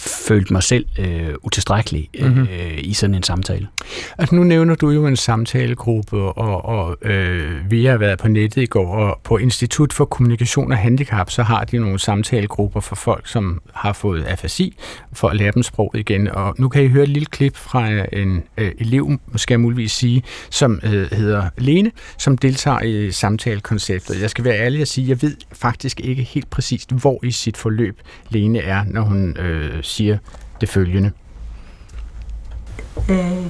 følte 0.00 0.52
mig 0.52 0.62
selv 0.62 0.86
øh, 0.98 1.34
utilstrækkelig 1.42 2.08
øh, 2.18 2.26
mm-hmm. 2.26 2.48
i 2.78 2.92
sådan 2.92 3.14
en 3.14 3.22
samtale. 3.22 3.68
Altså 4.18 4.34
nu 4.34 4.44
nævner 4.44 4.74
du 4.74 4.90
jo 4.90 5.06
en 5.06 5.16
samtalegruppe, 5.16 6.16
og, 6.16 6.64
og 6.64 6.96
øh, 7.02 7.70
vi 7.70 7.84
har 7.84 7.96
været 7.96 8.18
på 8.18 8.28
nettet 8.28 8.62
i 8.62 8.66
går, 8.66 8.94
og 8.96 9.20
på 9.24 9.36
Institut 9.36 9.92
for 9.92 10.04
Kommunikation 10.04 10.72
og 10.72 10.78
Handicap, 10.78 11.30
så 11.30 11.42
har 11.42 11.64
de 11.64 11.78
nogle 11.78 11.98
samtalegrupper 11.98 12.80
for 12.80 12.96
folk, 12.96 13.28
som 13.28 13.60
har 13.74 13.92
fået 13.92 14.24
afasi, 14.24 14.76
for 15.12 15.28
at 15.28 15.36
lære 15.36 15.52
dem 15.54 15.62
sproget 15.62 16.00
igen. 16.00 16.28
Og 16.28 16.54
nu 16.58 16.68
kan 16.68 16.84
I 16.84 16.88
høre 16.88 17.02
et 17.02 17.08
lille 17.08 17.26
klip 17.26 17.56
fra 17.56 17.88
en 18.12 18.42
øh, 18.58 18.72
elev, 18.78 19.18
skal 19.36 19.54
jeg 19.54 19.60
muligvis 19.60 19.92
sige, 19.92 20.22
som 20.50 20.80
øh, 20.82 21.12
hedder 21.12 21.48
Lene, 21.58 21.90
som 22.18 22.38
deltager 22.38 22.80
i 22.80 23.10
samtalekonceptet. 23.12 24.20
Jeg 24.20 24.30
skal 24.30 24.44
være 24.44 24.58
ærlig 24.58 24.80
at 24.80 24.88
sige, 24.88 25.08
jeg 25.08 25.22
ved 25.22 25.36
faktisk 25.52 26.00
ikke 26.00 26.22
helt 26.22 26.50
præcist, 26.50 26.92
hvor 26.92 27.24
i 27.24 27.30
sit 27.30 27.56
forløb 27.56 28.00
Lene 28.28 28.58
er, 28.58 28.84
når 28.86 29.02
hun 29.02 29.36
øh, 29.36 29.82
siger 29.90 30.18
det 30.60 30.68
følgende. 30.68 31.12
Øh, 33.10 33.46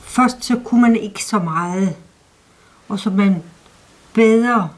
først 0.00 0.44
så 0.44 0.60
kunne 0.64 0.82
man 0.82 0.96
ikke 0.96 1.24
så 1.24 1.38
meget, 1.38 1.96
og 2.88 2.98
så 2.98 3.10
man 3.10 3.42
bedre, 4.14 4.70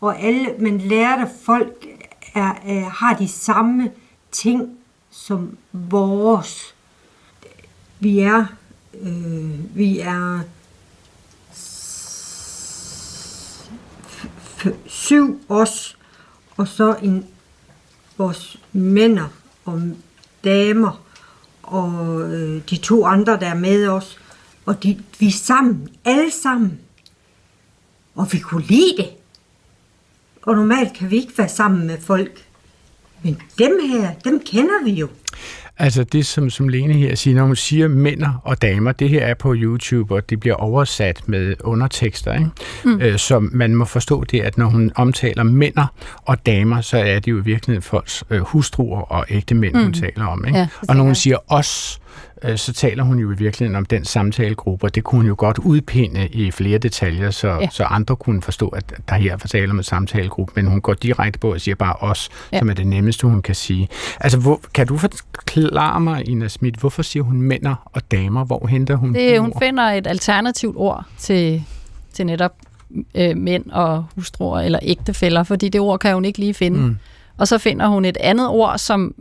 og 0.00 0.20
alle, 0.20 0.54
man 0.58 0.78
lærte, 0.78 1.30
folk 1.44 1.86
er, 2.34 2.54
er, 2.64 2.88
har 2.88 3.14
de 3.14 3.28
samme 3.28 3.90
ting 4.32 4.78
som 5.10 5.58
vores. 5.72 6.74
Vi 8.00 8.18
er, 8.18 8.46
øh, 9.00 9.76
vi 9.76 9.98
er 9.98 10.40
syv 14.86 15.40
os, 15.48 15.98
og 16.56 16.68
så 16.68 16.96
en, 17.02 17.26
vores 18.18 18.60
mænder 18.72 19.28
og 19.64 19.82
damer, 20.44 21.04
og 21.62 22.22
øh, 22.32 22.62
de 22.70 22.76
to 22.76 23.04
andre, 23.06 23.40
der 23.40 23.46
er 23.46 23.54
med 23.54 23.88
os. 23.88 24.18
Og 24.66 24.82
de, 24.82 24.98
vi 25.18 25.26
er 25.26 25.30
sammen, 25.30 25.88
alle 26.04 26.30
sammen. 26.30 26.78
Og 28.14 28.32
vi 28.32 28.38
kunne 28.38 28.64
lide 28.64 28.96
det. 28.96 29.08
Og 30.42 30.56
normalt 30.56 30.92
kan 30.92 31.10
vi 31.10 31.16
ikke 31.16 31.38
være 31.38 31.48
sammen 31.48 31.86
med 31.86 32.00
folk. 32.00 32.44
Men 33.22 33.42
dem 33.58 33.80
her, 33.90 34.14
dem 34.24 34.40
kender 34.40 34.84
vi 34.84 34.90
jo. 34.90 35.08
Altså 35.78 36.04
det, 36.04 36.26
som, 36.26 36.50
som 36.50 36.68
Lene 36.68 36.94
her 36.94 37.14
siger, 37.14 37.36
når 37.36 37.44
hun 37.44 37.56
siger 37.56 37.88
mænder 37.88 38.40
og 38.44 38.62
damer, 38.62 38.92
det 38.92 39.10
her 39.10 39.20
er 39.26 39.34
på 39.34 39.54
YouTube, 39.56 40.14
og 40.14 40.30
det 40.30 40.40
bliver 40.40 40.54
oversat 40.54 41.22
med 41.26 41.54
undertekster, 41.64 42.32
ikke? 42.32 42.46
Mm. 42.84 43.00
Øh, 43.00 43.18
så 43.18 43.38
man 43.52 43.74
må 43.74 43.84
forstå 43.84 44.24
det, 44.24 44.40
at 44.40 44.58
når 44.58 44.66
hun 44.66 44.92
omtaler 44.94 45.42
mænder 45.42 45.86
og 46.16 46.46
damer, 46.46 46.80
så 46.80 46.98
er 46.98 47.18
det 47.18 47.30
jo 47.30 47.38
i 47.38 47.44
virkeligheden 47.44 47.82
folks 47.82 48.24
øh, 48.30 48.40
hustruer 48.40 49.00
og 49.00 49.26
ægte 49.28 49.54
mænd, 49.54 49.74
mm. 49.74 49.82
hun 49.82 49.92
taler 49.92 50.26
om. 50.26 50.44
Ikke? 50.46 50.58
Ja, 50.58 50.68
og 50.88 50.96
når 50.96 51.04
hun 51.04 51.14
siger 51.14 51.36
os, 51.48 52.00
øh, 52.44 52.58
så 52.58 52.72
taler 52.72 53.02
hun 53.02 53.18
jo 53.18 53.32
i 53.32 53.36
virkeligheden 53.36 53.76
om 53.76 53.84
den 53.84 54.04
samtalegruppe, 54.04 54.86
og 54.86 54.94
det 54.94 55.04
kunne 55.04 55.18
hun 55.18 55.26
jo 55.26 55.34
godt 55.38 55.58
udpinde 55.58 56.28
i 56.28 56.50
flere 56.50 56.78
detaljer, 56.78 57.30
så, 57.30 57.48
ja. 57.48 57.68
Så 57.70 57.84
andre 57.84 58.16
kunne 58.16 58.42
forstå, 58.42 58.68
at 58.68 58.94
der 59.08 59.14
her 59.14 59.32
er 59.32 59.36
tale 59.36 59.70
om 59.70 59.76
en 59.76 59.82
samtalegruppe, 59.82 60.52
men 60.56 60.66
hun 60.66 60.80
går 60.80 60.94
direkte 60.94 61.38
på 61.38 61.52
og 61.52 61.60
siger 61.60 61.74
bare 61.74 61.94
os, 62.00 62.28
ja. 62.52 62.58
Som 62.58 62.70
er 62.70 62.74
det 62.74 62.86
nemmeste, 62.86 63.26
hun 63.26 63.42
kan 63.42 63.54
sige. 63.54 63.88
Altså, 64.20 64.38
hvor, 64.38 64.60
kan 64.74 64.86
du 64.86 64.96
forklare 64.96 66.00
mig, 66.00 66.28
Ina 66.28 66.48
Schmidt, 66.48 66.76
hvorfor 66.76 67.02
siger 67.02 67.22
hun 67.22 67.40
mænder 67.42 67.74
og 67.92 68.10
damer? 68.10 68.44
Hvor 68.44 68.66
henter 68.66 68.96
hun 68.96 69.14
de 69.14 69.18
Det, 69.18 69.40
hun 69.40 69.52
ord? 69.52 69.62
finder 69.62 69.82
et 69.82 70.06
alternativt 70.06 70.76
ord 70.76 71.04
til, 71.18 71.64
til 72.12 72.26
netop 72.26 72.52
øh, 73.14 73.36
mænd 73.36 73.70
og 73.70 74.04
hustruer 74.14 74.60
eller 74.60 74.78
ægtefæller, 74.82 75.42
fordi 75.42 75.68
det 75.68 75.80
ord 75.80 75.98
kan 75.98 76.14
hun 76.14 76.24
ikke 76.24 76.38
lige 76.38 76.54
finde. 76.54 76.78
Mm. 76.78 76.96
Og 77.38 77.48
så 77.48 77.58
finder 77.58 77.86
hun 77.86 78.04
et 78.04 78.16
andet 78.16 78.48
ord, 78.48 78.78
som 78.78 79.14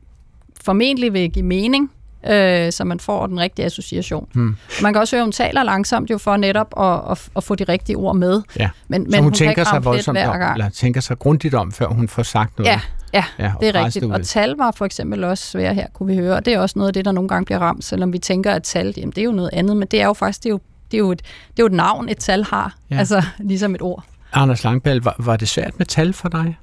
formentlig 0.63 1.13
vil 1.13 1.31
give 1.31 1.45
mening, 1.45 1.91
øh, 2.29 2.71
så 2.71 2.83
man 2.83 2.99
får 2.99 3.27
den 3.27 3.39
rigtige 3.39 3.65
association. 3.65 4.27
Mm. 4.33 4.55
Man 4.81 4.93
kan 4.93 4.99
også 4.99 5.15
høre, 5.15 5.21
at 5.21 5.25
hun 5.25 5.31
taler 5.31 5.63
langsomt 5.63 6.09
jo 6.09 6.17
for 6.17 6.37
netop 6.37 6.73
at, 6.79 7.11
at, 7.11 7.29
at 7.35 7.43
få 7.43 7.55
de 7.55 7.63
rigtige 7.63 7.95
ord 7.95 8.15
med. 8.15 8.41
Ja. 8.59 8.69
Men, 8.87 9.01
så 9.05 9.09
men 9.09 9.15
hun, 9.15 9.23
hun 9.23 9.33
tænker 9.33 9.63
sig 9.63 9.85
voldsomt 9.85 10.17
om, 10.17 10.35
eller 10.35 10.69
tænker 10.69 11.01
sig 11.01 11.19
grundigt 11.19 11.53
om, 11.53 11.71
før 11.71 11.87
hun 11.87 12.07
får 12.07 12.23
sagt 12.23 12.57
noget. 12.57 12.71
Ja, 12.71 12.79
ja, 13.13 13.23
Ja, 13.39 13.51
det 13.59 13.75
er 13.75 13.85
rigtigt. 13.85 14.05
det. 14.05 14.13
Og 14.13 14.25
tal 14.25 14.55
var 14.57 14.71
for 14.71 14.85
eksempel 14.85 15.23
også 15.23 15.45
svære 15.45 15.73
her, 15.73 15.87
kunne 15.93 16.07
vi 16.07 16.15
høre. 16.15 16.35
Og 16.35 16.45
det 16.45 16.53
er 16.53 16.59
også 16.59 16.79
noget 16.79 16.87
af 16.87 16.93
det, 16.93 17.05
der 17.05 17.11
nogle 17.11 17.29
gange 17.29 17.45
bliver 17.45 17.59
ramt, 17.59 17.85
selvom 17.85 18.13
vi 18.13 18.19
tænker, 18.19 18.51
at 18.53 18.63
tal, 18.63 18.93
jamen, 18.97 19.11
det 19.11 19.17
er 19.17 19.25
jo 19.25 19.31
noget 19.31 19.49
andet. 19.53 19.77
Men 19.77 19.87
det 19.87 20.01
er 20.01 20.05
jo 20.05 20.13
faktisk 20.13 20.43
det 20.43 20.49
er 20.49 20.49
jo, 20.49 20.59
det 20.91 20.97
er 20.97 20.99
jo, 20.99 21.11
et, 21.11 21.19
det 21.21 21.59
er 21.59 21.63
jo 21.63 21.65
et 21.65 21.71
navn, 21.71 22.09
et 22.09 22.17
tal 22.17 22.43
har. 22.43 22.75
Ja. 22.91 22.97
Altså 22.97 23.23
ligesom 23.39 23.75
et 23.75 23.81
ord. 23.81 24.03
Anders 24.33 24.63
Langballe, 24.63 25.05
var, 25.05 25.15
var 25.19 25.35
det 25.37 25.47
svært 25.47 25.73
med 25.77 25.85
tal 25.85 26.13
for 26.13 26.29
dig? 26.29 26.57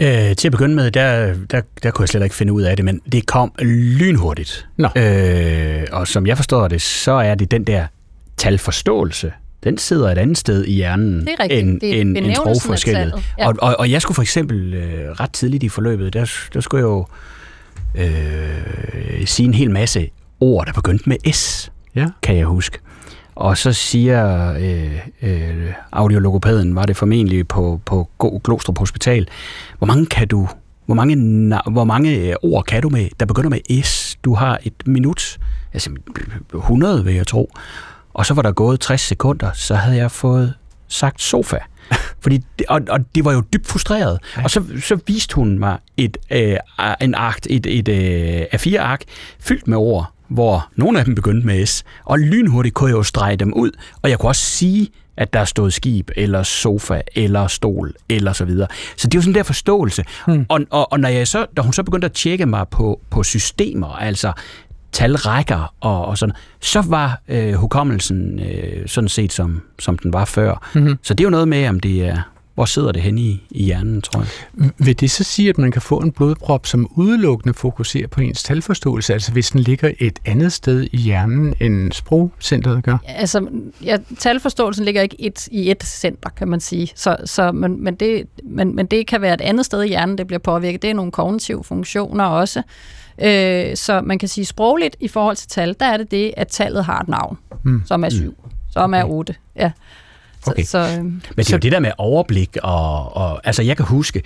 Øh, 0.00 0.36
til 0.36 0.48
at 0.48 0.52
begynde 0.52 0.74
med, 0.74 0.90
der, 0.90 1.34
der, 1.50 1.60
der 1.82 1.90
kunne 1.90 2.02
jeg 2.02 2.08
slet 2.08 2.22
ikke 2.22 2.34
finde 2.36 2.52
ud 2.52 2.62
af 2.62 2.76
det, 2.76 2.84
men 2.84 3.00
det 3.12 3.26
kom 3.26 3.52
lynhurtigt. 3.58 4.66
Nå. 4.76 4.88
Øh, 4.96 5.82
og 5.92 6.08
som 6.08 6.26
jeg 6.26 6.36
forstår 6.36 6.68
det, 6.68 6.82
så 6.82 7.12
er 7.12 7.34
det 7.34 7.50
den 7.50 7.64
der 7.64 7.86
talforståelse, 8.36 9.32
den 9.64 9.78
sidder 9.78 10.10
et 10.12 10.18
andet 10.18 10.38
sted 10.38 10.64
i 10.64 10.72
hjernen 10.72 11.20
Det 11.20 11.34
er 11.38 11.44
end, 11.44 11.80
Det 11.80 11.96
er 11.96 12.00
end, 12.00 12.34
sprogforskellet. 12.34 13.14
Ja. 13.38 13.48
Og, 13.48 13.54
og, 13.58 13.76
og 13.78 13.90
jeg 13.90 14.02
skulle 14.02 14.14
for 14.14 14.22
eksempel 14.22 14.74
øh, 14.74 15.10
ret 15.10 15.30
tidligt 15.32 15.62
i 15.62 15.68
forløbet, 15.68 16.12
der, 16.12 16.30
der 16.54 16.60
skulle 16.60 16.78
jeg 16.84 16.88
jo 16.90 17.06
øh, 17.98 19.26
sige 19.26 19.46
en 19.46 19.54
hel 19.54 19.70
masse 19.70 20.10
ord, 20.40 20.66
der 20.66 20.72
begyndte 20.72 21.08
med 21.08 21.32
S, 21.32 21.72
Ja. 21.94 22.06
kan 22.22 22.36
jeg 22.36 22.46
huske. 22.46 22.78
Og 23.36 23.58
så 23.58 23.72
siger 23.72 24.52
øh, 24.52 24.98
øh, 25.22 25.72
audiologopæden, 25.92 26.74
var 26.74 26.86
det 26.86 26.96
formentlig 26.96 27.48
på, 27.48 27.80
på 27.84 28.08
Glostrup 28.44 28.78
Hospital, 28.78 29.28
hvor 29.78 29.86
mange 29.86 30.06
kan 30.06 30.28
du 30.28 30.48
hvor 30.86 30.94
mange, 30.94 31.16
hvor 31.70 31.84
mange 31.84 32.16
øh, 32.16 32.34
ord 32.42 32.64
kan 32.64 32.82
du 32.82 32.88
med, 32.88 33.08
der 33.20 33.26
begynder 33.26 33.50
med 33.50 33.82
S? 33.82 34.18
Du 34.24 34.34
har 34.34 34.58
et 34.62 34.72
minut, 34.86 35.38
altså 35.72 35.90
100 36.54 37.04
vil 37.04 37.14
jeg 37.14 37.26
tro. 37.26 37.50
Og 38.14 38.26
så 38.26 38.34
var 38.34 38.42
der 38.42 38.52
gået 38.52 38.80
60 38.80 39.00
sekunder, 39.00 39.50
så 39.54 39.74
havde 39.74 39.96
jeg 39.96 40.10
fået 40.10 40.54
sagt 40.88 41.22
sofa. 41.22 41.58
Fordi, 42.22 42.44
og, 42.68 42.80
og 42.88 43.14
det 43.14 43.24
var 43.24 43.32
jo 43.32 43.40
dybt 43.40 43.66
frustreret. 43.66 44.18
Ja. 44.36 44.42
Og 44.42 44.50
så, 44.50 44.64
så 44.80 44.98
viste 45.06 45.34
hun 45.34 45.58
mig 45.58 45.78
et, 45.96 46.16
øh, 46.30 46.56
en 47.00 47.14
akt, 47.14 47.46
et, 47.50 47.66
et 47.66 47.88
øh, 47.88 48.42
A4-ark 48.54 49.02
fyldt 49.40 49.68
med 49.68 49.76
ord, 49.76 50.12
hvor 50.28 50.68
nogle 50.76 50.98
af 50.98 51.04
dem 51.04 51.14
begyndte 51.14 51.46
med 51.46 51.66
S, 51.66 51.84
og 52.04 52.18
lynhurtigt 52.18 52.74
kunne 52.74 52.90
jeg 52.90 52.96
jo 52.96 53.02
strege 53.02 53.36
dem 53.36 53.52
ud, 53.52 53.70
og 54.02 54.10
jeg 54.10 54.18
kunne 54.18 54.30
også 54.30 54.42
sige, 54.42 54.88
at 55.16 55.32
der 55.32 55.44
stod 55.44 55.70
skib, 55.70 56.10
eller 56.16 56.42
sofa, 56.42 57.00
eller 57.14 57.46
stol, 57.46 57.94
eller 58.08 58.32
så 58.32 58.44
videre. 58.44 58.68
Så 58.96 59.08
det 59.08 59.14
er 59.14 59.18
jo 59.18 59.22
sådan 59.22 59.34
der 59.34 59.42
forståelse. 59.42 60.04
Hmm. 60.26 60.46
Og, 60.48 60.60
og, 60.70 60.92
og 60.92 61.00
når, 61.00 61.08
jeg 61.08 61.28
så, 61.28 61.46
når 61.56 61.62
hun 61.62 61.72
så 61.72 61.82
begyndte 61.82 62.04
at 62.04 62.12
tjekke 62.12 62.46
mig 62.46 62.68
på, 62.68 63.00
på 63.10 63.22
systemer, 63.22 63.86
altså 63.86 64.32
talrækker 64.92 65.74
og, 65.80 66.06
og 66.06 66.18
sådan, 66.18 66.34
så 66.60 66.80
var 66.80 67.20
øh, 67.28 67.54
hukommelsen 67.54 68.38
øh, 68.38 68.88
sådan 68.88 69.08
set 69.08 69.32
som, 69.32 69.62
som 69.78 69.98
den 69.98 70.12
var 70.12 70.24
før. 70.24 70.70
Mm-hmm. 70.74 70.98
Så 71.02 71.14
det 71.14 71.24
er 71.24 71.26
jo 71.26 71.30
noget 71.30 71.48
med, 71.48 71.68
om 71.68 71.80
det 71.80 72.08
er 72.08 72.22
hvor 72.56 72.64
sidder 72.64 72.92
det 72.92 73.02
henne 73.02 73.20
i, 73.20 73.42
i 73.50 73.64
hjernen, 73.64 74.02
tror 74.02 74.20
jeg? 74.20 74.70
Vil 74.78 75.00
det 75.00 75.10
så 75.10 75.24
sige, 75.24 75.48
at 75.48 75.58
man 75.58 75.70
kan 75.70 75.82
få 75.82 75.98
en 75.98 76.12
blodprop, 76.12 76.66
som 76.66 76.90
udelukkende 76.94 77.54
fokuserer 77.54 78.08
på 78.08 78.20
ens 78.20 78.42
talforståelse, 78.42 79.12
altså 79.12 79.32
hvis 79.32 79.50
den 79.50 79.60
ligger 79.60 79.90
et 80.00 80.18
andet 80.24 80.52
sted 80.52 80.86
i 80.92 80.96
hjernen, 80.96 81.54
end 81.60 81.92
sprogcentret 81.92 82.84
gør? 82.84 82.98
Altså, 83.06 83.46
ja, 83.84 83.96
talforståelsen 84.18 84.84
ligger 84.84 85.02
ikke 85.02 85.20
et, 85.20 85.48
i 85.50 85.70
et 85.70 85.84
center, 85.84 86.30
kan 86.30 86.48
man 86.48 86.60
sige. 86.60 86.92
Så, 86.94 87.16
så, 87.24 87.52
men, 87.52 87.84
men, 87.84 87.94
det, 87.94 88.26
men, 88.44 88.76
men 88.76 88.86
det 88.86 89.06
kan 89.06 89.20
være 89.20 89.34
et 89.34 89.40
andet 89.40 89.66
sted 89.66 89.82
i 89.82 89.88
hjernen, 89.88 90.18
det 90.18 90.26
bliver 90.26 90.40
påvirket. 90.40 90.82
Det 90.82 90.90
er 90.90 90.94
nogle 90.94 91.12
kognitive 91.12 91.64
funktioner 91.64 92.24
også. 92.24 92.62
Øh, 93.22 93.76
så 93.76 94.00
man 94.04 94.18
kan 94.18 94.28
sige 94.28 94.44
sprogligt 94.44 94.96
i 95.00 95.08
forhold 95.08 95.36
til 95.36 95.48
tal, 95.48 95.76
der 95.80 95.86
er 95.86 95.96
det 95.96 96.10
det, 96.10 96.34
at 96.36 96.48
tallet 96.48 96.84
har 96.84 97.00
et 97.00 97.08
navn, 97.08 97.38
mm. 97.64 97.82
som 97.86 98.04
er 98.04 98.08
7, 98.08 98.30
mm. 98.30 98.50
som 98.70 98.94
er 98.94 99.04
8. 99.04 99.34
Ja. 99.56 99.70
Okay. 100.50 100.62
Så, 100.62 100.68
så, 100.68 101.02
Men 101.02 101.20
det 101.36 101.48
er 101.48 101.56
jo 101.56 101.58
det 101.58 101.72
der 101.72 101.80
med 101.80 101.90
overblik, 101.98 102.56
og, 102.62 103.16
og 103.16 103.40
altså 103.44 103.62
jeg 103.62 103.76
kan 103.76 103.86
huske, 103.86 104.22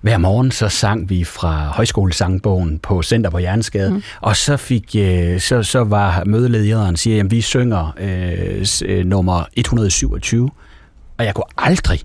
hver 0.00 0.18
morgen 0.18 0.50
så 0.50 0.68
sang 0.68 1.10
vi 1.10 1.24
fra 1.24 1.68
højskolesangbogen 1.74 2.78
på 2.78 3.02
Center 3.02 3.30
på 3.30 3.38
Jernskade, 3.38 3.90
mm. 3.90 4.02
og 4.20 4.36
så 4.36 4.56
fik 4.56 4.96
øh, 4.98 5.40
så, 5.40 5.62
så 5.62 5.84
var 5.84 6.22
mødelederen 6.26 6.96
siger, 6.96 7.24
at 7.24 7.30
vi 7.30 7.40
synger 7.40 7.94
øh, 8.00 8.66
øh 8.84 9.04
nummer 9.04 9.44
127, 9.56 10.50
og 11.18 11.24
jeg 11.24 11.34
kunne 11.34 11.44
aldrig 11.58 12.00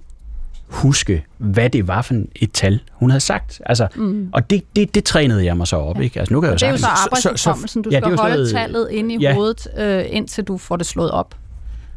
huske, 0.73 1.25
hvad 1.37 1.69
det 1.69 1.87
var 1.87 2.01
for 2.01 2.15
et 2.35 2.51
tal, 2.51 2.79
hun 2.91 3.09
havde 3.09 3.21
sagt. 3.21 3.61
Altså, 3.65 3.87
mm. 3.95 4.29
Og 4.33 4.49
det, 4.49 4.63
det, 4.75 4.95
det 4.95 5.03
trænede 5.03 5.45
jeg 5.45 5.57
mig 5.57 5.67
så 5.67 5.75
op. 5.75 5.97
Ja. 5.97 6.01
Ikke? 6.01 6.19
Altså, 6.19 6.33
nu 6.33 6.41
kan 6.41 6.49
jeg 6.49 6.59
det 6.59 6.67
er 6.67 6.71
jo 6.71 6.77
så 6.77 6.87
arbejdsudkommelsen. 6.87 7.81
Du 7.81 7.89
ja, 7.89 7.99
skal 7.99 8.17
holde 8.17 8.35
noget, 8.35 8.51
tallet 8.51 8.87
inde 8.91 9.15
i 9.15 9.17
ja. 9.17 9.33
hovedet, 9.33 9.67
øh, 9.77 10.05
indtil 10.07 10.43
du 10.43 10.57
får 10.57 10.75
det 10.75 10.85
slået 10.85 11.11
op. 11.11 11.35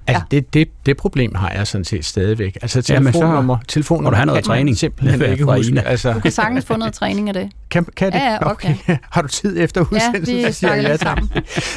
Altså, 0.06 0.24
ja. 0.32 0.36
det, 0.36 0.54
det, 0.54 0.68
det 0.86 0.96
problem 0.96 1.34
har 1.34 1.50
jeg 1.50 1.66
sådan 1.66 1.84
set 1.84 2.04
stadigvæk. 2.04 2.58
Altså, 2.62 2.82
telefonnummer, 2.82 3.54
ja, 3.54 3.60
så, 3.60 3.66
telefonnummer 3.68 4.10
du 4.10 4.16
have 4.16 4.26
noget 4.26 4.44
træning. 4.44 4.76
Simpelthen 4.76 5.32
ikke 5.32 5.44
huske. 5.44 5.80
Altså. 5.80 6.12
Du 6.12 6.20
kan 6.20 6.30
sagtens 6.30 6.64
få 6.64 6.76
noget 6.76 6.94
træning 7.00 7.28
af 7.28 7.34
det. 7.34 7.50
Kan, 7.70 7.86
kan 7.96 8.12
det? 8.12 8.18
Ja, 8.18 8.32
ja, 8.32 8.50
okay. 8.50 8.74
okay. 8.74 8.96
Har 9.12 9.22
du 9.22 9.28
tid 9.28 9.60
efter 9.60 9.80
udsendelsen? 9.92 10.36
Ja, 10.36 10.46
vi 10.46 10.52
snakker 10.52 10.88
ja, 10.88 10.96
sammen. 10.96 11.30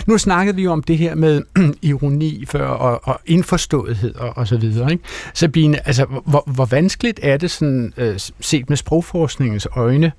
Nu 0.05 0.17
snakkede 0.17 0.55
vi 0.55 0.63
jo 0.63 0.71
om 0.71 0.83
det 0.83 0.97
her 0.97 1.15
med 1.15 1.41
ironi 1.81 2.45
før, 2.47 2.67
og, 2.67 3.07
og 3.07 3.19
indforståethed 3.25 4.15
og, 4.15 4.37
og 4.37 4.47
så 4.47 4.57
videre. 4.57 4.91
Ikke? 4.91 5.03
Sabine, 5.33 5.87
altså, 5.87 6.05
hvor, 6.25 6.43
hvor 6.47 6.65
vanskeligt 6.65 7.19
er 7.23 7.37
det 7.37 7.51
sådan, 7.51 7.93
øh, 7.97 8.19
set 8.39 8.69
med 8.69 8.77
sprogforskningens 8.77 9.67
øjne, 9.71 10.11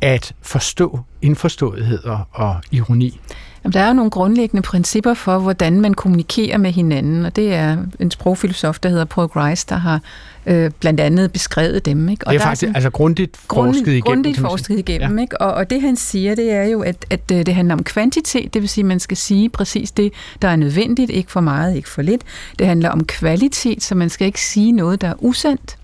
at 0.00 0.32
forstå 0.42 1.00
indforståethed 1.22 2.04
og 2.32 2.56
ironi? 2.70 3.20
Jamen, 3.64 3.72
der 3.72 3.80
er 3.80 3.86
jo 3.86 3.92
nogle 3.92 4.10
grundlæggende 4.10 4.62
principper 4.62 5.14
for, 5.14 5.38
hvordan 5.38 5.80
man 5.80 5.94
kommunikerer 5.94 6.58
med 6.58 6.72
hinanden, 6.72 7.26
og 7.26 7.36
det 7.36 7.54
er 7.54 7.76
en 8.00 8.10
sprogfilosof, 8.10 8.78
der 8.78 8.88
hedder 8.88 9.04
Paul 9.04 9.28
Grice, 9.28 9.66
der 9.68 9.76
har 9.76 10.00
øh, 10.46 10.70
blandt 10.80 11.00
andet 11.00 11.32
beskrevet 11.32 11.84
dem. 11.84 12.08
Ikke? 12.08 12.26
Og 12.26 12.32
det 12.32 12.40
er 12.40 12.44
faktisk 12.44 12.60
sådan, 12.60 12.74
altså 12.74 12.90
grundigt 12.90 13.36
forsket 13.36 13.86
igennem. 13.86 14.02
Grundigt 14.02 14.38
forsket 14.38 14.78
igennem, 14.78 15.18
ja. 15.18 15.22
ikke? 15.22 15.40
Og, 15.40 15.54
og 15.54 15.70
det 15.70 15.80
han 15.80 15.96
siger, 15.96 16.34
det 16.34 16.52
er 16.52 16.64
jo, 16.64 16.82
at, 16.82 17.06
at 17.10 17.30
øh, 17.32 17.46
det 17.46 17.54
handler 17.54 17.74
om 17.74 17.84
kvantitet, 17.84 18.54
det 18.54 18.62
vil 18.62 18.68
sige, 18.68 18.82
at 18.82 18.86
man 18.86 19.00
skal 19.00 19.16
sige 19.16 19.48
præcis 19.48 19.90
det, 19.90 20.12
der 20.42 20.48
er 20.48 20.56
nødvendigt, 20.56 21.10
ikke 21.10 21.32
for 21.32 21.40
meget, 21.40 21.76
ikke 21.76 21.88
for 21.88 22.02
lidt. 22.02 22.22
Det 22.58 22.66
handler 22.66 22.90
om 22.90 23.04
kvalitet, 23.04 23.82
så 23.82 23.94
man 23.94 24.10
skal 24.10 24.26
ikke 24.26 24.40
sige 24.40 24.72
noget, 24.72 25.00
der 25.00 25.08
er 25.08 25.14
usandt. 25.18 25.76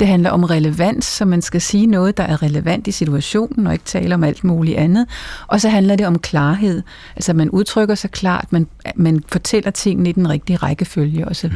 Det 0.00 0.08
handler 0.08 0.30
om 0.30 0.44
relevans, 0.44 1.04
så 1.04 1.24
man 1.24 1.42
skal 1.42 1.60
sige 1.60 1.86
noget, 1.86 2.16
der 2.16 2.22
er 2.22 2.42
relevant 2.42 2.86
i 2.86 2.92
situationen, 2.92 3.66
og 3.66 3.72
ikke 3.72 3.84
tale 3.84 4.14
om 4.14 4.24
alt 4.24 4.44
muligt 4.44 4.78
andet. 4.78 5.06
Og 5.46 5.60
så 5.60 5.68
handler 5.68 5.96
det 5.96 6.06
om 6.06 6.18
klarhed, 6.18 6.82
altså 7.16 7.32
man 7.32 7.50
udtrykker 7.50 7.94
sig 7.94 8.10
klart, 8.10 8.46
man, 8.50 8.66
man 8.96 9.22
fortæller 9.28 9.70
tingene 9.70 10.08
i 10.08 10.12
den 10.12 10.28
rigtige 10.28 10.56
rækkefølge 10.56 11.28
osv. 11.28 11.52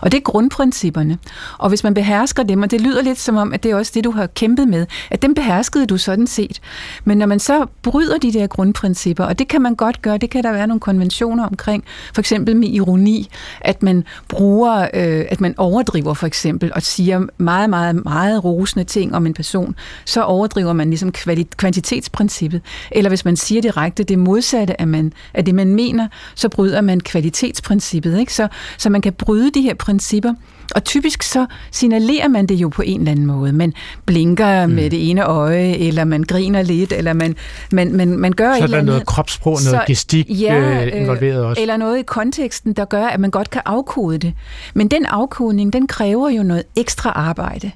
Og 0.00 0.12
det 0.12 0.18
er 0.18 0.22
grundprincipperne. 0.22 1.18
Og 1.58 1.68
hvis 1.68 1.84
man 1.84 1.94
behersker 1.94 2.42
dem, 2.42 2.62
og 2.62 2.70
det 2.70 2.80
lyder 2.80 3.02
lidt 3.02 3.18
som 3.18 3.36
om, 3.36 3.52
at 3.52 3.62
det 3.62 3.70
er 3.70 3.76
også 3.76 3.92
det, 3.94 4.04
du 4.04 4.10
har 4.10 4.26
kæmpet 4.26 4.68
med, 4.68 4.86
at 5.10 5.22
dem 5.22 5.34
beherskede 5.34 5.86
du 5.86 5.96
sådan 5.96 6.26
set. 6.26 6.60
Men 7.04 7.18
når 7.18 7.26
man 7.26 7.40
så 7.40 7.66
bryder 7.82 8.18
de 8.18 8.32
der 8.32 8.46
grundprincipper, 8.46 9.24
og 9.24 9.38
det 9.38 9.48
kan 9.48 9.62
man 9.62 9.74
godt 9.74 10.02
gøre, 10.02 10.18
det 10.18 10.30
kan 10.30 10.42
der 10.42 10.52
være 10.52 10.66
nogle 10.66 10.80
konventioner 10.80 11.46
omkring, 11.46 11.84
for 12.14 12.20
eksempel 12.20 12.56
med 12.56 12.68
ironi, 12.68 13.28
at 13.60 13.82
man 13.82 14.04
bruger, 14.28 14.88
øh, 14.94 15.24
at 15.28 15.40
man 15.40 15.54
overdriver 15.58 16.14
for 16.14 16.26
eksempel, 16.26 16.72
og 16.74 16.82
siger 16.82 17.26
meget, 17.38 17.63
meget, 17.66 18.04
meget 18.04 18.44
rosende 18.44 18.84
ting 18.84 19.14
om 19.14 19.26
en 19.26 19.34
person, 19.34 19.74
så 20.04 20.22
overdriver 20.22 20.72
man 20.72 20.88
ligesom 20.88 21.12
kvantitetsprincippet. 21.56 22.60
Eller 22.92 23.08
hvis 23.08 23.24
man 23.24 23.36
siger 23.36 23.62
direkte 23.62 24.04
det 24.04 24.18
modsatte 24.18 24.80
af, 24.80 24.86
man, 24.86 25.12
af 25.34 25.44
det, 25.44 25.54
man 25.54 25.74
mener, 25.74 26.08
så 26.34 26.48
bryder 26.48 26.80
man 26.80 27.00
kvalitetsprincippet. 27.00 28.18
Ikke? 28.18 28.34
Så, 28.34 28.48
så 28.78 28.90
man 28.90 29.00
kan 29.00 29.12
bryde 29.12 29.50
de 29.50 29.62
her 29.62 29.74
principper, 29.74 30.34
og 30.74 30.84
typisk 30.84 31.22
så 31.22 31.46
signalerer 31.70 32.28
man 32.28 32.46
det 32.46 32.54
jo 32.54 32.68
på 32.68 32.82
en 32.82 33.00
eller 33.00 33.12
anden 33.12 33.26
måde. 33.26 33.52
Man 33.52 33.72
blinker 34.06 34.66
mm. 34.66 34.72
med 34.72 34.90
det 34.90 35.10
ene 35.10 35.24
øje, 35.24 35.72
eller 35.72 36.04
man 36.04 36.22
griner 36.22 36.62
lidt, 36.62 36.92
eller 36.92 37.12
man, 37.12 37.36
man, 37.72 37.96
man, 37.96 38.18
man 38.18 38.32
gør 38.32 38.52
så 38.52 38.58
et 38.58 38.64
eller 38.64 38.78
andet. 38.78 38.86
noget 38.86 39.06
kropssprog, 39.06 39.52
noget 39.52 39.64
så, 39.64 39.84
gestik 39.86 40.26
ja, 40.28 40.84
øh, 40.84 41.00
involveret 41.00 41.44
også. 41.44 41.62
Eller 41.62 41.76
noget 41.76 41.98
i 41.98 42.02
konteksten, 42.02 42.72
der 42.72 42.84
gør, 42.84 43.06
at 43.06 43.20
man 43.20 43.30
godt 43.30 43.50
kan 43.50 43.62
afkode 43.64 44.18
det. 44.18 44.34
Men 44.74 44.88
den 44.88 45.06
afkodning, 45.06 45.72
den 45.72 45.86
kræver 45.86 46.28
jo 46.30 46.42
noget 46.42 46.64
ekstra 46.76 47.10
arbejde. 47.10 47.70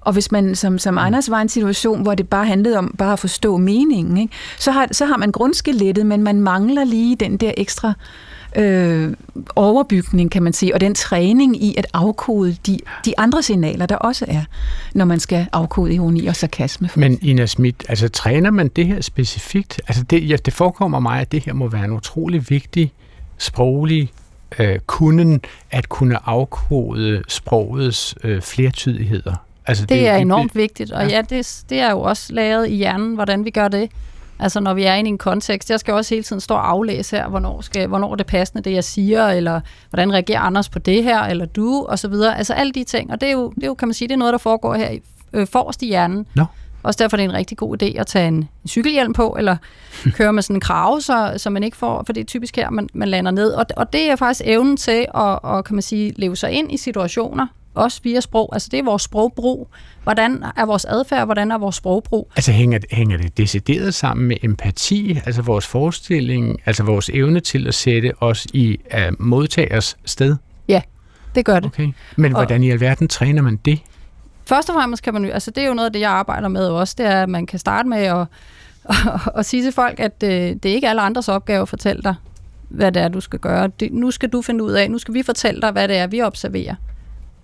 Og 0.00 0.12
hvis 0.12 0.32
man, 0.32 0.54
som, 0.54 0.78
som 0.78 0.94
mm. 0.94 0.98
Anders 0.98 1.30
var 1.30 1.38
i 1.38 1.42
en 1.42 1.48
situation, 1.48 2.02
hvor 2.02 2.14
det 2.14 2.28
bare 2.28 2.46
handlede 2.46 2.78
om 2.78 2.94
bare 2.98 3.12
at 3.12 3.18
forstå 3.18 3.56
meningen, 3.56 4.16
ikke? 4.16 4.32
Så, 4.58 4.70
har, 4.70 4.88
så 4.92 5.06
har 5.06 5.16
man 5.16 5.32
grundskelettet, 5.32 6.06
men 6.06 6.22
man 6.22 6.40
mangler 6.40 6.84
lige 6.84 7.16
den 7.16 7.36
der 7.36 7.52
ekstra 7.56 7.92
øh, 8.56 9.14
overbygning, 9.56 10.30
kan 10.30 10.42
man 10.42 10.52
sige, 10.52 10.74
og 10.74 10.80
den 10.80 10.94
træning 10.94 11.64
i 11.64 11.74
at 11.78 11.86
afkode 11.92 12.56
de, 12.66 12.78
de 13.04 13.18
andre 13.18 13.42
signaler, 13.42 13.86
der 13.86 13.96
også 13.96 14.24
er, 14.28 14.42
når 14.94 15.04
man 15.04 15.20
skal 15.20 15.46
afkode 15.52 15.94
ironi 15.94 16.26
og 16.26 16.36
sarkasme. 16.36 16.88
Men 16.96 17.18
Ina 17.22 17.46
Schmidt, 17.46 17.84
altså 17.88 18.08
træner 18.08 18.50
man 18.50 18.68
det 18.68 18.86
her 18.86 19.00
specifikt? 19.00 19.80
Altså 19.88 20.02
det, 20.02 20.28
ja, 20.28 20.36
det 20.36 20.52
forekommer 20.52 21.00
mig, 21.00 21.20
at 21.20 21.32
det 21.32 21.44
her 21.44 21.52
må 21.52 21.68
være 21.68 21.84
en 21.84 21.92
utrolig 21.92 22.50
vigtig 22.50 22.92
sproglig 23.38 24.12
øh, 24.58 24.78
kunden 24.86 25.40
at 25.70 25.88
kunne 25.88 26.28
afkode 26.28 27.22
sprogets 27.28 28.14
øh, 28.24 28.42
flertydigheder. 28.42 29.34
Altså, 29.66 29.82
det, 29.82 29.90
det 29.90 30.08
er 30.08 30.16
enormt 30.16 30.54
vigtigt, 30.54 30.92
og 30.92 31.08
ja, 31.08 31.16
ja 31.16 31.22
det, 31.36 31.64
det 31.70 31.80
er 31.80 31.90
jo 31.90 32.00
også 32.00 32.32
lavet 32.32 32.68
i 32.68 32.74
hjernen, 32.74 33.14
hvordan 33.14 33.44
vi 33.44 33.50
gør 33.50 33.68
det. 33.68 33.90
Altså 34.38 34.60
når 34.60 34.74
vi 34.74 34.84
er 34.84 34.94
inde 34.94 35.08
i 35.08 35.12
en 35.12 35.18
kontekst. 35.18 35.70
Jeg 35.70 35.80
skal 35.80 35.94
også 35.94 36.14
hele 36.14 36.24
tiden 36.24 36.40
stå 36.40 36.54
og 36.54 36.70
aflæse 36.70 37.16
her, 37.16 37.28
hvornår, 37.28 37.60
skal, 37.60 37.86
hvornår 37.88 38.12
er 38.12 38.16
det 38.16 38.26
passende, 38.26 38.62
det 38.62 38.72
jeg 38.72 38.84
siger, 38.84 39.28
eller 39.28 39.60
hvordan 39.90 40.12
reagerer 40.12 40.40
Anders 40.40 40.68
på 40.68 40.78
det 40.78 41.04
her, 41.04 41.22
eller 41.22 41.46
du, 41.46 41.86
og 41.88 41.98
så 41.98 42.08
videre. 42.08 42.38
Altså 42.38 42.54
alle 42.54 42.72
de 42.72 42.84
ting. 42.84 43.12
Og 43.12 43.20
det 43.20 43.28
er 43.28 43.32
jo, 43.32 43.52
det 43.54 43.62
er 43.62 43.66
jo 43.66 43.74
kan 43.74 43.88
man 43.88 43.94
sige, 43.94 44.08
det 44.08 44.14
er 44.14 44.18
noget, 44.18 44.32
der 44.32 44.38
foregår 44.38 44.74
her 44.74 44.90
i, 44.90 45.02
øh, 45.32 45.46
forrest 45.46 45.82
i 45.82 45.86
hjernen. 45.86 46.26
No. 46.34 46.44
Også 46.82 46.98
derfor 46.98 47.16
er 47.16 47.18
det 47.18 47.24
en 47.24 47.32
rigtig 47.32 47.58
god 47.58 47.82
idé 47.82 48.00
at 48.00 48.06
tage 48.06 48.28
en, 48.28 48.34
en 48.34 48.68
cykelhjelm 48.68 49.12
på, 49.12 49.36
eller 49.38 49.56
køre 50.16 50.32
med 50.32 50.42
sådan 50.42 50.56
en 50.56 50.60
krave, 50.60 51.00
så, 51.00 51.34
så 51.36 51.50
man 51.50 51.62
ikke 51.62 51.76
får, 51.76 52.02
for 52.06 52.12
det 52.12 52.20
er 52.20 52.24
typisk 52.24 52.56
her, 52.56 52.70
man, 52.70 52.88
man 52.94 53.08
lander 53.08 53.30
ned. 53.30 53.50
Og, 53.50 53.66
og 53.76 53.92
det 53.92 54.10
er 54.10 54.16
faktisk 54.16 54.42
evnen 54.44 54.76
til 54.76 55.06
at, 55.14 55.38
at, 55.44 55.64
kan 55.64 55.74
man 55.74 55.82
sige, 55.82 56.12
leve 56.16 56.36
sig 56.36 56.50
ind 56.50 56.72
i 56.72 56.76
situationer, 56.76 57.46
også 57.76 58.00
via 58.02 58.20
sprog. 58.20 58.48
Altså 58.52 58.68
det 58.70 58.78
er 58.78 58.84
vores 58.84 59.02
sprogbrug. 59.02 59.68
Hvordan 60.02 60.44
er 60.56 60.66
vores 60.66 60.84
adfærd, 60.84 61.24
hvordan 61.24 61.50
er 61.50 61.58
vores 61.58 61.76
sprogbrug? 61.76 62.30
Altså 62.36 62.52
hænger, 62.52 62.78
hænger 62.90 63.16
det 63.16 63.38
decideret 63.38 63.94
sammen 63.94 64.28
med 64.28 64.36
empati, 64.42 65.20
altså 65.26 65.42
vores 65.42 65.66
forestilling, 65.66 66.60
altså 66.66 66.82
vores 66.82 67.10
evne 67.14 67.40
til 67.40 67.66
at 67.66 67.74
sætte 67.74 68.12
os 68.22 68.46
i 68.52 68.80
uh, 68.94 69.26
modtagers 69.26 69.96
sted? 70.04 70.36
Ja, 70.68 70.82
det 71.34 71.44
gør 71.44 71.60
det. 71.60 71.66
Okay. 71.66 71.88
Men 72.16 72.32
og, 72.32 72.38
hvordan 72.38 72.62
i 72.62 72.70
alverden 72.70 73.08
træner 73.08 73.42
man 73.42 73.56
det? 73.56 73.80
Først 74.46 74.68
og 74.68 74.74
fremmest 74.74 75.02
kan 75.02 75.14
man 75.14 75.24
jo, 75.24 75.30
altså 75.30 75.50
det 75.50 75.62
er 75.62 75.68
jo 75.68 75.74
noget 75.74 75.86
af 75.86 75.92
det, 75.92 76.00
jeg 76.00 76.10
arbejder 76.10 76.48
med 76.48 76.68
også, 76.68 76.94
det 76.98 77.06
er, 77.06 77.22
at 77.22 77.28
man 77.28 77.46
kan 77.46 77.58
starte 77.58 77.88
med 77.88 77.98
at, 77.98 78.26
at, 78.84 78.96
at 79.38 79.46
sige 79.46 79.62
til 79.62 79.72
folk, 79.72 80.00
at 80.00 80.22
øh, 80.24 80.30
det 80.30 80.66
er 80.66 80.74
ikke 80.74 80.88
alle 80.88 81.02
andres 81.02 81.28
opgave 81.28 81.62
at 81.62 81.68
fortælle 81.68 82.02
dig, 82.02 82.14
hvad 82.68 82.92
det 82.92 83.02
er, 83.02 83.08
du 83.08 83.20
skal 83.20 83.38
gøre. 83.38 83.70
Det, 83.80 83.92
nu 83.92 84.10
skal 84.10 84.28
du 84.28 84.42
finde 84.42 84.64
ud 84.64 84.72
af, 84.72 84.90
nu 84.90 84.98
skal 84.98 85.14
vi 85.14 85.22
fortælle 85.22 85.60
dig, 85.60 85.70
hvad 85.70 85.88
det 85.88 85.96
er, 85.96 86.06
vi 86.06 86.22
observerer. 86.22 86.74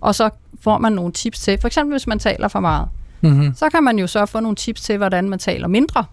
Og 0.03 0.15
så 0.15 0.29
får 0.61 0.77
man 0.77 0.91
nogle 0.93 1.11
tips 1.11 1.39
til, 1.39 1.57
for 1.61 1.67
eksempel 1.67 1.93
hvis 1.93 2.07
man 2.07 2.19
taler 2.19 2.47
for 2.47 2.59
meget. 2.59 2.87
Mm-hmm. 3.21 3.55
Så 3.55 3.69
kan 3.69 3.83
man 3.83 3.99
jo 3.99 4.07
så 4.07 4.25
få 4.25 4.39
nogle 4.39 4.55
tips 4.55 4.81
til, 4.81 4.97
hvordan 4.97 5.29
man 5.29 5.39
taler 5.39 5.67
mindre. 5.67 6.05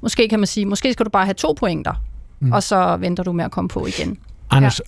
Måske 0.00 0.28
kan 0.28 0.40
man 0.40 0.46
sige, 0.46 0.66
måske 0.66 0.92
skal 0.92 1.06
du 1.06 1.10
bare 1.10 1.24
have 1.24 1.34
to 1.34 1.52
pointer, 1.52 1.94
mm. 2.40 2.52
og 2.52 2.62
så 2.62 2.96
venter 2.96 3.22
du 3.22 3.32
med 3.32 3.44
at 3.44 3.50
komme 3.50 3.68
på 3.68 3.86
igen. 3.86 4.18
Anders, 4.50 4.80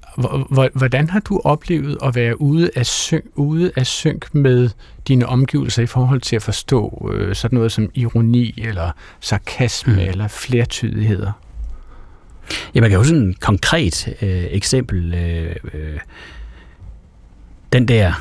ja. 0.52 0.68
hvordan 0.74 1.10
har 1.10 1.20
du 1.20 1.40
oplevet 1.44 1.98
at 2.02 2.14
være 2.14 2.40
ude 2.40 2.70
af, 2.76 2.86
synk, 2.86 3.24
ude 3.34 3.72
af 3.76 3.86
synk 3.86 4.34
med 4.34 4.70
dine 5.08 5.26
omgivelser 5.26 5.82
i 5.82 5.86
forhold 5.86 6.20
til 6.20 6.36
at 6.36 6.42
forstå 6.42 7.10
øh, 7.14 7.34
sådan 7.34 7.56
noget 7.56 7.72
som 7.72 7.90
ironi, 7.94 8.54
eller 8.58 8.90
sarkasme, 9.20 9.92
mm. 9.92 9.98
eller 9.98 10.28
flertydigheder? 10.28 11.32
Ja, 12.74 12.80
man 12.80 12.90
kan 12.90 12.98
jo 12.98 13.04
sådan 13.04 13.30
et 13.30 13.40
konkret 13.40 14.08
øh, 14.22 14.44
eksempel. 14.50 15.14
Øh, 15.14 15.56
øh, 15.74 15.98
den 17.72 17.88
der 17.88 18.12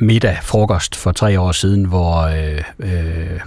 middag, 0.00 0.38
frokost 0.42 0.96
for 0.96 1.12
tre 1.12 1.40
år 1.40 1.52
siden, 1.52 1.84
hvor, 1.84 2.20
øh, 2.20 2.62
øh, 2.78 3.40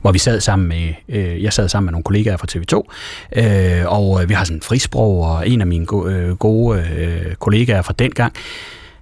hvor 0.00 0.12
vi 0.12 0.18
sad 0.18 0.40
sammen 0.40 0.68
med, 0.68 0.94
øh, 1.08 1.42
jeg 1.42 1.52
sad 1.52 1.68
sammen 1.68 1.86
med 1.86 1.92
nogle 1.92 2.04
kollegaer 2.04 2.36
fra 2.36 2.46
TV2, 2.50 2.82
øh, 3.42 3.92
og 3.92 4.22
øh, 4.22 4.28
vi 4.28 4.34
har 4.34 4.44
sådan 4.44 4.56
en 4.56 4.62
frisprog, 4.62 5.24
og 5.24 5.48
en 5.48 5.60
af 5.60 5.66
mine 5.66 5.86
go- 5.86 6.06
øh, 6.06 6.36
gode 6.36 6.84
øh, 6.96 7.34
kollegaer 7.34 7.82
fra 7.82 7.94
dengang, 7.98 8.32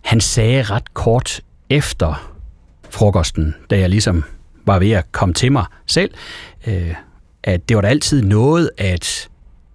han 0.03 0.21
sagde 0.21 0.63
ret 0.63 0.95
kort 0.95 1.41
efter 1.71 2.33
frokosten, 2.91 3.55
da 3.71 3.79
jeg 3.79 3.91
ligesom 3.91 4.25
var 4.67 4.79
ved 4.79 4.91
at 4.91 5.13
komme 5.13 5.35
til 5.35 5.53
mig 5.53 5.65
selv, 5.87 6.11
øh, 6.67 6.95
at 7.43 7.69
det 7.69 7.77
var 7.77 7.81
da 7.81 7.89
altid 7.89 8.23
noget, 8.23 8.71
at 8.79 9.29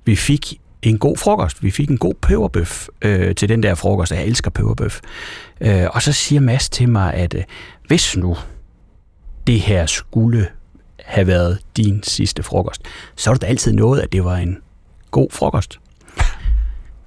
vi 0.06 0.16
fik 0.16 0.54
en 0.90 0.98
god 0.98 1.18
frokost. 1.18 1.64
Vi 1.64 1.72
fik 1.72 1.90
en 1.90 1.98
god 1.98 2.14
peberbøf 2.14 2.88
øh, 3.02 3.36
til 3.36 3.50
den 3.50 3.64
der 3.64 3.76
frokost, 3.76 4.12
jeg 4.12 4.26
elsker 4.26 4.52
peberbøf. 4.52 5.00
Øh, 5.62 5.86
og 5.92 6.02
så 6.02 6.14
siger 6.14 6.42
Mads 6.42 6.70
til 6.70 6.90
mig, 6.90 7.14
at 7.14 7.34
øh, 7.34 7.44
hvis 7.88 8.18
nu 8.18 8.38
det 9.48 9.60
her 9.60 9.86
skulle 9.86 10.48
have 11.00 11.28
været 11.28 11.60
din 11.78 12.04
sidste 12.04 12.44
frokost, 12.44 12.82
så 13.16 13.30
var 13.30 13.38
det 13.38 13.48
altid 13.48 13.74
noget, 13.74 14.02
at 14.02 14.12
det 14.12 14.24
var 14.24 14.36
en 14.36 14.58
god 15.12 15.28
frokost. 15.32 15.80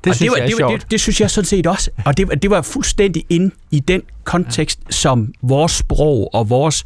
Det, 0.04 0.16
synes 0.16 0.18
det, 0.18 0.30
var, 0.30 0.36
jeg 0.36 0.48
det, 0.56 0.64
var, 0.64 0.70
det, 0.70 0.90
det 0.90 1.00
synes 1.00 1.20
jeg 1.20 1.30
sådan 1.30 1.46
set 1.46 1.66
også. 1.66 1.90
Og 2.04 2.16
det, 2.16 2.42
det 2.42 2.50
var 2.50 2.62
fuldstændig 2.62 3.24
ind 3.28 3.52
i 3.70 3.80
den 3.80 4.02
kontekst, 4.24 4.80
ja. 4.86 4.92
som 4.92 5.34
vores 5.42 5.72
sprog 5.72 6.34
og 6.34 6.50
vores 6.50 6.84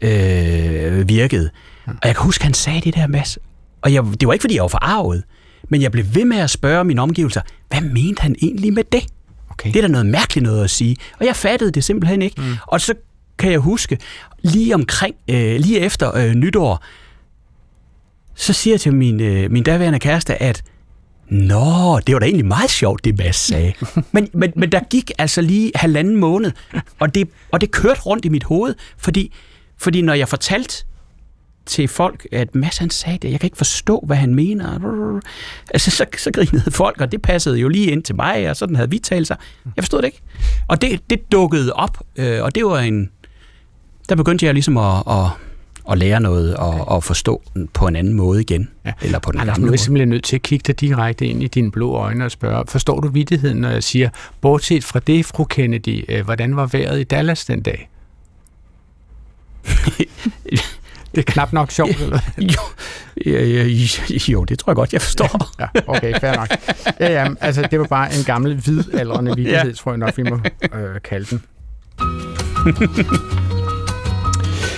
øh, 0.00 1.08
virkede. 1.08 1.50
Og 1.86 1.94
jeg 2.04 2.16
kan 2.16 2.24
huske, 2.24 2.44
han 2.44 2.54
sagde 2.54 2.80
det 2.80 2.94
der, 2.94 3.06
Mads. 3.06 3.38
Og 3.82 3.92
jeg, 3.92 4.04
det 4.20 4.28
var 4.28 4.32
ikke, 4.32 4.42
fordi 4.42 4.54
jeg 4.54 4.62
var 4.62 4.68
forarvet, 4.68 5.24
men 5.68 5.82
jeg 5.82 5.92
blev 5.92 6.04
ved 6.14 6.24
med 6.24 6.36
at 6.36 6.50
spørge 6.50 6.84
mine 6.84 7.02
omgivelser, 7.02 7.40
hvad 7.68 7.80
mente 7.80 8.22
han 8.22 8.36
egentlig 8.42 8.72
med 8.72 8.84
det? 8.92 9.06
Okay. 9.50 9.72
Det 9.72 9.76
er 9.76 9.82
da 9.82 9.88
noget 9.88 10.06
mærkeligt 10.06 10.42
noget 10.42 10.64
at 10.64 10.70
sige. 10.70 10.96
Og 11.20 11.26
jeg 11.26 11.36
fattede 11.36 11.70
det 11.70 11.84
simpelthen 11.84 12.22
ikke. 12.22 12.40
Mm. 12.40 12.56
Og 12.66 12.80
så 12.80 12.94
kan 13.38 13.52
jeg 13.52 13.58
huske, 13.58 13.98
lige 14.42 14.74
omkring, 14.74 15.14
øh, 15.28 15.56
lige 15.60 15.80
efter 15.80 16.16
øh, 16.16 16.34
nytår, 16.34 16.84
så 18.34 18.52
siger 18.52 18.74
jeg 18.74 18.80
til 18.80 18.94
min, 18.94 19.20
øh, 19.20 19.50
min 19.50 19.62
daværende 19.62 19.98
kæreste, 19.98 20.42
at 20.42 20.62
Nå, 21.28 22.00
det 22.06 22.14
var 22.14 22.18
da 22.18 22.26
egentlig 22.26 22.46
meget 22.46 22.70
sjovt, 22.70 23.04
det 23.04 23.18
Mads 23.18 23.36
sagde. 23.36 23.72
men, 24.12 24.28
men, 24.32 24.52
men 24.56 24.72
der 24.72 24.80
gik 24.90 25.10
altså 25.18 25.40
lige 25.40 25.72
halvanden 25.74 26.16
måned, 26.16 26.52
og 26.98 27.14
det, 27.14 27.28
og 27.50 27.60
det 27.60 27.70
kørte 27.70 28.00
rundt 28.00 28.24
i 28.24 28.28
mit 28.28 28.44
hoved, 28.44 28.74
fordi, 28.98 29.32
fordi 29.78 30.02
når 30.02 30.14
jeg 30.14 30.28
fortalte 30.28 30.84
til 31.66 31.88
folk, 31.88 32.26
at 32.32 32.54
Mads 32.54 32.78
han 32.78 32.90
sagde 32.90 33.18
det, 33.18 33.30
jeg 33.30 33.40
kan 33.40 33.46
ikke 33.46 33.56
forstå, 33.56 34.04
hvad 34.06 34.16
han 34.16 34.34
mener. 34.34 35.20
Altså, 35.70 35.90
så, 35.90 36.06
så 36.18 36.30
grinede 36.30 36.70
folk, 36.70 37.00
og 37.00 37.12
det 37.12 37.22
passede 37.22 37.58
jo 37.58 37.68
lige 37.68 37.90
ind 37.90 38.02
til 38.02 38.16
mig, 38.16 38.50
og 38.50 38.56
sådan 38.56 38.76
havde 38.76 38.90
vi 38.90 38.98
talt 38.98 39.26
sig. 39.26 39.36
Jeg 39.76 39.84
forstod 39.84 40.02
det 40.02 40.06
ikke. 40.06 40.22
Og 40.68 40.82
det, 40.82 41.10
det 41.10 41.32
dukkede 41.32 41.72
op, 41.72 41.98
øh, 42.16 42.42
og 42.42 42.54
det 42.54 42.64
var 42.64 42.78
en... 42.78 43.10
Der 44.08 44.14
begyndte 44.14 44.46
jeg 44.46 44.54
ligesom 44.54 44.76
at, 44.76 45.02
at, 45.06 45.26
at 45.90 45.98
lære 45.98 46.20
noget 46.20 46.56
og, 46.56 46.88
og 46.88 47.04
forstå 47.04 47.42
på 47.72 47.86
en 47.86 47.96
anden 47.96 48.14
måde 48.14 48.40
igen. 48.40 48.68
Ja. 48.86 48.92
Eller 49.02 49.18
på 49.18 49.32
den 49.32 49.40
Anders, 49.40 49.58
nu 49.58 49.66
er 49.66 49.70
jeg 49.70 49.80
simpelthen 49.80 50.08
nødt 50.08 50.24
til 50.24 50.36
at 50.36 50.42
kigge 50.42 50.62
dig 50.66 50.80
direkte 50.80 51.26
ind 51.26 51.42
i 51.42 51.46
dine 51.46 51.70
blå 51.70 51.92
øjne 51.92 52.24
og 52.24 52.30
spørge, 52.30 52.64
forstår 52.68 53.00
du 53.00 53.08
vidtigheden, 53.08 53.58
når 53.58 53.70
jeg 53.70 53.82
siger, 53.82 54.08
bortset 54.40 54.84
fra 54.84 54.98
det, 54.98 55.26
fru 55.26 55.44
Kennedy, 55.44 56.04
øh, 56.08 56.24
hvordan 56.24 56.56
var 56.56 56.66
vejret 56.66 57.00
i 57.00 57.04
Dallas 57.04 57.44
den 57.44 57.62
dag? 57.62 57.90
Det 61.14 61.28
er 61.28 61.32
knap 61.32 61.52
nok 61.52 61.70
sjovt, 61.70 62.00
eller 62.00 62.20
jo, 62.54 62.60
jo, 64.28 64.44
det 64.44 64.58
tror 64.58 64.70
jeg 64.70 64.76
godt, 64.76 64.92
jeg 64.92 65.02
forstår. 65.02 65.50
ja, 65.60 65.66
okay, 65.86 66.20
fair 66.20 66.36
nok. 66.36 66.48
Ja, 67.00 67.12
ja, 67.12 67.28
altså, 67.40 67.68
det 67.70 67.78
var 67.78 67.86
bare 67.86 68.14
en 68.14 68.24
gammel, 68.24 68.54
hvidaldrende 68.54 69.36
vidighed, 69.36 69.66
ja. 69.66 69.72
tror 69.72 69.92
jeg 69.92 69.98
nok, 69.98 70.16
vi 70.16 70.22
må 70.22 70.40
øh, 70.74 71.00
kalde 71.04 71.26
den. 71.30 71.42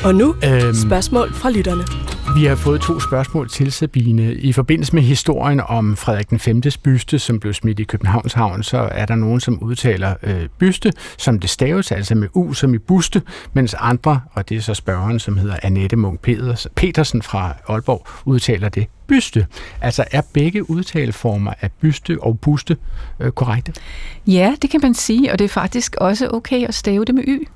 Og 0.04 0.14
nu 0.14 0.34
øhm, 0.44 0.74
spørgsmål 0.74 1.34
fra 1.34 1.50
lytterne. 1.50 2.05
Vi 2.36 2.44
har 2.44 2.54
fået 2.54 2.80
to 2.80 3.00
spørgsmål 3.00 3.48
til 3.48 3.72
Sabine. 3.72 4.34
I 4.34 4.52
forbindelse 4.52 4.94
med 4.94 5.02
historien 5.02 5.60
om 5.60 5.96
Frederik 5.96 6.30
den 6.30 6.38
5. 6.38 6.62
byste, 6.82 7.18
som 7.18 7.40
blev 7.40 7.54
smidt 7.54 7.80
i 7.80 7.84
Københavns 7.84 8.32
Havn, 8.32 8.62
så 8.62 8.78
er 8.78 9.06
der 9.06 9.14
nogen, 9.14 9.40
som 9.40 9.62
udtaler 9.62 10.14
øh, 10.22 10.48
byste, 10.58 10.92
som 11.18 11.38
det 11.38 11.50
staves, 11.50 11.92
altså 11.92 12.14
med 12.14 12.28
U 12.34 12.52
som 12.52 12.74
i 12.74 12.78
buste, 12.78 13.22
mens 13.52 13.74
andre, 13.78 14.20
og 14.32 14.48
det 14.48 14.56
er 14.56 14.60
så 14.60 14.74
spørgeren, 14.74 15.18
som 15.18 15.36
hedder 15.36 15.56
Annette 15.62 15.96
Munk 15.96 16.20
Petersen 16.74 17.22
fra 17.22 17.54
Aalborg, 17.68 18.06
udtaler 18.24 18.68
det 18.68 18.86
byste. 19.06 19.46
Altså 19.80 20.04
er 20.10 20.22
begge 20.32 20.70
udtaleformer 20.70 21.52
af 21.60 21.72
byste 21.72 22.18
og 22.20 22.40
buste 22.40 22.76
øh, 23.20 23.32
korrekte? 23.32 23.72
Ja, 24.26 24.54
det 24.62 24.70
kan 24.70 24.80
man 24.82 24.94
sige, 24.94 25.32
og 25.32 25.38
det 25.38 25.44
er 25.44 25.48
faktisk 25.48 25.96
også 26.00 26.28
okay 26.28 26.68
at 26.68 26.74
stave 26.74 27.04
det 27.04 27.14
med 27.14 27.24
Y. 27.26 27.48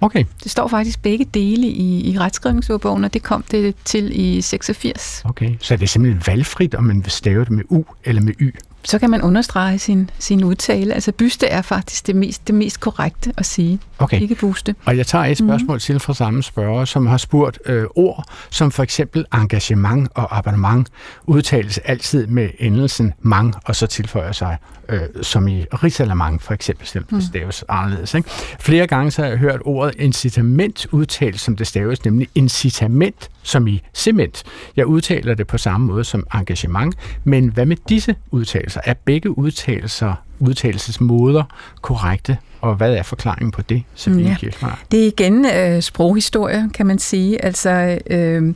Okay. 0.00 0.24
Det 0.44 0.50
står 0.50 0.68
faktisk 0.68 1.02
begge 1.02 1.24
dele 1.34 1.66
i, 1.66 2.10
i 2.10 2.18
retskrivningsordbogen, 2.18 3.04
og 3.04 3.14
det 3.14 3.22
kom 3.22 3.42
det 3.50 3.74
til 3.84 4.10
i 4.20 4.40
86. 4.42 5.22
Okay, 5.24 5.56
så 5.60 5.74
er 5.74 5.78
det 5.78 5.88
simpelthen 5.88 6.22
valgfrit, 6.26 6.74
om 6.74 6.84
man 6.84 7.04
vil 7.04 7.10
stave 7.10 7.44
det 7.44 7.50
med 7.50 7.64
U 7.68 7.84
eller 8.04 8.22
med 8.22 8.34
Y? 8.40 8.50
Så 8.84 8.98
kan 8.98 9.10
man 9.10 9.22
understrege 9.22 9.78
sin, 9.78 10.10
sin 10.18 10.44
udtale. 10.44 10.94
Altså 10.94 11.12
byste 11.12 11.46
er 11.46 11.62
faktisk 11.62 12.06
det 12.06 12.16
mest, 12.16 12.46
det 12.46 12.54
mest 12.54 12.80
korrekte 12.80 13.32
at 13.36 13.46
sige. 13.46 13.80
Okay. 13.98 14.20
Ikke 14.20 14.34
buste. 14.34 14.74
Og 14.84 14.96
jeg 14.96 15.06
tager 15.06 15.24
et 15.24 15.38
spørgsmål 15.38 15.76
mm. 15.76 15.80
til 15.80 16.00
fra 16.00 16.14
samme 16.14 16.42
spørger, 16.42 16.84
som 16.84 17.06
har 17.06 17.16
spurgt 17.16 17.58
øh, 17.66 17.86
ord, 17.94 18.24
som 18.50 18.70
for 18.70 18.82
eksempel 18.82 19.24
engagement 19.34 20.08
og 20.14 20.38
abonnement 20.38 20.88
udtales 21.26 21.78
altid 21.78 22.26
med 22.26 22.50
endelsen 22.58 23.12
mang, 23.20 23.54
og 23.64 23.76
så 23.76 23.86
tilføjer 23.86 24.32
sig 24.32 24.56
øh, 24.88 25.00
som 25.22 25.48
i 25.48 25.62
risalamang 25.62 26.42
for 26.42 26.54
eksempel, 26.54 26.86
selvom 26.86 27.06
det 27.06 27.14
mm. 27.14 27.20
staves 27.20 27.64
anderledes. 27.68 28.14
Ikke? 28.14 28.30
Flere 28.60 28.86
gange 28.86 29.10
så 29.10 29.22
har 29.22 29.28
jeg 29.28 29.38
hørt 29.38 29.60
ordet 29.64 29.94
incitament 29.98 30.86
udtalt, 30.90 31.40
som 31.40 31.56
det 31.56 31.66
staves, 31.66 32.04
nemlig 32.04 32.28
incitament, 32.34 33.30
som 33.48 33.66
i 33.66 33.82
cement. 33.94 34.42
Jeg 34.76 34.86
udtaler 34.86 35.34
det 35.34 35.46
på 35.46 35.58
samme 35.58 35.86
måde 35.86 36.04
som 36.04 36.26
engagement, 36.34 36.94
men 37.24 37.48
hvad 37.48 37.66
med 37.66 37.76
disse 37.88 38.14
udtalelser? 38.30 38.80
Er 38.84 38.94
begge 39.04 39.38
udtalelser, 39.38 40.14
udtalelsesmåder 40.38 41.44
korrekte? 41.80 42.38
Og 42.60 42.74
hvad 42.74 42.94
er 42.94 43.02
forklaringen 43.02 43.50
på 43.50 43.62
det, 43.62 43.82
Sabine 43.94 44.36
ja. 44.42 44.68
Det 44.90 45.02
er 45.02 45.06
igen 45.06 45.46
øh, 45.46 45.82
sproghistorie, 45.82 46.70
kan 46.74 46.86
man 46.86 46.98
sige. 46.98 47.44
Altså, 47.44 47.98
øh, 48.10 48.54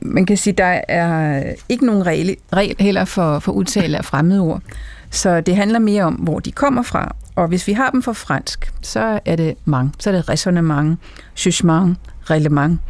man 0.00 0.26
kan 0.26 0.36
sige, 0.36 0.54
der 0.54 0.80
er 0.88 1.42
ikke 1.68 1.86
nogen 1.86 2.06
regel, 2.06 2.36
regel 2.52 2.76
heller 2.78 3.04
for, 3.04 3.38
for 3.38 3.52
udtale 3.52 3.98
af 3.98 4.04
fremmedord. 4.04 4.62
Så 5.10 5.40
det 5.40 5.56
handler 5.56 5.78
mere 5.78 6.04
om, 6.04 6.14
hvor 6.14 6.38
de 6.38 6.52
kommer 6.52 6.82
fra. 6.82 7.14
Og 7.34 7.48
hvis 7.48 7.66
vi 7.66 7.72
har 7.72 7.90
dem 7.90 8.02
for 8.02 8.12
fransk, 8.12 8.72
så 8.82 9.20
er 9.24 9.36
det 9.36 9.54
mang, 9.64 9.94
så 9.98 10.10
er 10.10 10.14
det 10.14 10.28
raisonnement, 10.28 10.98
jugement, 11.46 11.98
reglement. 12.22 12.80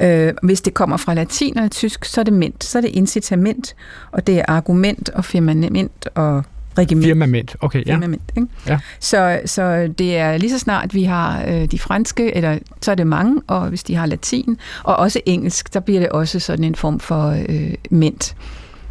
Øh, 0.00 0.32
hvis 0.42 0.60
det 0.60 0.74
kommer 0.74 0.96
fra 0.96 1.14
latin 1.14 1.58
og 1.58 1.70
tysk, 1.70 2.04
så 2.04 2.20
er 2.20 2.24
det 2.24 2.32
ment, 2.32 2.64
så 2.64 2.78
er 2.78 2.82
det 2.82 2.90
incitament, 2.90 3.76
og 4.12 4.26
det 4.26 4.38
er 4.38 4.44
argument 4.48 5.08
og 5.08 5.24
firmament 5.24 6.08
og 6.14 6.44
regiment. 6.78 7.06
Firmament, 7.06 7.56
okay, 7.60 7.86
ja. 7.86 7.94
Firmament, 7.94 8.32
ikke? 8.36 8.48
ja. 8.66 8.78
Så, 9.00 9.40
så 9.44 9.92
det 9.98 10.16
er 10.16 10.36
lige 10.36 10.50
så 10.50 10.58
snart, 10.58 10.94
vi 10.94 11.04
har 11.04 11.44
øh, 11.46 11.66
de 11.70 11.78
franske, 11.78 12.36
eller 12.36 12.58
så 12.82 12.90
er 12.90 12.94
det 12.94 13.06
mange, 13.06 13.42
og 13.46 13.68
hvis 13.68 13.82
de 13.82 13.94
har 13.94 14.06
latin, 14.06 14.56
og 14.82 14.96
også 14.96 15.20
engelsk, 15.26 15.68
så 15.72 15.80
bliver 15.80 16.00
det 16.00 16.08
også 16.08 16.40
sådan 16.40 16.64
en 16.64 16.74
form 16.74 17.00
for 17.00 17.44
øh, 17.48 17.74
ment. 17.90 18.36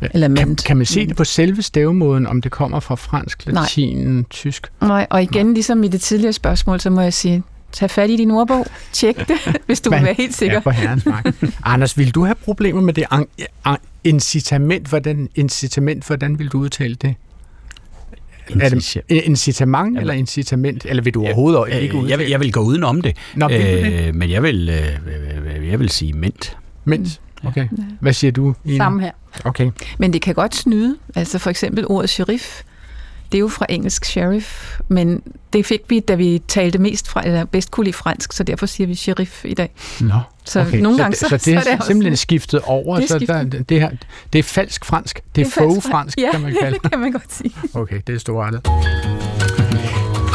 Ja. 0.01 0.07
Eller 0.13 0.27
ment. 0.27 0.39
Kan, 0.39 0.55
kan 0.55 0.77
man 0.77 0.85
se 0.85 1.07
det 1.07 1.15
på 1.15 1.23
selve 1.23 1.61
stavemåden, 1.61 2.27
om 2.27 2.41
det 2.41 2.51
kommer 2.51 2.79
fra 2.79 2.95
fransk, 2.95 3.45
latin, 3.45 3.97
Nej. 3.97 4.23
tysk? 4.29 4.71
Nej, 4.81 5.07
og 5.09 5.23
igen, 5.23 5.45
Nej. 5.45 5.53
ligesom 5.53 5.83
i 5.83 5.87
det 5.87 6.01
tidligere 6.01 6.33
spørgsmål, 6.33 6.79
så 6.79 6.89
må 6.89 7.01
jeg 7.01 7.13
sige, 7.13 7.43
tag 7.75 7.91
fat 7.91 8.09
i 8.09 8.15
din 8.15 8.31
ordbog, 8.31 8.65
tjek 8.91 9.27
det, 9.27 9.37
hvis 9.67 9.81
du 9.81 9.89
vil 9.89 10.03
være 10.03 10.13
helt 10.13 10.35
sikker. 10.35 10.55
Ja, 10.55 10.59
på 10.59 10.69
herrens 10.69 11.07
Anders, 11.63 11.97
vil 11.97 12.15
du 12.15 12.25
have 12.25 12.35
problemer 12.35 12.81
med 12.81 12.93
det 12.93 13.05
incitament? 14.03 14.87
Hvordan, 14.87 15.29
incitament, 15.35 16.07
hvordan 16.07 16.39
vil 16.39 16.47
du 16.47 16.59
udtale 16.59 16.95
det? 16.95 17.15
Er 18.61 18.69
det 18.69 19.01
incitament 19.09 19.99
eller 19.99 20.13
incitament? 20.13 20.85
Eller 20.85 21.03
vil 21.03 21.13
du 21.13 21.21
overhovedet 21.21 21.63
jeg, 21.69 21.81
ikke 21.81 21.95
udtale 21.95 22.11
jeg 22.11 22.19
vil, 22.19 22.29
jeg 22.29 22.39
vil 22.39 22.51
gå 22.51 22.59
udenom 22.59 23.01
det. 23.01 23.17
Nå, 23.35 23.49
øh, 23.49 24.15
men 24.15 24.31
jeg 24.31 24.43
vil, 24.43 24.69
øh, 24.69 25.69
jeg 25.69 25.79
vil 25.79 25.89
sige 25.89 26.13
ment. 26.13 26.57
Ment? 26.85 27.21
Okay. 27.43 27.67
Hvad 27.99 28.13
siger 28.13 28.31
du, 28.31 28.55
Ina? 28.65 28.77
Samme 28.77 29.01
her. 29.01 29.11
Okay. 29.43 29.71
Men 29.97 30.13
det 30.13 30.21
kan 30.21 30.33
godt 30.35 30.55
snyde. 30.55 30.97
Altså 31.15 31.39
for 31.39 31.49
eksempel 31.49 31.85
ordet 31.87 32.09
sheriff, 32.09 32.61
det 33.31 33.37
er 33.37 33.39
jo 33.39 33.47
fra 33.47 33.65
engelsk 33.69 34.05
sheriff, 34.05 34.79
men 34.87 35.21
det 35.53 35.65
fik 35.65 35.81
vi, 35.89 35.99
da 35.99 36.15
vi 36.15 36.41
talte 36.47 36.79
mest 36.79 37.07
fra, 37.07 37.21
eller 37.25 37.45
bedst 37.45 37.71
kunne 37.71 37.83
lide 37.83 37.93
fransk, 37.97 38.33
så 38.33 38.43
derfor 38.43 38.65
siger 38.65 38.87
vi 38.87 38.95
sheriff 38.95 39.45
i 39.45 39.53
dag. 39.53 39.71
Nå, 40.01 40.13
Så 40.45 40.65
nogle 40.81 40.97
gange, 40.97 41.15
så, 41.17 41.19
så- 41.19 41.37
så, 41.37 41.37
det 41.51 41.53
er, 41.57 41.61
så 41.61 41.69
er 41.69 41.71
det 41.73 41.79
også- 41.79 41.87
simpelthen 41.87 42.17
skiftet 42.17 42.61
over. 42.63 42.95
Det 42.95 43.03
er 43.03 43.07
så 43.07 43.17
skiftet. 43.17 43.51
der, 43.51 43.63
det, 43.63 43.79
her, 43.81 43.89
det 44.33 44.39
er 44.39 44.43
falsk 44.43 44.85
fransk. 44.85 45.21
Det 45.35 45.41
er, 45.41 45.45
falsk 45.45 45.57
faux 45.57 45.87
fransk, 45.91 46.17
ja, 46.17 46.31
kan 46.31 46.41
man 46.41 46.55
kalde 46.61 46.77
det 46.83 46.91
kan 46.91 46.99
man 46.99 47.11
godt 47.11 47.33
sige. 47.33 47.51
Okay, 47.73 48.01
det 48.07 48.15
er 48.15 48.19
storartet. 48.19 48.61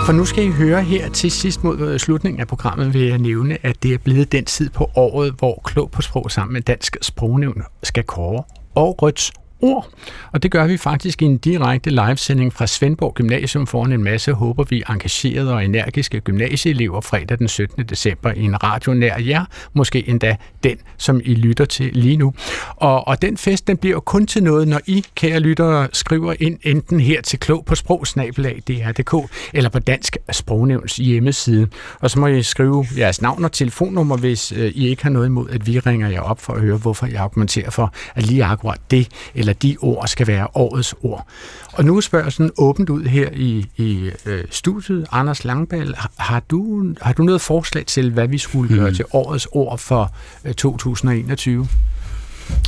For 0.06 0.12
nu 0.12 0.24
skal 0.24 0.44
I 0.44 0.50
høre 0.50 0.82
her 0.82 1.08
til 1.10 1.30
sidst 1.30 1.64
mod 1.64 1.78
øh, 1.80 1.98
slutningen 2.00 2.40
af 2.40 2.48
programmet, 2.48 2.94
vil 2.94 3.02
jeg 3.02 3.18
nævne, 3.18 3.58
at 3.66 3.82
det 3.82 3.94
er 3.94 3.98
blevet 3.98 4.32
den 4.32 4.44
tid 4.44 4.70
på 4.70 4.90
året, 4.96 5.34
hvor 5.38 5.60
Klog 5.64 5.90
på 5.90 6.02
Sprog 6.02 6.30
sammen 6.30 6.52
med 6.52 6.60
Dansk 6.62 6.96
Sprognævn 7.02 7.62
skal 7.82 8.04
kåre 8.04 8.42
årets 8.76 9.32
ord. 9.62 9.88
Og 10.32 10.42
det 10.42 10.50
gør 10.50 10.66
vi 10.66 10.76
faktisk 10.76 11.22
i 11.22 11.24
en 11.24 11.38
direkte 11.38 11.90
livesending 11.90 12.52
fra 12.52 12.66
Svendborg 12.66 13.14
Gymnasium 13.14 13.66
foran 13.66 13.92
en 13.92 14.04
masse, 14.04 14.32
håber 14.32 14.64
vi, 14.64 14.82
engagerede 14.88 15.54
og 15.54 15.64
energiske 15.64 16.20
gymnasieelever 16.20 17.00
fredag 17.00 17.38
den 17.38 17.48
17. 17.48 17.84
december 17.84 18.32
i 18.32 18.42
en 18.42 18.62
radio 18.62 18.94
nær 18.94 19.18
jer, 19.18 19.44
måske 19.72 20.08
endda 20.08 20.36
den, 20.64 20.76
som 20.96 21.20
I 21.24 21.34
lytter 21.34 21.64
til 21.64 21.90
lige 21.92 22.16
nu. 22.16 22.34
Og, 22.76 23.08
og 23.08 23.22
den 23.22 23.36
fest, 23.36 23.66
den 23.66 23.76
bliver 23.76 23.94
jo 23.94 24.00
kun 24.00 24.26
til 24.26 24.42
noget, 24.42 24.68
når 24.68 24.80
I, 24.86 25.04
kære 25.14 25.40
lyttere, 25.40 25.88
skriver 25.92 26.34
ind 26.40 26.58
enten 26.62 27.00
her 27.00 27.22
til 27.22 27.38
klog 27.38 27.64
på 27.64 27.74
sprogsnabelag.dr.dk 27.74 29.32
eller 29.54 29.70
på 29.70 29.78
Dansk 29.78 30.16
Sprognævns 30.32 30.96
hjemmeside. 30.96 31.68
Og 32.00 32.10
så 32.10 32.20
må 32.20 32.26
I 32.26 32.42
skrive 32.42 32.86
jeres 32.98 33.22
navn 33.22 33.44
og 33.44 33.52
telefonnummer, 33.52 34.16
hvis 34.16 34.52
øh, 34.52 34.72
I 34.74 34.88
ikke 34.88 35.02
har 35.02 35.10
noget 35.10 35.26
imod, 35.26 35.50
at 35.50 35.66
vi 35.66 35.78
ringer 35.78 36.08
jer 36.08 36.20
op 36.20 36.40
for 36.40 36.52
at 36.52 36.60
høre, 36.60 36.76
hvorfor 36.76 37.06
jeg 37.06 37.20
argumenterer 37.20 37.70
for, 37.70 37.94
at 38.14 38.26
lige 38.26 38.44
akkurat 38.44 38.80
det 38.90 39.08
eller 39.34 39.49
de 39.52 39.76
ord 39.80 40.06
skal 40.08 40.26
være 40.26 40.46
årets 40.54 40.94
ord. 41.02 41.26
Og 41.72 41.84
nu 41.84 42.00
spørger 42.00 42.24
jeg 42.24 42.32
sådan 42.32 42.50
åbent 42.58 42.90
ud 42.90 43.04
her 43.04 43.28
i, 43.32 43.66
i 43.76 44.10
øh, 44.26 44.44
studiet. 44.50 45.06
Anders 45.12 45.44
Langbal, 45.44 45.94
har- 46.16 46.40
du, 46.50 46.84
har 47.00 47.12
du 47.12 47.22
noget 47.22 47.40
forslag 47.40 47.86
til, 47.86 48.10
hvad 48.12 48.28
vi 48.28 48.38
skulle 48.38 48.76
gøre 48.76 48.94
til 48.94 49.04
årets 49.12 49.48
ord 49.52 49.78
for 49.78 50.12
øh, 50.44 50.54
2021? 50.54 51.68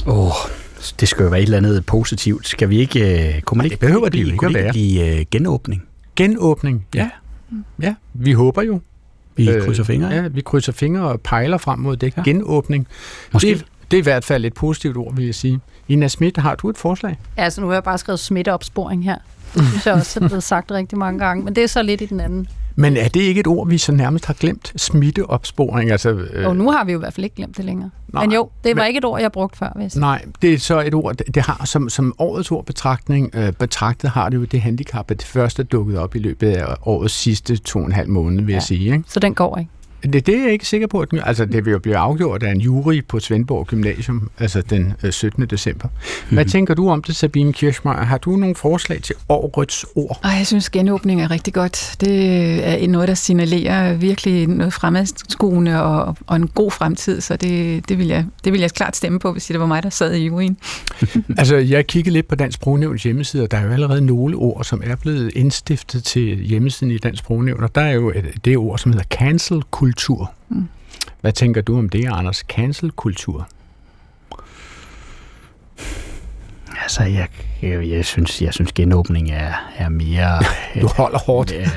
Åh, 0.06 0.26
oh, 0.26 0.32
det 1.00 1.08
skal 1.08 1.22
jo 1.22 1.28
være 1.28 1.40
et 1.40 1.44
eller 1.44 1.56
andet 1.58 1.86
positivt. 1.86 2.48
Skal 2.48 2.68
vi 2.68 2.78
ikke... 2.78 3.34
Øh, 3.36 3.40
kunne 3.40 3.56
man 3.58 3.64
ikke 3.64 3.74
det 3.74 3.80
behøver 3.80 4.08
det 4.08 4.18
ikke 4.18 4.36
kunne 4.36 4.58
at 4.58 4.64
være. 4.64 4.72
blive 4.72 5.18
øh, 5.20 5.26
genåbning? 5.30 5.82
Genåbning, 6.16 6.86
ja. 6.94 7.10
Ja, 7.82 7.94
vi 8.14 8.32
håber 8.32 8.62
jo. 8.62 8.80
Vi 9.36 9.50
øh, 9.50 9.64
krydser 9.66 9.84
fingre. 9.84 10.08
Ja, 10.08 10.28
vi 10.28 10.40
krydser 10.40 10.72
fingre 10.72 11.02
og 11.02 11.20
pejler 11.20 11.58
frem 11.58 11.78
mod 11.78 11.96
det. 11.96 12.14
Ja. 12.16 12.22
Genåbning. 12.22 12.86
Måske. 13.32 13.48
Det, 13.48 13.64
det 13.92 13.98
er 13.98 14.02
i 14.02 14.02
hvert 14.02 14.24
fald 14.24 14.44
et 14.44 14.54
positivt 14.54 14.96
ord, 14.96 15.14
vil 15.16 15.24
jeg 15.24 15.34
sige. 15.34 15.60
Ina 15.88 16.08
Schmidt, 16.08 16.36
har 16.36 16.54
du 16.54 16.68
et 16.70 16.78
forslag? 16.78 17.18
Ja, 17.36 17.42
altså 17.44 17.60
nu 17.60 17.66
har 17.66 17.74
jeg 17.74 17.84
bare 17.84 17.98
skrevet 17.98 18.20
smitteopsporing 18.20 19.04
her. 19.04 19.16
Det 19.54 19.64
synes 19.68 19.86
jeg 19.86 19.94
også 19.94 20.20
er 20.24 20.28
blevet 20.28 20.42
sagt 20.42 20.70
rigtig 20.70 20.98
mange 20.98 21.18
gange, 21.18 21.44
men 21.44 21.54
det 21.56 21.62
er 21.64 21.68
så 21.68 21.82
lidt 21.82 22.00
i 22.00 22.06
den 22.06 22.20
anden. 22.20 22.46
Men 22.76 22.96
er 22.96 23.08
det 23.08 23.20
ikke 23.20 23.40
et 23.40 23.46
ord, 23.46 23.68
vi 23.68 23.78
så 23.78 23.92
nærmest 23.92 24.26
har 24.26 24.34
glemt? 24.34 24.72
Smitteopsporing, 24.76 25.90
altså... 25.90 26.10
Øh, 26.10 26.48
Og 26.48 26.56
nu 26.56 26.70
har 26.70 26.84
vi 26.84 26.92
jo 26.92 26.98
i 26.98 27.00
hvert 27.00 27.14
fald 27.14 27.24
ikke 27.24 27.36
glemt 27.36 27.56
det 27.56 27.64
længere. 27.64 27.90
Nej, 28.08 28.26
men 28.26 28.32
jo, 28.34 28.48
det 28.64 28.76
var 28.76 28.82
men- 28.82 28.88
ikke 28.88 28.98
et 28.98 29.04
ord, 29.04 29.20
jeg 29.20 29.32
brugte 29.32 29.58
før, 29.58 29.72
hvis. 29.76 29.96
Nej, 29.96 30.24
det 30.42 30.54
er 30.54 30.58
så 30.58 30.80
et 30.80 30.94
ord, 30.94 31.14
det- 31.16 31.42
har 31.42 31.62
som, 31.64 31.88
som 31.88 32.14
årets 32.18 32.50
ord 32.50 32.66
betragtning, 32.66 33.30
øh, 33.34 33.52
betragtet 33.52 34.10
har 34.10 34.28
det 34.28 34.36
jo 34.36 34.44
det 34.44 34.60
handicap, 34.60 35.10
at 35.10 35.18
det 35.20 35.26
første 35.26 35.62
er 35.62 35.66
dukket 35.66 35.98
op 35.98 36.14
i 36.16 36.18
løbet 36.18 36.48
af 36.50 36.74
årets 36.86 37.14
sidste 37.14 37.56
to 37.56 37.78
og 37.78 37.84
en 37.86 37.92
halv 37.92 38.08
måned, 38.08 38.42
vil 38.44 38.48
ja. 38.52 38.56
jeg 38.56 38.62
sige. 38.62 38.84
Ikke? 38.92 39.04
Så 39.08 39.20
den 39.20 39.34
går 39.34 39.58
ikke. 39.58 39.70
Det, 40.02 40.26
det 40.26 40.38
er 40.38 40.42
jeg 40.42 40.52
ikke 40.52 40.66
sikker 40.66 40.86
på. 40.86 41.00
At 41.00 41.10
den, 41.10 41.20
altså, 41.24 41.44
det 41.44 41.64
vil 41.64 41.70
jo 41.70 41.78
blive 41.78 41.96
afgjort 41.96 42.42
af 42.42 42.50
en 42.50 42.60
jury 42.60 43.04
på 43.08 43.20
Svendborg 43.20 43.66
Gymnasium, 43.66 44.30
altså 44.38 44.62
den 44.62 44.94
øh, 45.02 45.12
17. 45.12 45.46
december. 45.46 45.88
Hvad 46.30 46.44
tænker 46.44 46.74
du 46.74 46.90
om 46.90 47.02
det, 47.02 47.16
Sabine 47.16 47.52
Kirschmeier? 47.52 48.02
Har 48.02 48.18
du 48.18 48.36
nogle 48.36 48.54
forslag 48.54 49.02
til 49.02 49.14
årets 49.28 49.86
ord? 49.94 50.20
Ej, 50.24 50.30
jeg 50.30 50.46
synes, 50.46 50.70
genåbning 50.70 51.22
er 51.22 51.30
rigtig 51.30 51.54
godt. 51.54 51.96
Det 52.00 52.84
er 52.84 52.88
noget, 52.88 53.08
der 53.08 53.14
signalerer 53.14 53.94
virkelig 53.94 54.46
noget 54.46 54.72
fremadskuende 54.72 55.82
og, 55.82 56.16
og 56.26 56.36
en 56.36 56.48
god 56.48 56.70
fremtid, 56.70 57.20
så 57.20 57.36
det, 57.36 57.88
det, 57.88 57.98
vil 57.98 58.06
jeg, 58.06 58.26
det 58.44 58.52
vil 58.52 58.60
jeg 58.60 58.70
klart 58.70 58.96
stemme 58.96 59.18
på, 59.18 59.32
hvis 59.32 59.46
det 59.46 59.60
var 59.60 59.66
mig, 59.66 59.82
der 59.82 59.90
sad 59.90 60.14
i 60.14 60.26
juryen. 60.26 60.56
Altså, 61.38 61.56
jeg 61.56 61.86
kiggede 61.86 62.12
lidt 62.12 62.28
på 62.28 62.34
Dansk 62.34 62.56
Sprognævns 62.56 63.02
hjemmeside, 63.02 63.42
og 63.42 63.50
der 63.50 63.56
er 63.56 63.64
jo 63.64 63.72
allerede 63.72 64.00
nogle 64.00 64.36
ord, 64.36 64.64
som 64.64 64.82
er 64.84 64.96
blevet 64.96 65.30
indstiftet 65.34 66.04
til 66.04 66.36
hjemmesiden 66.36 66.90
i 66.90 66.98
Dansk 66.98 67.22
Sprognævn, 67.22 67.62
og 67.62 67.74
der 67.74 67.80
er 67.80 67.92
jo 67.92 68.10
et, 68.10 68.24
det 68.44 68.56
ord, 68.56 68.78
som 68.78 68.92
hedder 68.92 69.06
cancel-kultur. 69.92 70.32
Mm. 70.48 70.68
Hvad 71.20 71.32
tænker 71.32 71.60
du 71.60 71.78
om 71.78 71.88
det, 71.88 72.08
Anders? 72.08 72.36
Cancel-kultur? 72.36 73.48
Altså, 76.82 77.02
jeg, 77.02 77.28
jeg, 77.62 77.88
jeg, 77.88 78.04
synes, 78.04 78.42
jeg 78.42 78.54
synes 78.54 78.72
genåbning 78.72 79.30
er, 79.30 79.52
er 79.76 79.88
mere... 79.88 80.42
Du 80.82 80.86
holder 80.86 81.18
hårdt. 81.18 81.52
Øh, 81.52 81.68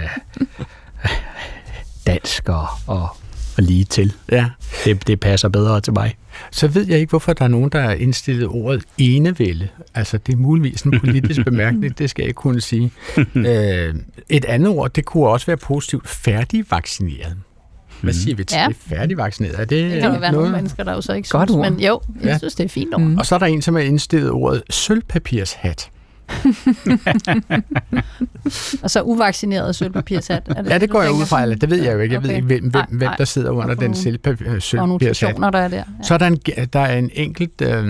dansk 2.07 2.49
og, 2.49 2.67
og, 2.87 3.09
og 3.57 3.63
lige 3.63 3.83
til. 3.83 4.13
Ja. 4.31 4.49
Det, 4.85 5.07
det 5.07 5.19
passer 5.19 5.49
bedre 5.49 5.81
til 5.81 5.93
mig. 5.93 6.15
Så 6.51 6.67
ved 6.67 6.87
jeg 6.87 6.99
ikke, 6.99 7.09
hvorfor 7.09 7.33
der 7.33 7.45
er 7.45 7.49
nogen, 7.49 7.69
der 7.69 7.81
har 7.81 7.91
indstillet 7.91 8.47
ordet 8.47 8.83
enevælde. 8.97 9.67
Altså, 9.95 10.17
det 10.17 10.33
er 10.33 10.37
muligvis 10.37 10.81
en 10.81 10.99
politisk 10.99 11.43
bemærkning, 11.49 11.97
det 11.97 12.09
skal 12.09 12.23
jeg 12.23 12.27
ikke 12.27 12.37
kunne 12.37 12.61
sige. 12.61 12.91
øh, 13.35 13.95
et 14.29 14.45
andet 14.45 14.69
ord, 14.69 14.93
det 14.93 15.05
kunne 15.05 15.27
også 15.27 15.45
være 15.45 15.57
positivt, 15.57 16.09
færdigvaccineret. 16.09 17.37
Hvad 18.05 18.13
siger 18.13 18.35
vi 18.35 18.43
til 18.43 18.57
Ja. 18.57 18.65
det? 18.67 18.75
Færdigvaccineret? 18.79 19.59
Er 19.59 19.65
det, 19.65 19.91
Det 19.91 20.01
kan 20.01 20.13
jo 20.13 20.19
være 20.19 20.31
nogle 20.31 20.51
mennesker, 20.51 20.83
der 20.83 20.93
jo 20.93 21.01
så 21.01 21.13
ikke 21.13 21.29
Godt 21.29 21.49
synes, 21.49 21.65
ord. 21.65 21.71
men 21.71 21.79
jo, 21.81 22.01
jeg 22.21 22.23
Ja. 22.25 22.37
synes, 22.37 22.55
det 22.55 22.63
er 22.63 22.69
fint 22.69 22.93
ord. 22.93 23.01
Mm. 23.01 23.17
Og 23.17 23.25
så 23.25 23.35
er 23.35 23.39
der 23.39 23.45
en, 23.45 23.61
som 23.61 23.75
har 23.75 23.81
indstillet 23.81 24.31
ordet 24.31 24.63
sølvpapirshat. 24.69 25.89
Og 28.83 28.89
så 28.91 29.01
uvaccineret 29.01 29.75
sølvpapirshat. 29.75 30.43
Er 30.47 30.63
Ja, 30.69 30.77
det 30.77 30.89
går 30.89 31.01
jeg 31.01 31.11
ud 31.11 31.25
fra, 31.25 31.41
eller 31.43 31.55
det 31.55 31.69
ved 31.69 31.83
jeg 31.83 31.93
jo 31.93 31.99
ikke. 31.99 32.13
Jeg 32.13 32.23
ved 32.23 32.29
Okay. 32.29 32.35
ikke, 32.35 32.47
hvem, 32.47 32.61
hvem, 32.61 32.71
Nej, 32.73 32.85
hvem 32.89 33.09
der 33.17 33.25
sidder 33.25 33.49
under 33.51 33.75
den 33.75 33.95
sølvpapirshat. 33.95 34.79
der 35.37 35.45
er 35.45 35.67
der. 35.67 35.77
Ja. 35.77 35.83
Så 36.03 36.13
er 36.13 36.17
der 36.17 36.27
en, 36.27 36.37
der 36.73 36.79
er 36.79 36.97
en 36.97 37.09
enkelt 37.13 37.61
øh, 37.61 37.85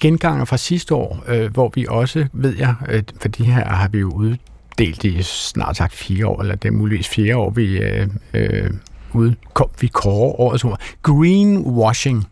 genganger 0.00 0.44
fra 0.44 0.56
sidste 0.56 0.94
år, 0.94 1.24
øh, 1.28 1.52
hvor 1.52 1.72
vi 1.74 1.86
også, 1.88 2.26
ved 2.32 2.56
jeg, 2.58 2.74
øh, 2.88 3.02
for 3.20 3.28
de 3.28 3.44
her 3.44 3.64
har 3.68 3.88
vi 3.88 3.98
jo 3.98 4.10
uddelt 4.10 5.04
i 5.04 5.22
snart 5.22 5.76
sagt 5.76 5.92
fire 5.94 6.26
år, 6.26 6.40
eller 6.42 6.54
det 6.54 6.68
er 6.68 6.72
muligvis 6.72 7.08
fire 7.08 7.36
år, 7.36 7.50
vi, 7.50 7.78
øh, 7.78 8.06
øh, 8.34 8.70
ude, 9.14 9.34
kom, 9.54 9.68
vi 9.80 9.86
kårer 9.86 10.40
årets 10.40 10.64
ord. 10.64 10.80
Greenwashing. 11.02 12.26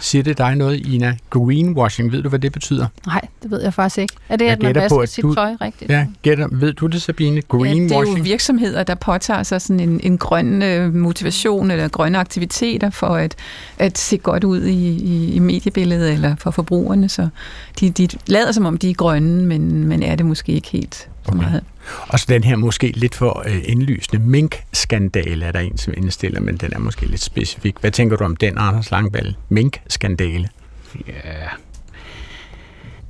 Siger 0.00 0.22
det 0.22 0.38
dig 0.38 0.56
noget, 0.56 0.86
Ina? 0.86 1.16
Greenwashing, 1.30 2.12
ved 2.12 2.22
du, 2.22 2.28
hvad 2.28 2.38
det 2.38 2.52
betyder? 2.52 2.86
Nej, 3.06 3.20
det 3.42 3.50
ved 3.50 3.62
jeg 3.62 3.74
faktisk 3.74 3.98
ikke. 3.98 4.14
Er 4.28 4.36
det, 4.36 4.44
Jeg 4.44 4.52
at 4.52 4.62
man 4.62 4.68
gætter 4.72 4.88
på, 4.88 4.94
vasker 4.94 5.02
at 5.02 5.08
sit 5.08 5.22
du- 5.22 5.34
tøj 5.34 5.54
rigtigt? 5.60 5.90
Ja, 5.90 6.06
gætter, 6.22 6.48
ved 6.52 6.72
du 6.72 6.86
det, 6.86 7.02
Sabine? 7.02 7.30
Ja, 7.30 7.36
det 7.36 7.44
er 7.44 7.48
Greenwashing? 7.48 8.18
jo 8.18 8.22
virksomheder, 8.22 8.82
der 8.82 8.94
påtager 8.94 9.42
sig 9.42 9.60
sådan 9.60 9.80
en, 9.80 10.00
en 10.02 10.18
grøn 10.18 10.62
øh, 10.62 10.94
motivation 10.94 11.70
eller 11.70 11.88
grønne 11.88 12.18
aktiviteter 12.18 12.90
for 12.90 13.06
at, 13.06 13.34
at 13.78 13.98
se 13.98 14.16
godt 14.18 14.44
ud 14.44 14.62
i, 14.62 14.88
i, 14.88 15.32
i 15.34 15.38
mediebilledet 15.38 16.12
eller 16.12 16.36
for 16.36 16.50
forbrugerne. 16.50 17.08
Så 17.08 17.28
de, 17.80 17.90
de 17.90 18.08
lader 18.26 18.52
som 18.52 18.66
om, 18.66 18.78
de 18.78 18.90
er 18.90 18.94
grønne, 18.94 19.42
men, 19.46 19.84
men 19.88 20.02
er 20.02 20.16
det 20.16 20.26
måske 20.26 20.52
ikke 20.52 20.68
helt 20.68 21.08
så 21.24 21.32
Okay. 21.32 21.60
Og 22.08 22.18
så 22.20 22.26
den 22.28 22.44
her 22.44 22.56
måske 22.56 22.92
lidt 22.96 23.14
for 23.14 23.42
øh, 23.46 23.62
indlysende 23.64 24.24
mink-skandale 24.26 25.44
er 25.44 25.52
der 25.52 25.60
en, 25.60 25.78
som 25.78 25.94
indstiller, 25.96 26.40
men 26.40 26.56
den 26.56 26.72
er 26.72 26.78
måske 26.78 27.06
lidt 27.06 27.20
specifik. 27.20 27.74
Hvad 27.80 27.90
tænker 27.90 28.16
du 28.16 28.24
om 28.24 28.36
den, 28.36 28.58
Anders 28.58 28.90
Langballe? 28.90 29.34
Mink-skandale? 29.48 30.48
Ja, 31.06 31.46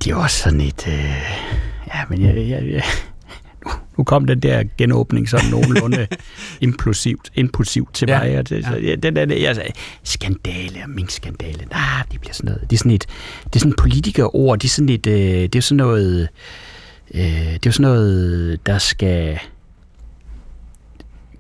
det 0.05 0.11
er 0.11 0.17
også 0.17 0.43
sådan 0.43 0.61
et... 0.61 0.89
Øh, 0.89 0.95
ja, 1.95 2.05
men 2.09 2.23
jeg, 2.23 2.37
jeg, 2.37 2.73
jeg, 2.73 2.83
nu, 3.65 3.71
nu 3.99 4.05
kom 4.05 4.27
den 4.27 4.41
der 4.41 4.65
genåbning 4.79 5.29
sådan 5.29 5.51
nogenlunde 5.51 6.07
impulsivt, 6.61 7.31
impulsivt 7.35 7.95
til 7.95 8.09
Ja, 8.09 8.19
mig. 8.19 8.39
Og 8.39 8.49
det, 8.49 8.65
så, 8.65 8.77
ja, 8.77 8.95
den 8.95 9.17
der, 9.17 9.35
jeg 9.35 9.55
sagde, 9.57 9.73
skandale 10.03 10.83
og 10.83 10.91
minkskandale, 10.91 11.65
nej, 11.71 12.03
det 12.13 12.21
bliver 12.21 12.35
sådan 12.35 12.51
noget. 12.51 12.71
Det 12.71 12.77
er 12.77 12.79
sådan 12.79 12.93
et, 12.93 13.07
det 13.45 13.57
er 13.57 13.59
sådan 13.59 13.73
et 13.73 13.79
politikerord, 13.79 14.59
det 14.59 14.69
er 14.69 14.73
sådan 14.73 14.89
et, 14.89 15.07
øh, 15.07 15.43
det 15.43 15.57
er 15.57 15.61
sådan 15.61 15.77
noget, 15.77 16.21
øh, 16.23 16.29
det 17.13 17.67
er 17.67 17.71
sådan 17.71 17.83
noget, 17.83 18.67
der 18.67 18.79
skal 18.79 19.39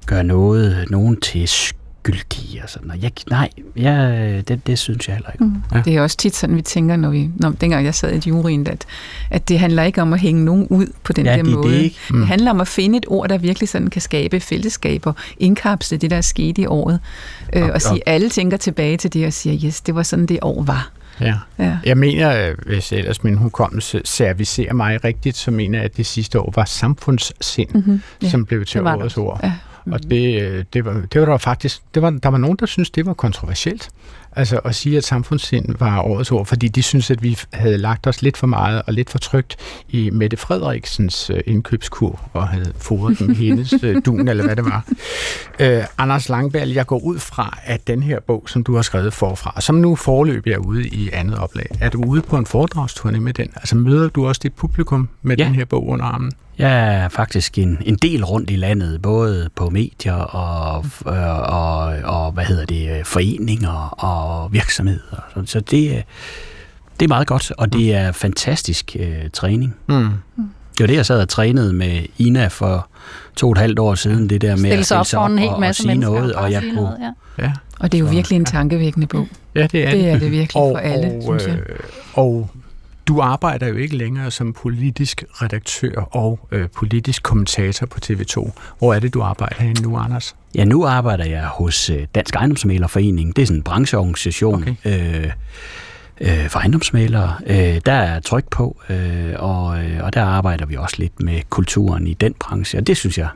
gøre 0.06 0.24
noget, 0.24 0.86
nogen 0.90 1.20
til 1.20 1.48
skyldige 1.48 2.62
og 2.62 2.70
sådan 2.70 2.88
noget. 2.88 3.02
Jeg, 3.02 3.12
nej, 3.30 3.48
jeg, 3.76 4.42
det, 4.48 4.66
det 4.66 4.78
synes 4.78 5.08
jeg 5.08 5.16
heller 5.16 5.30
ikke. 5.30 5.44
Mm. 5.44 5.54
Ja. 5.74 5.82
Det 5.84 5.96
er 5.96 6.00
også 6.02 6.16
tit 6.16 6.36
sådan, 6.36 6.56
vi 6.56 6.62
tænker, 6.62 6.96
når 6.96 7.10
vi, 7.10 7.30
når, 7.36 7.50
dengang 7.50 7.84
jeg 7.84 7.94
sad 7.94 8.26
i 8.26 8.28
juryen, 8.28 8.66
at, 8.66 8.84
at 9.30 9.48
det 9.48 9.58
handler 9.58 9.82
ikke 9.82 10.02
om 10.02 10.12
at 10.12 10.20
hænge 10.20 10.44
nogen 10.44 10.66
ud 10.70 10.86
på 11.04 11.12
den 11.12 11.26
Ja, 11.26 11.30
der 11.36 11.42
det 11.42 11.50
er 11.52 11.56
det 11.56 11.64
måde. 11.64 11.82
ikke. 11.84 11.96
Mm. 12.10 12.18
Det 12.18 12.26
handler 12.28 12.50
om 12.50 12.60
at 12.60 12.68
finde 12.68 12.98
et 12.98 13.04
ord, 13.08 13.28
der 13.28 13.38
virkelig 13.38 13.68
sådan 13.68 13.90
kan 13.90 14.02
skabe 14.02 14.40
fællesskaber, 14.40 15.12
indkapsle 15.38 15.96
det, 15.98 16.10
der 16.10 16.16
er 16.16 16.20
sket 16.20 16.58
i 16.58 16.66
året, 16.66 17.00
øh, 17.52 17.62
og, 17.62 17.68
Og- 17.68 17.74
og 17.74 17.82
sige, 17.82 18.02
alle 18.08 18.28
tænker 18.28 18.56
tilbage 18.56 18.96
til 18.96 19.12
det 19.12 19.26
og 19.26 19.32
siger, 19.32 19.60
yes, 19.68 19.80
det 19.80 19.94
var 19.94 20.02
sådan, 20.02 20.26
det 20.26 20.38
år 20.42 20.62
var. 20.62 20.90
Ja. 21.20 21.34
Ja. 21.58 21.78
Jeg 21.84 21.98
mener, 21.98 22.48
øh, 22.50 22.56
hvis 22.66 22.92
ellers 22.92 23.24
min 23.24 23.34
hukommelse 23.36 24.00
servicerer 24.04 24.72
mig 24.72 25.04
rigtigt, 25.04 25.36
så 25.36 25.50
mener 25.50 25.78
jeg, 25.78 25.84
at 25.84 25.96
det 25.96 26.06
sidste 26.06 26.40
år 26.40 26.52
var 26.56 26.64
samfundssind, 26.64 27.68
mm-hmm. 27.74 27.92
Mhm. 27.92 28.02
Ja, 28.22 28.28
som 28.28 28.46
blev 28.46 28.64
til 28.64 28.80
årets 28.86 29.16
ord. 29.16 29.40
Ja. 29.42 29.52
Og 29.92 30.10
det, 30.10 30.42
øh, 30.42 30.64
det, 30.72 30.84
var, 30.84 31.02
det 31.12 31.20
var 31.20 31.26
der 31.26 31.38
faktisk, 31.38 31.82
det 31.94 32.02
var, 32.02 32.10
der 32.10 32.28
var 32.28 32.38
nogen, 32.38 32.56
der 32.60 32.66
synes 32.66 32.90
det 32.90 33.06
var 33.06 33.14
kontroversielt. 33.14 33.90
Altså 34.36 34.58
at 34.58 34.74
sige, 34.74 34.96
at 34.96 35.04
samfundssind 35.04 35.74
var 35.78 36.00
årets 36.00 36.32
ord, 36.32 36.46
fordi 36.46 36.68
de 36.68 36.82
synes, 36.82 37.10
at 37.10 37.22
vi 37.22 37.38
havde 37.52 37.78
lagt 37.78 38.06
os 38.06 38.22
lidt 38.22 38.36
for 38.36 38.46
meget 38.46 38.82
og 38.86 38.92
lidt 38.92 39.10
for 39.10 39.18
trygt 39.18 39.56
i 39.88 40.10
Mette 40.10 40.36
Frederiksens 40.36 41.30
øh, 41.30 41.40
indkøbskur 41.46 42.20
og 42.32 42.48
havde 42.48 42.72
fodret 42.78 43.18
den 43.18 43.34
hendes 43.36 43.74
øh, 43.82 43.96
dun, 44.06 44.28
eller 44.28 44.44
hvad 44.44 44.56
det 44.56 44.64
var. 44.64 44.84
Øh, 45.60 45.84
Anders 45.98 46.28
Langberg, 46.28 46.68
jeg 46.74 46.86
går 46.86 46.98
ud 46.98 47.18
fra, 47.18 47.58
at 47.64 47.86
den 47.86 48.02
her 48.02 48.20
bog, 48.20 48.44
som 48.46 48.64
du 48.64 48.74
har 48.74 48.82
skrevet 48.82 49.12
forfra, 49.12 49.60
som 49.60 49.74
nu 49.74 49.96
forløb 49.96 50.46
er 50.46 50.56
ude 50.56 50.88
i 50.88 51.10
andet 51.12 51.38
oplag, 51.38 51.66
er 51.80 51.88
du 51.88 52.02
ude 52.06 52.22
på 52.22 52.36
en 52.36 52.46
foredragsturné 52.46 53.18
med 53.18 53.32
den? 53.32 53.48
Altså 53.56 53.76
møder 53.76 54.08
du 54.08 54.26
også 54.26 54.40
dit 54.42 54.54
publikum 54.54 55.08
med 55.22 55.36
ja. 55.36 55.44
den 55.44 55.54
her 55.54 55.64
bog 55.64 55.88
under 55.88 56.04
armen? 56.04 56.32
Jeg 56.58 56.94
er 56.94 57.08
faktisk 57.08 57.58
en, 57.58 57.78
en 57.84 57.96
del 57.96 58.24
rundt 58.24 58.50
i 58.50 58.56
landet, 58.56 59.02
både 59.02 59.48
på 59.56 59.70
medier 59.70 60.14
og, 60.14 60.84
øh, 61.06 61.38
og, 61.54 61.78
og 62.04 62.32
hvad 62.32 62.44
hedder 62.44 62.64
det, 62.64 63.06
foreninger 63.06 64.04
og 64.04 64.52
virksomheder. 64.52 65.24
Så, 65.34 65.42
så 65.46 65.60
det, 65.60 66.04
det 67.00 67.04
er 67.04 67.08
meget 67.08 67.26
godt, 67.26 67.52
og 67.58 67.72
det 67.72 67.94
er 67.94 68.12
fantastisk 68.12 68.96
uh, 69.00 69.30
træning. 69.32 69.74
Mm. 69.88 70.08
Det 70.78 70.80
var 70.80 70.86
det, 70.86 70.96
jeg 70.96 71.06
sad 71.06 71.20
og 71.20 71.28
trænede 71.28 71.72
med 71.72 72.02
Ina 72.18 72.46
for 72.46 72.88
to 73.36 73.46
og 73.46 73.52
et 73.52 73.58
halvt 73.58 73.78
år 73.78 73.94
siden, 73.94 74.30
det 74.30 74.40
der 74.40 74.50
med 74.50 74.56
Stille 74.56 74.84
sig 74.84 74.98
op 74.98 75.06
for 75.06 75.26
en 75.26 75.38
hel 75.38 75.50
masse 75.60 75.80
og 75.80 75.84
sige 75.84 75.98
noget, 75.98 76.32
og 76.34 76.52
jeg 76.52 76.62
kunne... 76.62 76.74
Noget, 76.74 76.96
ja. 77.38 77.44
ja. 77.44 77.52
Og 77.78 77.92
det 77.92 77.98
er 77.98 78.02
jo 78.02 78.10
virkelig 78.10 78.36
en 78.36 78.44
tankevækkende 78.44 79.06
bog. 79.06 79.28
Ja, 79.54 79.66
det 79.66 79.86
er 79.86 79.90
det. 79.90 80.00
Det 80.00 80.10
er 80.10 80.18
det 80.18 80.30
virkelig 80.30 80.62
og, 80.62 80.72
for 80.74 80.78
alle, 80.78 81.12
og, 81.16 81.22
synes 81.22 81.46
jeg. 81.46 81.70
Øh, 81.70 81.78
og 82.14 82.50
du 83.08 83.20
arbejder 83.20 83.66
jo 83.66 83.74
ikke 83.74 83.96
længere 83.96 84.30
som 84.30 84.52
politisk 84.52 85.24
redaktør 85.30 86.00
og 86.00 86.48
øh, 86.50 86.68
politisk 86.68 87.22
kommentator 87.22 87.86
på 87.86 87.98
TV2. 88.06 88.50
Hvor 88.78 88.94
er 88.94 88.98
det, 88.98 89.14
du 89.14 89.22
arbejder 89.22 89.62
henne 89.62 89.82
nu, 89.82 89.96
Anders? 89.96 90.36
Ja, 90.54 90.64
nu 90.64 90.86
arbejder 90.86 91.24
jeg 91.24 91.46
hos 91.46 91.90
øh, 91.90 92.06
Dansk 92.14 92.34
Ejendomsmælerforening. 92.34 93.36
Det 93.36 93.42
er 93.42 93.46
sådan 93.46 93.58
en 93.58 93.62
brancheorganisation. 93.62 94.62
Okay. 94.62 95.24
Øh, 95.24 95.30
øh, 96.20 96.48
for 96.48 96.58
ejendomsmalere. 96.58 97.34
Øh, 97.46 97.80
der 97.86 97.92
er 97.92 98.20
tryk 98.20 98.44
på, 98.50 98.76
øh, 98.88 99.34
og, 99.38 99.84
øh, 99.84 100.04
og 100.04 100.14
der 100.14 100.24
arbejder 100.24 100.66
vi 100.66 100.76
også 100.76 100.96
lidt 100.98 101.20
med 101.20 101.40
kulturen 101.50 102.06
i 102.06 102.14
den 102.14 102.34
branche, 102.40 102.78
og 102.78 102.86
det 102.86 102.96
synes 102.96 103.18
jeg 103.18 103.28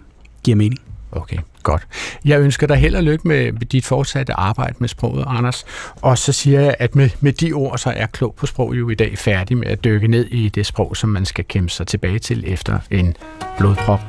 giver 0.45 0.57
mening. 0.57 0.81
Okay, 1.13 1.39
godt. 1.63 1.87
Jeg 2.25 2.41
ønsker 2.41 2.67
dig 2.67 2.77
held 2.77 2.97
og 2.97 3.03
lykke 3.03 3.29
med 3.29 3.53
dit 3.53 3.85
fortsatte 3.85 4.33
arbejde 4.33 4.75
med 4.79 4.89
sproget, 4.89 5.25
Anders. 5.27 5.65
Og 6.03 6.19
så 6.19 6.33
siger 6.33 6.61
jeg, 6.61 6.75
at 6.79 6.97
med, 6.97 7.11
med 7.21 7.33
de 7.33 7.53
ord, 7.53 7.79
så 7.79 7.93
er 7.97 8.07
Klog 8.07 8.35
på 8.35 8.47
Sprog 8.47 8.75
jo 8.79 8.91
i 8.91 8.95
dag 8.95 9.19
færdig 9.19 9.57
med 9.57 9.67
at 9.67 9.85
dykke 9.85 10.09
ned 10.09 10.25
i 10.25 10.49
det 10.49 10.67
sprog, 10.67 10.97
som 10.97 11.11
man 11.11 11.25
skal 11.25 11.45
kæmpe 11.45 11.71
sig 11.71 11.87
tilbage 11.87 12.19
til 12.19 12.45
efter 12.47 12.79
en 12.91 13.17
blodprop. 13.59 14.01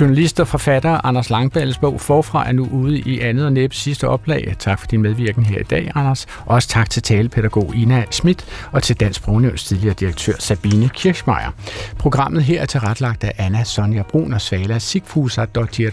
Journalist 0.00 0.40
og 0.40 0.48
forfatter 0.48 1.06
Anders 1.06 1.30
Langballes 1.30 1.78
bog 1.78 2.00
Forfra 2.00 2.48
er 2.48 2.52
nu 2.52 2.68
ude 2.72 2.98
i 2.98 3.20
andet 3.20 3.46
og 3.46 3.52
næppe 3.52 3.76
sidste 3.76 4.08
oplag. 4.08 4.54
Tak 4.58 4.80
for 4.80 4.86
din 4.86 5.02
medvirken 5.02 5.44
her 5.44 5.58
i 5.58 5.62
dag, 5.62 5.92
Anders. 5.94 6.26
Og 6.46 6.54
også 6.54 6.68
tak 6.68 6.90
til 6.90 7.02
talepædagog 7.02 7.72
Ina 7.76 8.04
Schmidt 8.10 8.44
og 8.72 8.82
til 8.82 9.00
Dansk 9.00 9.20
Sprognævns 9.20 9.64
tidligere 9.64 9.94
direktør 9.94 10.32
Sabine 10.38 10.88
Kirchmeier. 10.88 11.50
Programmet 11.98 12.42
her 12.42 12.62
er 12.62 12.66
tilrettelagt 12.66 13.24
af 13.24 13.32
Anna 13.38 13.64
Sonja 13.64 14.02
Brun 14.02 14.32
og 14.32 14.40
Svala 14.40 14.78
Sigfusa, 14.78 15.46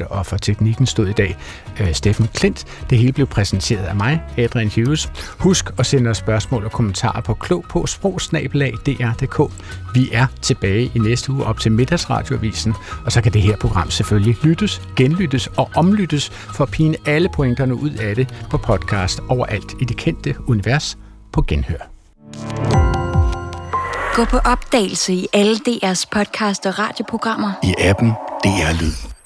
og 0.09 0.25
for 0.25 0.37
teknikken 0.37 0.85
stod 0.97 1.07
i 1.07 1.13
dag 1.13 1.37
øh, 1.79 1.93
Steffen 1.93 2.27
Klint. 2.33 2.65
Det 2.89 2.97
hele 2.97 3.13
blev 3.13 3.27
præsenteret 3.27 3.83
af 3.83 3.95
mig, 3.95 4.21
Adrian 4.37 4.71
Hughes. 4.75 5.11
Husk 5.39 5.69
at 5.79 5.85
sende 5.85 6.09
os 6.09 6.17
spørgsmål 6.17 6.65
og 6.65 6.71
kommentarer 6.71 7.21
på 7.21 7.33
klog 7.33 7.65
på 7.69 7.85
sprogsnabelag.dr.dk. 7.85 9.51
Vi 9.93 10.09
er 10.11 10.27
tilbage 10.41 10.91
i 10.95 10.99
næste 10.99 11.31
uge 11.31 11.45
op 11.45 11.59
til 11.59 11.71
middagsradioavisen, 11.71 12.73
og 13.05 13.11
så 13.11 13.21
kan 13.21 13.33
det 13.33 13.41
her 13.41 13.57
program 13.57 13.91
selvfølgelig 13.91 14.37
lyttes, 14.43 14.81
genlyttes 14.95 15.47
og 15.47 15.69
omlyttes 15.75 16.29
for 16.29 16.63
at 16.63 16.71
pine 16.71 16.95
alle 17.05 17.29
pointerne 17.29 17.75
ud 17.75 17.91
af 17.91 18.15
det 18.15 18.45
på 18.49 18.57
podcast 18.57 19.19
overalt 19.29 19.73
i 19.81 19.85
det 19.85 19.97
kendte 19.97 20.35
univers 20.47 20.97
på 21.31 21.41
genhør. 21.41 21.89
Gå 24.15 24.25
på 24.25 24.37
opdagelse 24.37 25.13
i 25.13 25.27
alle 25.33 25.55
DR's 25.55 26.05
podcast 26.11 26.65
og 26.65 26.79
radioprogrammer. 26.79 27.51
I 27.63 27.73
appen 27.79 28.09
DR 28.43 28.81
Lyd. 28.81 29.16